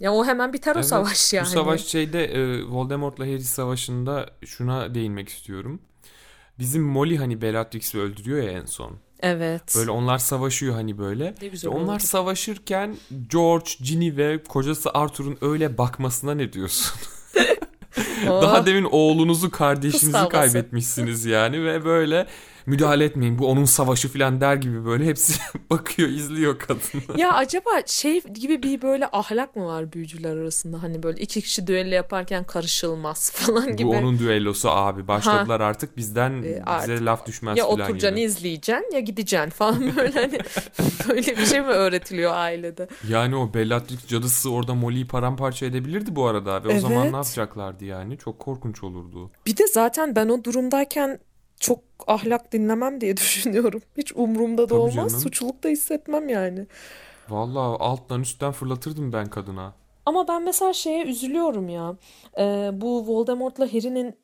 [0.00, 1.46] Ya o hemen biter o Evet, savaş yani.
[1.46, 5.80] Bu savaş şeyde e, Voldemort'la Harry savaşında şuna değinmek istiyorum.
[6.58, 8.98] Bizim Molly hani Bellatrix'i öldürüyor ya en son.
[9.22, 9.74] Evet.
[9.76, 11.34] Böyle onlar savaşıyor hani böyle.
[11.42, 12.02] Ne güzel Onlar oldu.
[12.06, 12.96] savaşırken
[13.30, 17.00] George, Ginny ve kocası Arthur'un öyle bakmasına ne diyorsun?
[18.26, 22.26] Daha demin oğlunuzu, kardeşinizi kaybetmişsiniz yani ve böyle
[22.66, 25.40] müdahale etmeyin bu onun savaşı falan der gibi böyle hepsi
[25.70, 27.20] bakıyor, izliyor kadını.
[27.20, 30.82] Ya acaba şey gibi bir böyle ahlak mı var büyücüler arasında?
[30.82, 33.88] Hani böyle iki kişi düello yaparken karışılmaz falan gibi.
[33.88, 35.08] Bu onun düellosu abi.
[35.08, 37.02] Başladılar artık bizden E, bize artık.
[37.04, 38.26] laf düşmez ya falan oturacaksın gibi.
[38.26, 40.38] izleyeceksin ya gideceksin falan böyle hani
[41.08, 42.88] böyle bir şey mi öğretiliyor ailede?
[43.08, 46.64] Yani o Bellatrix cadısı orada Molly'yi paramparça edebilirdi bu arada.
[46.64, 47.10] Ve o zaman Evet.
[47.10, 48.18] ne yapacaklardı yani?
[48.18, 49.30] Çok korkunç olurdu.
[49.46, 51.18] Bir de zaten ben o durumdayken
[51.62, 53.82] çok ahlak dinlemem diye düşünüyorum.
[53.98, 54.94] Hiç umurumda da Tabii olmaz.
[54.94, 55.10] canım.
[55.10, 56.66] Suçluluk da hissetmem yani.
[57.28, 59.72] Vallahi alttan üstten fırlatırdım ben kadına.
[60.06, 61.96] Ama ben mesela şeye üzülüyorum ya.
[62.38, 64.14] Ee, bu Voldemort'la Harry'nin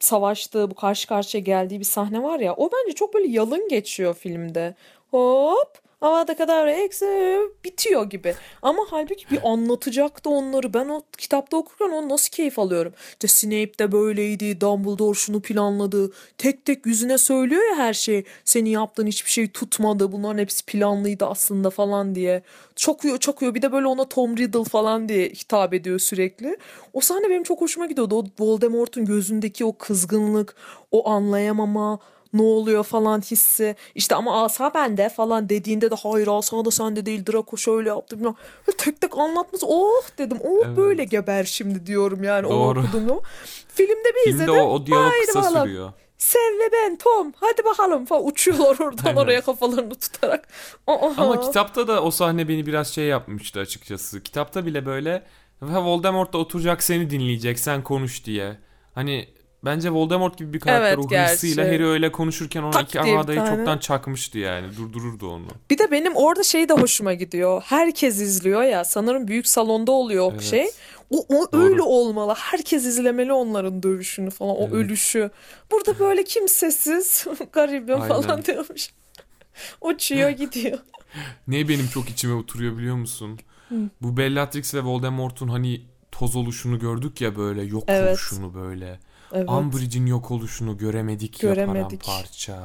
[0.00, 2.54] savaştığı, bu karşı karşıya geldiği bir sahne var ya.
[2.54, 4.74] O bence çok böyle yalın geçiyor filmde.
[5.10, 8.34] Hop Avada kadar eksi bitiyor gibi.
[8.62, 10.74] Ama halbuki bir anlatacaktı onları.
[10.74, 12.92] Ben o kitapta okurken onu nasıl keyif alıyorum.
[13.10, 14.60] İşte Snape de böyleydi.
[14.60, 16.12] Dumbledore şunu planladı.
[16.38, 18.24] Tek tek yüzüne söylüyor ya her şeyi.
[18.44, 20.12] Senin yaptığın hiçbir şey tutmadı.
[20.12, 22.42] Bunların hepsi planlıydı aslında falan diye.
[22.76, 23.54] Çakıyor çakıyor.
[23.54, 26.56] Bir de böyle ona Tom Riddle falan diye hitap ediyor sürekli.
[26.92, 28.16] O sahne benim çok hoşuma gidiyordu.
[28.16, 30.56] O Voldemort'un gözündeki o kızgınlık,
[30.90, 31.98] o anlayamama,
[32.32, 33.76] ne oluyor falan hissi.
[33.94, 38.18] İşte ama asa bende falan dediğinde de hayır asa da sende değil Draco şöyle yaptı.
[38.18, 38.34] bilmem.
[38.68, 40.38] Böyle tek tek anlatması oh dedim.
[40.44, 40.76] Oh Evet.
[40.76, 42.80] böyle geber şimdi diyorum yani Doğru.
[42.80, 43.20] o okuduğumda.
[43.68, 44.54] Filmde bir Filmde izledim.
[44.54, 45.62] o, o diyalog kısa bakalım.
[45.66, 45.92] sürüyor.
[46.18, 49.16] Sen ve ben Tom hadi bakalım falan uçuyorlar oradan Aynen.
[49.20, 50.48] oraya kafalarını tutarak.
[50.86, 51.10] Aa.
[51.16, 54.22] Ama kitapta da o sahne beni biraz şey yapmıştı açıkçası.
[54.22, 55.22] Kitapta bile böyle
[55.60, 58.58] "Ha, Voldemort da oturacak seni dinleyecek sen konuş diye.
[58.94, 59.28] Hani
[59.64, 61.76] bence Voldemort gibi bir karakter Evet, o hırsıyla gerçi.
[61.76, 63.56] Harry öyle konuşurken ona iki tane.
[63.56, 64.76] çoktan çakmıştı yani.
[64.76, 65.46] Durdururdu onu.
[65.70, 67.62] Bir de benim orada şey de hoşuma gidiyor.
[67.66, 68.84] Herkes izliyor ya.
[68.84, 70.42] Sanırım büyük salonda oluyor o Evet.
[70.42, 70.66] şey.
[71.10, 71.62] O, o Doğru.
[71.62, 72.34] öyle olmalı.
[72.38, 74.56] Herkes izlemeli onların dövüşünü falan.
[74.56, 74.72] O Evet.
[74.74, 75.30] ölüşü.
[75.70, 78.44] Burada böyle kimsesiz, garibim falan Aynen.
[78.44, 78.90] diyormuş.
[79.80, 80.78] Uçuyor gidiyor.
[81.48, 83.38] Ne benim çok içime oturuyor biliyor musun?
[84.02, 85.80] Bu Bellatrix ve Voldemort'un hani
[86.12, 88.08] toz oluşunu gördük ya böyle yok Evet.
[88.08, 88.98] oluşunu böyle.
[89.32, 89.48] Evet.
[89.50, 92.04] Umbridge'in yok oluşunu göremedik, ya Göremedik.
[92.06, 92.58] paramparça.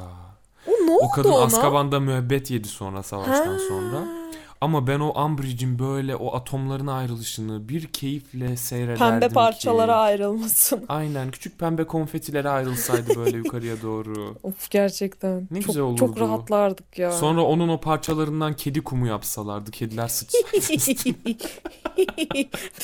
[0.66, 1.44] O ne O oldu kadın ona?
[1.44, 3.58] Azkaban'da müebbet yedi sonra savaştan Ha.
[3.68, 4.17] sonra.
[4.60, 9.34] Ama ben o Umbridge'in böyle o atomların ayrılışını bir keyifle seyrederdim Pembe ki.
[9.34, 10.84] parçalara ayrılmasın.
[10.88, 14.34] Aynen küçük pembe konfetilere ayrılsaydı böyle yukarıya doğru.
[14.42, 15.48] Of gerçekten.
[15.50, 15.98] Ne çok, güzel olurdu.
[15.98, 17.12] Çok rahatlardık ya.
[17.12, 19.70] Sonra onun o parçalarından kedi kumu yapsalardı.
[19.70, 20.46] Kediler sıçsaydı.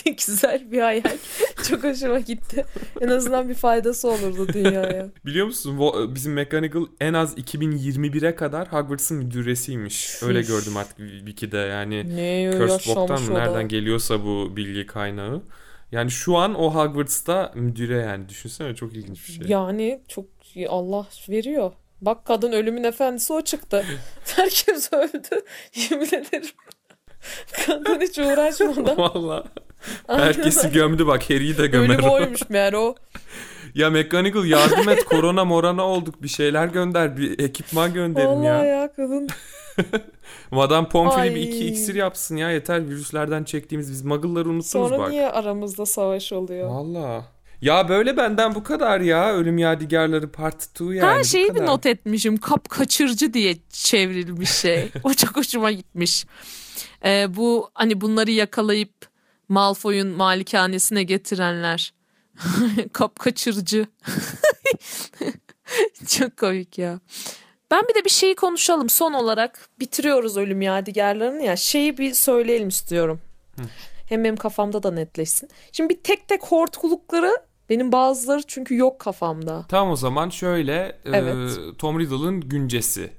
[0.07, 1.19] ne güzel bir hayal.
[1.69, 2.65] Çok hoşuma gitti.
[3.01, 5.09] En azından bir faydası olurdu dünyaya.
[5.27, 5.81] Biliyor musun
[6.15, 10.23] bizim Mechanical en az 2021'e kadar Hogwarts'ın müdüresiymiş.
[10.23, 12.17] Öyle gördüm artık Wiki'de yani.
[12.17, 15.43] Ne Cursed Book'tan yaşamış mı nereden geliyorsa bu bilgi kaynağı.
[15.93, 19.47] Yani şu an o Hogwarts'ta müdüre yani düşünsene çok ilginç bir şey.
[19.47, 20.25] Yani çok
[20.69, 21.73] Allah veriyor.
[22.01, 23.85] Bak kadın ölümün efendisi o çıktı.
[24.37, 25.45] Herkes öldü.
[25.75, 26.51] Yemin ederim.
[27.67, 28.99] Kadın hiç uğraşmadan.
[28.99, 29.45] Valla.
[30.07, 32.95] Herkesi gömdü bak Harry'i de gömer Ölüm oymuş meğer o.
[33.75, 38.65] Ya Mechanical yardım et korona morana olduk bir şeyler gönder bir ekipman gönderin Vallahi ya.
[38.65, 38.93] ya.
[38.93, 39.29] kadın.
[40.51, 45.11] Madame Pomfrey bir iki iksir yapsın ya yeter virüslerden çektiğimiz biz muggle'ları unuturuz Sonra bak.
[45.11, 46.69] niye aramızda savaş oluyor?
[46.71, 47.25] Valla.
[47.61, 49.33] Ya böyle benden bu kadar ya.
[49.33, 51.01] Ölüm Yadigarları Part 2 yani.
[51.03, 52.37] Her şeyi bir not etmişim.
[52.37, 54.89] Kap kaçırıcı diye çevrilmiş şey.
[55.05, 56.27] O çok hoşuma gitmiş.
[57.05, 58.93] Ee, bu hani bunları yakalayıp
[59.49, 61.93] Malfoy'un malikanesine getirenler.
[62.93, 63.87] Kap kaçırıcı.
[66.09, 67.01] çok komik ya.
[67.71, 68.89] Ben bir de bir şeyi konuşalım.
[68.89, 71.57] Son olarak bitiriyoruz ölüm yadigarlarını ya.
[71.57, 73.21] Şeyi bir söyleyelim istiyorum.
[74.09, 75.49] Hem benim kafamda da netleşsin.
[75.73, 77.33] Şimdi bir tek tek hortkulukları
[77.71, 79.65] benim bazıları çünkü yok kafamda.
[79.69, 80.75] Tamam o zaman şöyle.
[81.05, 81.59] e, Evet.
[81.79, 83.13] Tom Riddle'ın güncesi.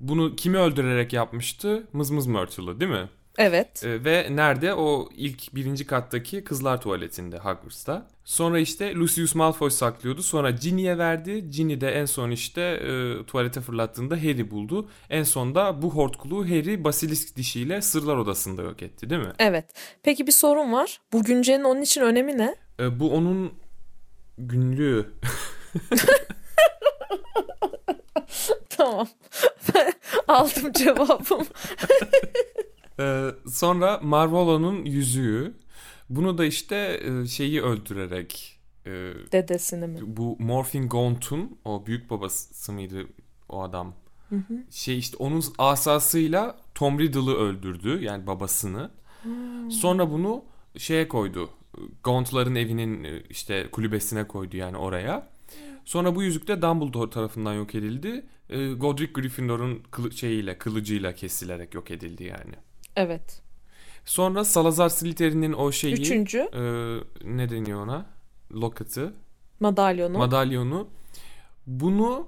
[0.00, 1.86] Bunu kimi öldürerek yapmıştı?
[1.92, 3.08] Mızmız Myrtle'ı değil mi?
[3.38, 3.84] Evet.
[3.84, 4.74] Ee, ve nerede?
[4.74, 8.06] O ilk birinci kattaki kızlar tuvaletinde Hogwarts'ta.
[8.24, 10.22] Sonra işte Lucius Malfoy saklıyordu.
[10.22, 11.50] Sonra Ginny'e verdi.
[11.50, 14.88] Ginny de en son işte e, tuvalete fırlattığında Harry buldu.
[15.10, 19.32] En sonda bu hortkuluğu Harry basilisk dişiyle sırlar odasında yok etti değil mi?
[19.38, 19.64] Evet.
[20.02, 21.00] Peki bir sorun var.
[21.12, 22.54] Bu güncenin onun için önemi ne?
[22.80, 23.52] E, bu onun
[24.38, 25.10] günlüğü.
[28.68, 29.08] tamam.
[30.28, 31.46] Aldım cevabım.
[33.00, 35.54] Ee, sonra Marvolo'nun yüzüğü.
[36.10, 38.90] Bunu da işte e, şeyi öldürerek e,
[39.32, 39.98] Dedesini mi?
[40.02, 43.06] bu Morphine Gaunt'un o büyük babası mıydı
[43.48, 43.94] o adam?
[44.70, 48.90] Şey işte onun asasıyla Tom Riddle'ı öldürdü yani babasını.
[49.70, 50.44] Sonra bunu
[50.78, 51.50] şeye koydu.
[52.04, 55.28] Gaunt'ların evinin e, işte kulübesine koydu yani oraya.
[55.84, 58.26] Sonra bu yüzük de Dumbledore tarafından yok edildi.
[58.50, 62.54] E, Godric Gryffindor'un kılı, şeyiyle, kılıcıyla kesilerek yok edildi yani.
[62.96, 63.42] Evet.
[64.04, 66.60] Sonra Salazar Slytherin'in o şeyi Üçüncü e,
[67.36, 68.06] ne deniyor ona?
[68.52, 69.14] Locket'ı,
[69.60, 70.18] madalyonu.
[70.18, 70.88] madalyonu.
[71.66, 72.26] Bunu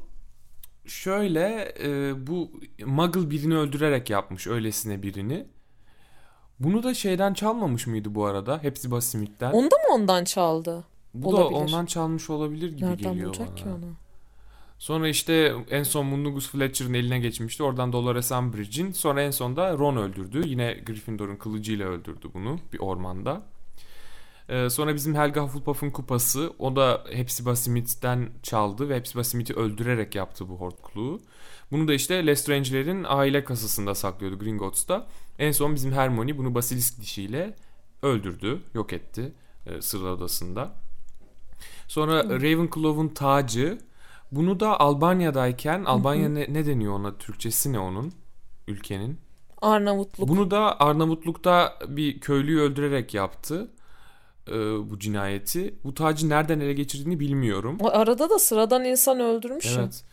[0.87, 2.51] şöyle e, bu
[2.87, 5.47] Muggle birini öldürerek yapmış öylesine birini.
[6.61, 8.59] Bunu da şeyden çalmamış mıydı bu arada?
[8.63, 9.53] Hepsi Basimik'ten.
[9.53, 10.85] Onu da mı ondan çaldı?
[11.15, 11.61] bu da olabilir.
[11.61, 13.57] ondan çalmış olabilir gibi Nereden geliyor bulacak bana.
[13.57, 13.93] ki onu?
[14.79, 17.63] Sonra işte en son Mundungus Fletcher'ın eline geçmişti.
[17.63, 18.93] Oradan Dolores Umbridge'in.
[18.93, 20.43] Sonra en son da Ron öldürdü.
[20.49, 23.43] Yine Gryffindor'un kılıcıyla öldürdü bunu bir ormanda.
[24.49, 26.53] Ee, sonra bizim Helga Hufflepuff'un kupası.
[26.59, 31.21] O da Hepzibah Smith'ten çaldı ve Hepzibah Smith'i öldürerek yaptı bu hortkuluğu.
[31.71, 35.07] Bunu da işte Lestrange'lerin aile kasasında saklıyordu Gringotts'ta.
[35.39, 37.55] En son bizim Hermione bunu basilisk dişiyle
[38.03, 39.33] öldürdü, yok etti
[39.67, 40.75] e, Sırlar Odası'nda.
[41.89, 43.79] Sonra Ravenclaw'un tacı.
[44.33, 47.19] Bunu da Albanya'dayken, Albanya ne, ne deniyor ona?
[47.19, 48.13] Türkçesi ne onun?
[48.69, 49.19] Ülkenin.
[49.63, 50.29] Arnavutluk.
[50.29, 53.69] Bunu da Arnavutluk'ta bir köylüyü öldürerek yaptı.
[54.49, 54.53] e,
[54.91, 55.75] bu cinayeti.
[55.85, 57.79] Bu tacı nereden ele geçirdiğini bilmiyorum.
[57.81, 59.77] O Arada da sıradan insan öldürmüş.
[59.79, 60.05] Evet.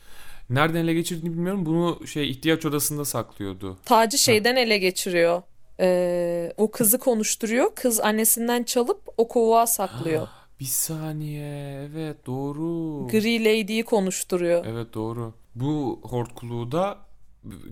[0.49, 1.66] Nereden ele geçirdiğini bilmiyorum.
[1.66, 3.78] Bunu şey ihtiyaç odasında saklıyordu.
[3.86, 5.41] Tacı şeyden ele geçiriyor.
[5.80, 7.76] Ee, o kızı konuşturuyor.
[7.76, 10.28] Kız annesinden çalıp o kovuğa saklıyor.
[10.60, 11.89] Bir saniye.
[11.93, 13.08] Evet doğru.
[13.08, 14.66] Gri Lady'yi konuşturuyor.
[14.66, 15.34] Evet doğru.
[15.56, 16.97] Bu hortkuluğu da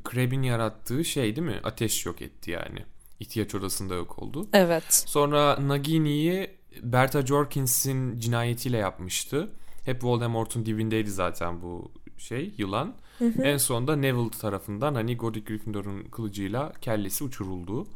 [0.04, 1.60] Krebs'in yarattığı şey değil mi?
[1.64, 2.86] Ateş yok etti yani.
[3.20, 4.48] İhtiyaç odasında yok oldu.
[4.54, 5.04] Evet.
[5.08, 6.50] Sonra Nagini'yi
[6.82, 9.52] Berta Jorkins'in cinayetiyle yapmıştı.
[9.86, 12.96] Hep Voldemort'un dibindeydi zaten bu şey yılan.
[13.44, 17.88] En sonunda Neville tarafından hani Godric Gryffindor'un kılıcıyla kellesi uçuruldu.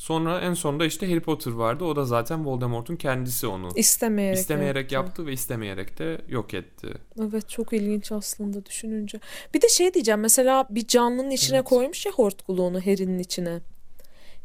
[0.00, 1.84] Sonra en sonunda işte Harry Potter vardı.
[1.84, 4.38] O da zaten Voldemort'un kendisi onu İstemeyerek.
[4.38, 5.08] istemeyerek yaptı.
[5.08, 6.88] yaptı ve istemeyerek de yok etti.
[7.20, 9.20] Evet çok ilginç aslında düşününce.
[9.54, 11.68] Bir de şey diyeceğim mesela bir canlının içine Evet.
[11.68, 13.60] koymuş ya hortkuluğunu Harry'nin içine.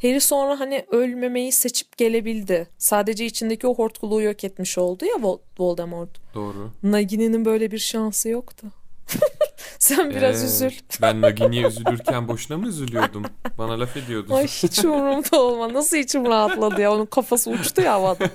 [0.02, 2.68] Harry sonra hani ölmemeyi seçip gelebildi.
[2.78, 6.10] Sadece içindeki o hortkuluğu yok etmiş oldu ya Vol- Voldemort.
[6.34, 6.72] Doğru.
[6.84, 8.68] Nagini'nin böyle bir şansı yoktu.
[9.80, 10.72] Sen biraz Ee, üzül.
[11.02, 13.24] Ben Nagini'ye üzülürken boşuna mı üzülüyordum?
[13.58, 14.34] Bana laf ediyordun.
[14.34, 15.74] Ay hiç umurumda olma.
[15.74, 16.94] Nasıl içim rahatladı ya.
[16.94, 18.30] Onun kafası uçtu ya havada.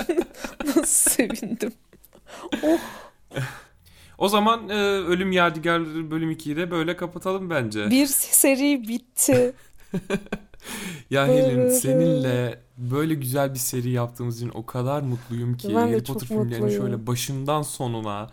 [0.66, 1.72] Nasıl sevindim.
[4.18, 7.90] O zaman e, Ölüm Yadigarları bölüm 2'yi de böyle kapatalım bence.
[7.90, 9.52] Bir seri bitti.
[11.10, 11.70] Ya Böyle.
[11.70, 15.68] seninle böyle güzel bir seri yaptığımız için o kadar mutluyum ki.
[15.68, 16.82] Ben de Harry çok Potter filmlerini mutluyum.
[16.82, 18.30] şöyle başından sonuna.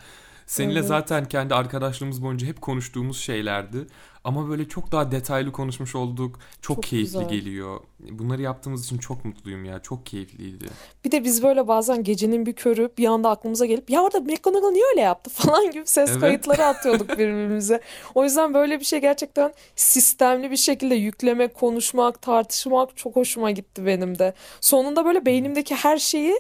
[0.50, 0.88] Seninle Evet.
[0.88, 3.88] zaten kendi arkadaşlığımız boyunca hep konuştuğumuz şeylerdi.
[4.24, 6.40] Ama böyle çok daha detaylı konuşmuş olduk.
[6.62, 7.30] Çok, Çok keyifli güzel.
[7.30, 7.80] geliyor.
[8.00, 9.80] Bunları yaptığımız için çok mutluyum ya.
[9.82, 10.66] Çok keyifliydi.
[11.06, 14.72] Bir de biz böyle bazen gecenin bir körü bir anda aklımıza gelip ya orada McGonagall
[14.72, 16.22] niye öyle yaptı falan gibi ses Evet.
[16.22, 17.82] kayıtları atıyorduk birbirimize.
[18.16, 23.86] O yüzden böyle bir şey gerçekten sistemli bir şekilde yüklemek, konuşmak, tartışmak çok hoşuma gitti
[23.86, 24.34] benim de.
[24.62, 26.36] Sonunda böyle beynimdeki her şeyi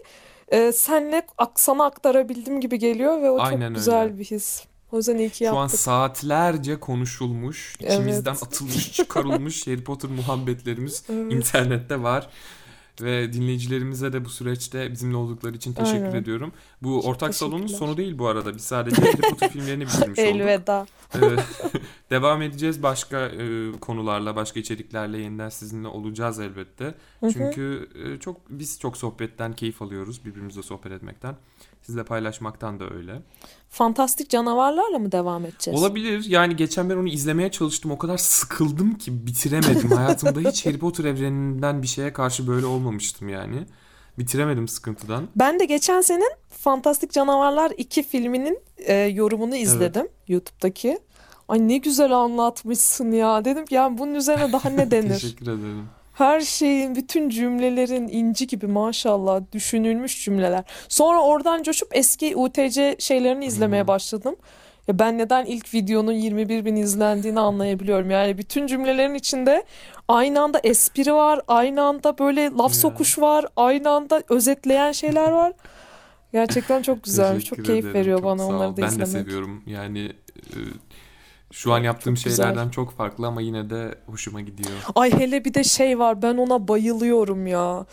[0.52, 4.18] e, senle sana aktarabildim gibi geliyor ve o Aynen çok güzel öyle.
[4.20, 4.64] bir his.
[4.92, 5.80] O yüzden iyi ki Şu an yaptık.
[5.80, 8.44] saatlerce konuşulmuş, içimizden Evet.
[8.44, 11.34] atılmış, çıkarılmış Harry Potter muhabbetlerimiz Evet.
[11.34, 12.30] internette var.
[13.02, 16.16] Ve dinleyicilerimize de bu süreçte bizimle oldukları için teşekkür Aynen.
[16.16, 16.52] ediyorum.
[16.82, 18.56] Bu ortak salonun sonu değil bu arada.
[18.56, 20.20] Biz sadece Harry Potter filmlerini bitirmiş olduk.
[20.20, 20.88] Elveda.
[21.16, 21.20] Ee,
[22.10, 26.96] devam edeceğiz başka e, konularla, başka içeriklerle yeniden sizinle olacağız elbette.
[27.34, 31.36] Çünkü e, çok biz çok sohbetten keyif alıyoruz, birbirimizle sohbet etmekten.
[31.90, 33.22] Sizle paylaşmaktan da öyle.
[33.70, 35.80] Fantastik canavarlarla mı devam edeceğiz?
[35.82, 36.26] Olabilir.
[36.28, 37.92] Yani geçen ben onu izlemeye çalıştım.
[37.92, 39.92] O kadar sıkıldım ki bitiremedim.
[39.92, 43.66] Hayatımda hiç Harry Potter evreninden bir şeye karşı böyle olmamıştım yani.
[44.20, 45.28] Bitiremedim sıkıntıdan.
[45.36, 51.00] Ben de geçen senin Fantastik Canavarlar 2 filminin e, yorumunu izledim YouTube'daki.
[51.48, 53.46] Ay ne güzel anlatmışsın ya.
[53.46, 55.10] Dedim ki yani bunun üzerine daha ne denir?
[55.10, 55.86] Teşekkür ederim.
[56.20, 60.64] Her şeyin, bütün cümlelerin inci gibi maşallah düşünülmüş cümleler.
[60.90, 63.88] Sonra oradan coşup eski UTC şeylerini izlemeye Hı.
[63.88, 64.36] başladım.
[64.88, 68.12] Ya ben neden ilk videonun 21 bin izlendiğini anlayabiliyorum.
[68.12, 69.64] Yani bütün cümlelerin içinde
[70.08, 75.54] aynı anda espri var, aynı anda böyle laf sokuş var, aynı anda özetleyen şeyler var.
[76.34, 77.42] Gerçekten çok güzel.
[77.42, 79.08] Çok keyif ederim, veriyor çok bana onları da Ben izlemek.
[79.08, 79.64] de seviyorum.
[79.68, 80.58] Yani e,
[81.52, 82.46] şu an yaptığım Çok güzel.
[82.46, 84.70] şeylerden çok farklı ama yine de hoşuma gidiyor.
[84.96, 87.86] Ay hele bir de şey var ben ona bayılıyorum ya.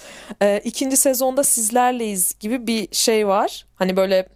[0.42, 3.66] Ee, ikinci sezonda sizlerleyiz gibi bir şey var.
[3.74, 4.28] Hani böyle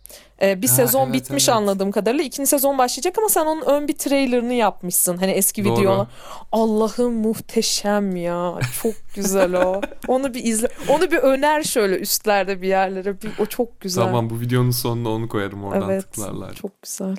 [0.43, 1.57] e, bir Ha, sezon evet, bitmiş evet.
[1.57, 2.25] anladığım kadarıyla.
[2.25, 5.17] ikinci sezon başlayacak ama sen onun ön bir trailerını yapmışsın.
[5.17, 5.79] Hani eski Doğru.
[5.81, 6.07] videolar.
[6.53, 8.59] Allah'ım muhteşem ya.
[8.83, 9.81] Çok güzel o.
[10.09, 10.69] Onu bir izle.
[10.89, 13.23] Onu bir öner şöyle üstlerde bir yerlere.
[13.23, 14.05] Bir, o çok güzel.
[14.05, 16.03] Tamam bu videonun sonuna onu koyarım oradan Evet.
[16.13, 16.55] tıklarlar.
[16.55, 17.17] Çok güzel.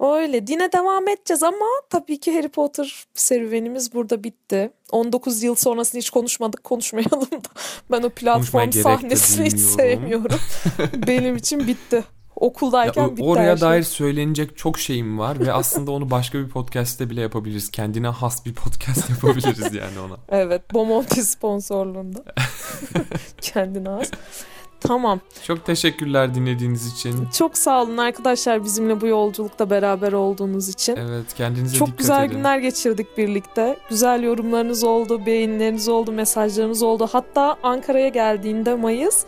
[0.00, 0.44] Öyle.
[0.48, 4.70] Yine devam edeceğiz ama tabii ki Harry Potter serüvenimiz burada bitti.
[4.92, 7.48] 19 yıl sonrasını hiç konuşmadık, konuşmayalım da.
[7.90, 10.38] Ben o platform sahnesini hiç sevmiyorum.
[11.06, 11.96] Benim için bitti.
[11.96, 13.68] Ya, Okuldayken o- bitti oraya şey.
[13.68, 17.70] dair söylenecek çok şeyim var ve aslında onu başka bir podcast'te bile yapabiliriz.
[17.70, 20.16] Kendine has bir podcast yapabiliriz yani ona.
[20.28, 22.24] Evet, Bomonti sponsorluğunda.
[23.40, 24.10] Kendine az.
[24.80, 25.20] Tamam.
[25.46, 27.28] Çok teşekkürler dinlediğiniz için.
[27.38, 30.96] Çok sağ olun arkadaşlar bizimle bu yolculukta beraber olduğunuz için.
[30.96, 32.36] Evet kendinize Çok dikkat güzel edin.
[32.36, 33.76] günler geçirdik birlikte.
[33.90, 37.08] Güzel yorumlarınız oldu, beğenileriniz oldu, mesajlarınız oldu.
[37.12, 39.24] Hatta Ankara'ya geldiğinde Mayıs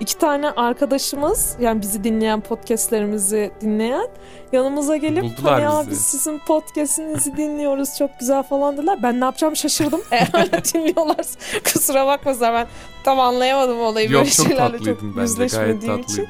[0.00, 4.08] iki tane arkadaşımız yani bizi dinleyen podcastlerimizi dinleyen
[4.52, 9.02] yanımıza gelip Buldular hani bizi." biz sizin podcastinizi dinliyoruz çok güzel falan dediler.
[9.02, 10.00] Ben ne yapacağımı şaşırdım.
[10.10, 11.38] Eğer dinliyorlarsa
[11.72, 12.66] kusura bakmasınlar ben
[13.04, 15.96] tam anlayamadım olayı Yok böyle çok şeylerle çok tatlıydın bence gayet için.
[15.96, 16.28] tatlıydın.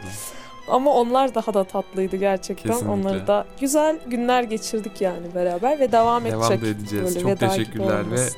[0.69, 2.71] Ama onlar daha da tatlıydı gerçekten.
[2.73, 2.93] Kesinlikle.
[2.93, 6.41] Onları da güzel günler geçirdik yani beraber ve devam edecek.
[6.51, 7.17] Devam edeceğiz.
[7.17, 8.29] Böyle çok teşekkürler ve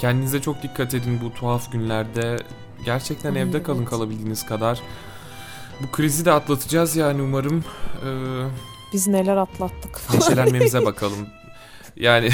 [0.00, 2.36] kendinize çok dikkat edin bu tuhaf günlerde.
[2.84, 4.80] Gerçekten evde kalın kalabildiğiniz kadar.
[5.82, 7.64] Bu krizi de atlatacağız yani umarım.
[8.06, 8.08] Ee,
[8.92, 10.00] Biz neler atlattık.
[10.14, 11.26] neşelenmemize bakalım.
[11.96, 12.28] Yani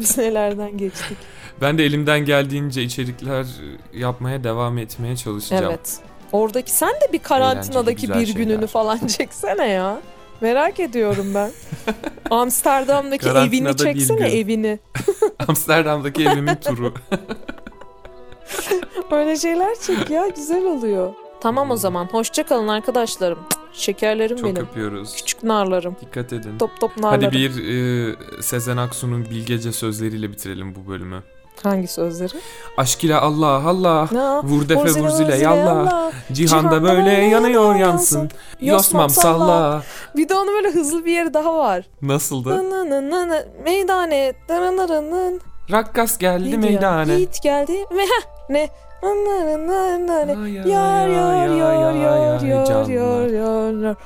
[0.00, 1.16] Biz nelerden geçtik.
[1.60, 3.46] Ben de elimden geldiğince içerikler
[3.94, 5.64] yapmaya devam etmeye çalışacağım.
[5.68, 5.98] Evet.
[6.32, 8.66] Oradaki sen de bir karantinadaki Eğlenceli, bir gününü şeyler.
[8.66, 10.00] falan çeksene ya.
[10.40, 11.50] Merak ediyorum ben.
[12.30, 14.78] Amsterdam'daki evini çeksene evini.
[15.48, 16.94] Amsterdam'daki evimin turu.
[19.10, 21.14] Öyle şeyler çek ya güzel oluyor.
[21.40, 22.04] Tamam o zaman.
[22.06, 23.38] Hoşça kalın arkadaşlarım.
[23.72, 24.62] Şekerlerim Çok benim.
[24.62, 25.16] öpüyoruz.
[25.16, 25.96] Küçük narlarım.
[26.00, 26.58] Dikkat edin.
[26.58, 27.24] Top top narlarım.
[27.24, 27.68] Hadi bir
[28.38, 31.22] e, Sezen Aksu'nun bilgece sözleriyle bitirelim bu bölümü.
[31.62, 32.32] Hangi sözleri?
[32.76, 34.08] Aşk ile Allah Allah.
[34.12, 34.48] Ne?
[34.48, 35.66] Vur defe vur zile yallah.
[35.66, 36.12] yallah.
[36.32, 38.30] Cihanda böyle yanıyor yansın.
[38.60, 39.82] Yosmam salla.
[40.16, 41.84] Bir de onun böyle hızlı bir yeri daha var.
[42.02, 42.70] Nasıldı?
[42.70, 43.44] Nı.
[43.64, 44.32] Meydane.
[44.48, 45.38] Nı nı nı nı.
[45.70, 46.58] Rakkas geldi ya?
[46.58, 47.12] meydane.
[47.12, 47.86] Yiğit geldi.
[47.90, 48.68] Heh, ne?
[49.02, 52.40] Yar yar yar yar yar
[52.88, 53.96] yar yar yar.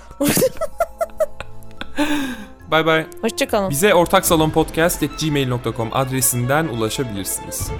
[2.70, 3.06] Bay bay.
[3.22, 3.70] Hoşçakalın.
[3.70, 7.70] Bize ortak salon podcast gmail.com adresinden ulaşabilirsiniz.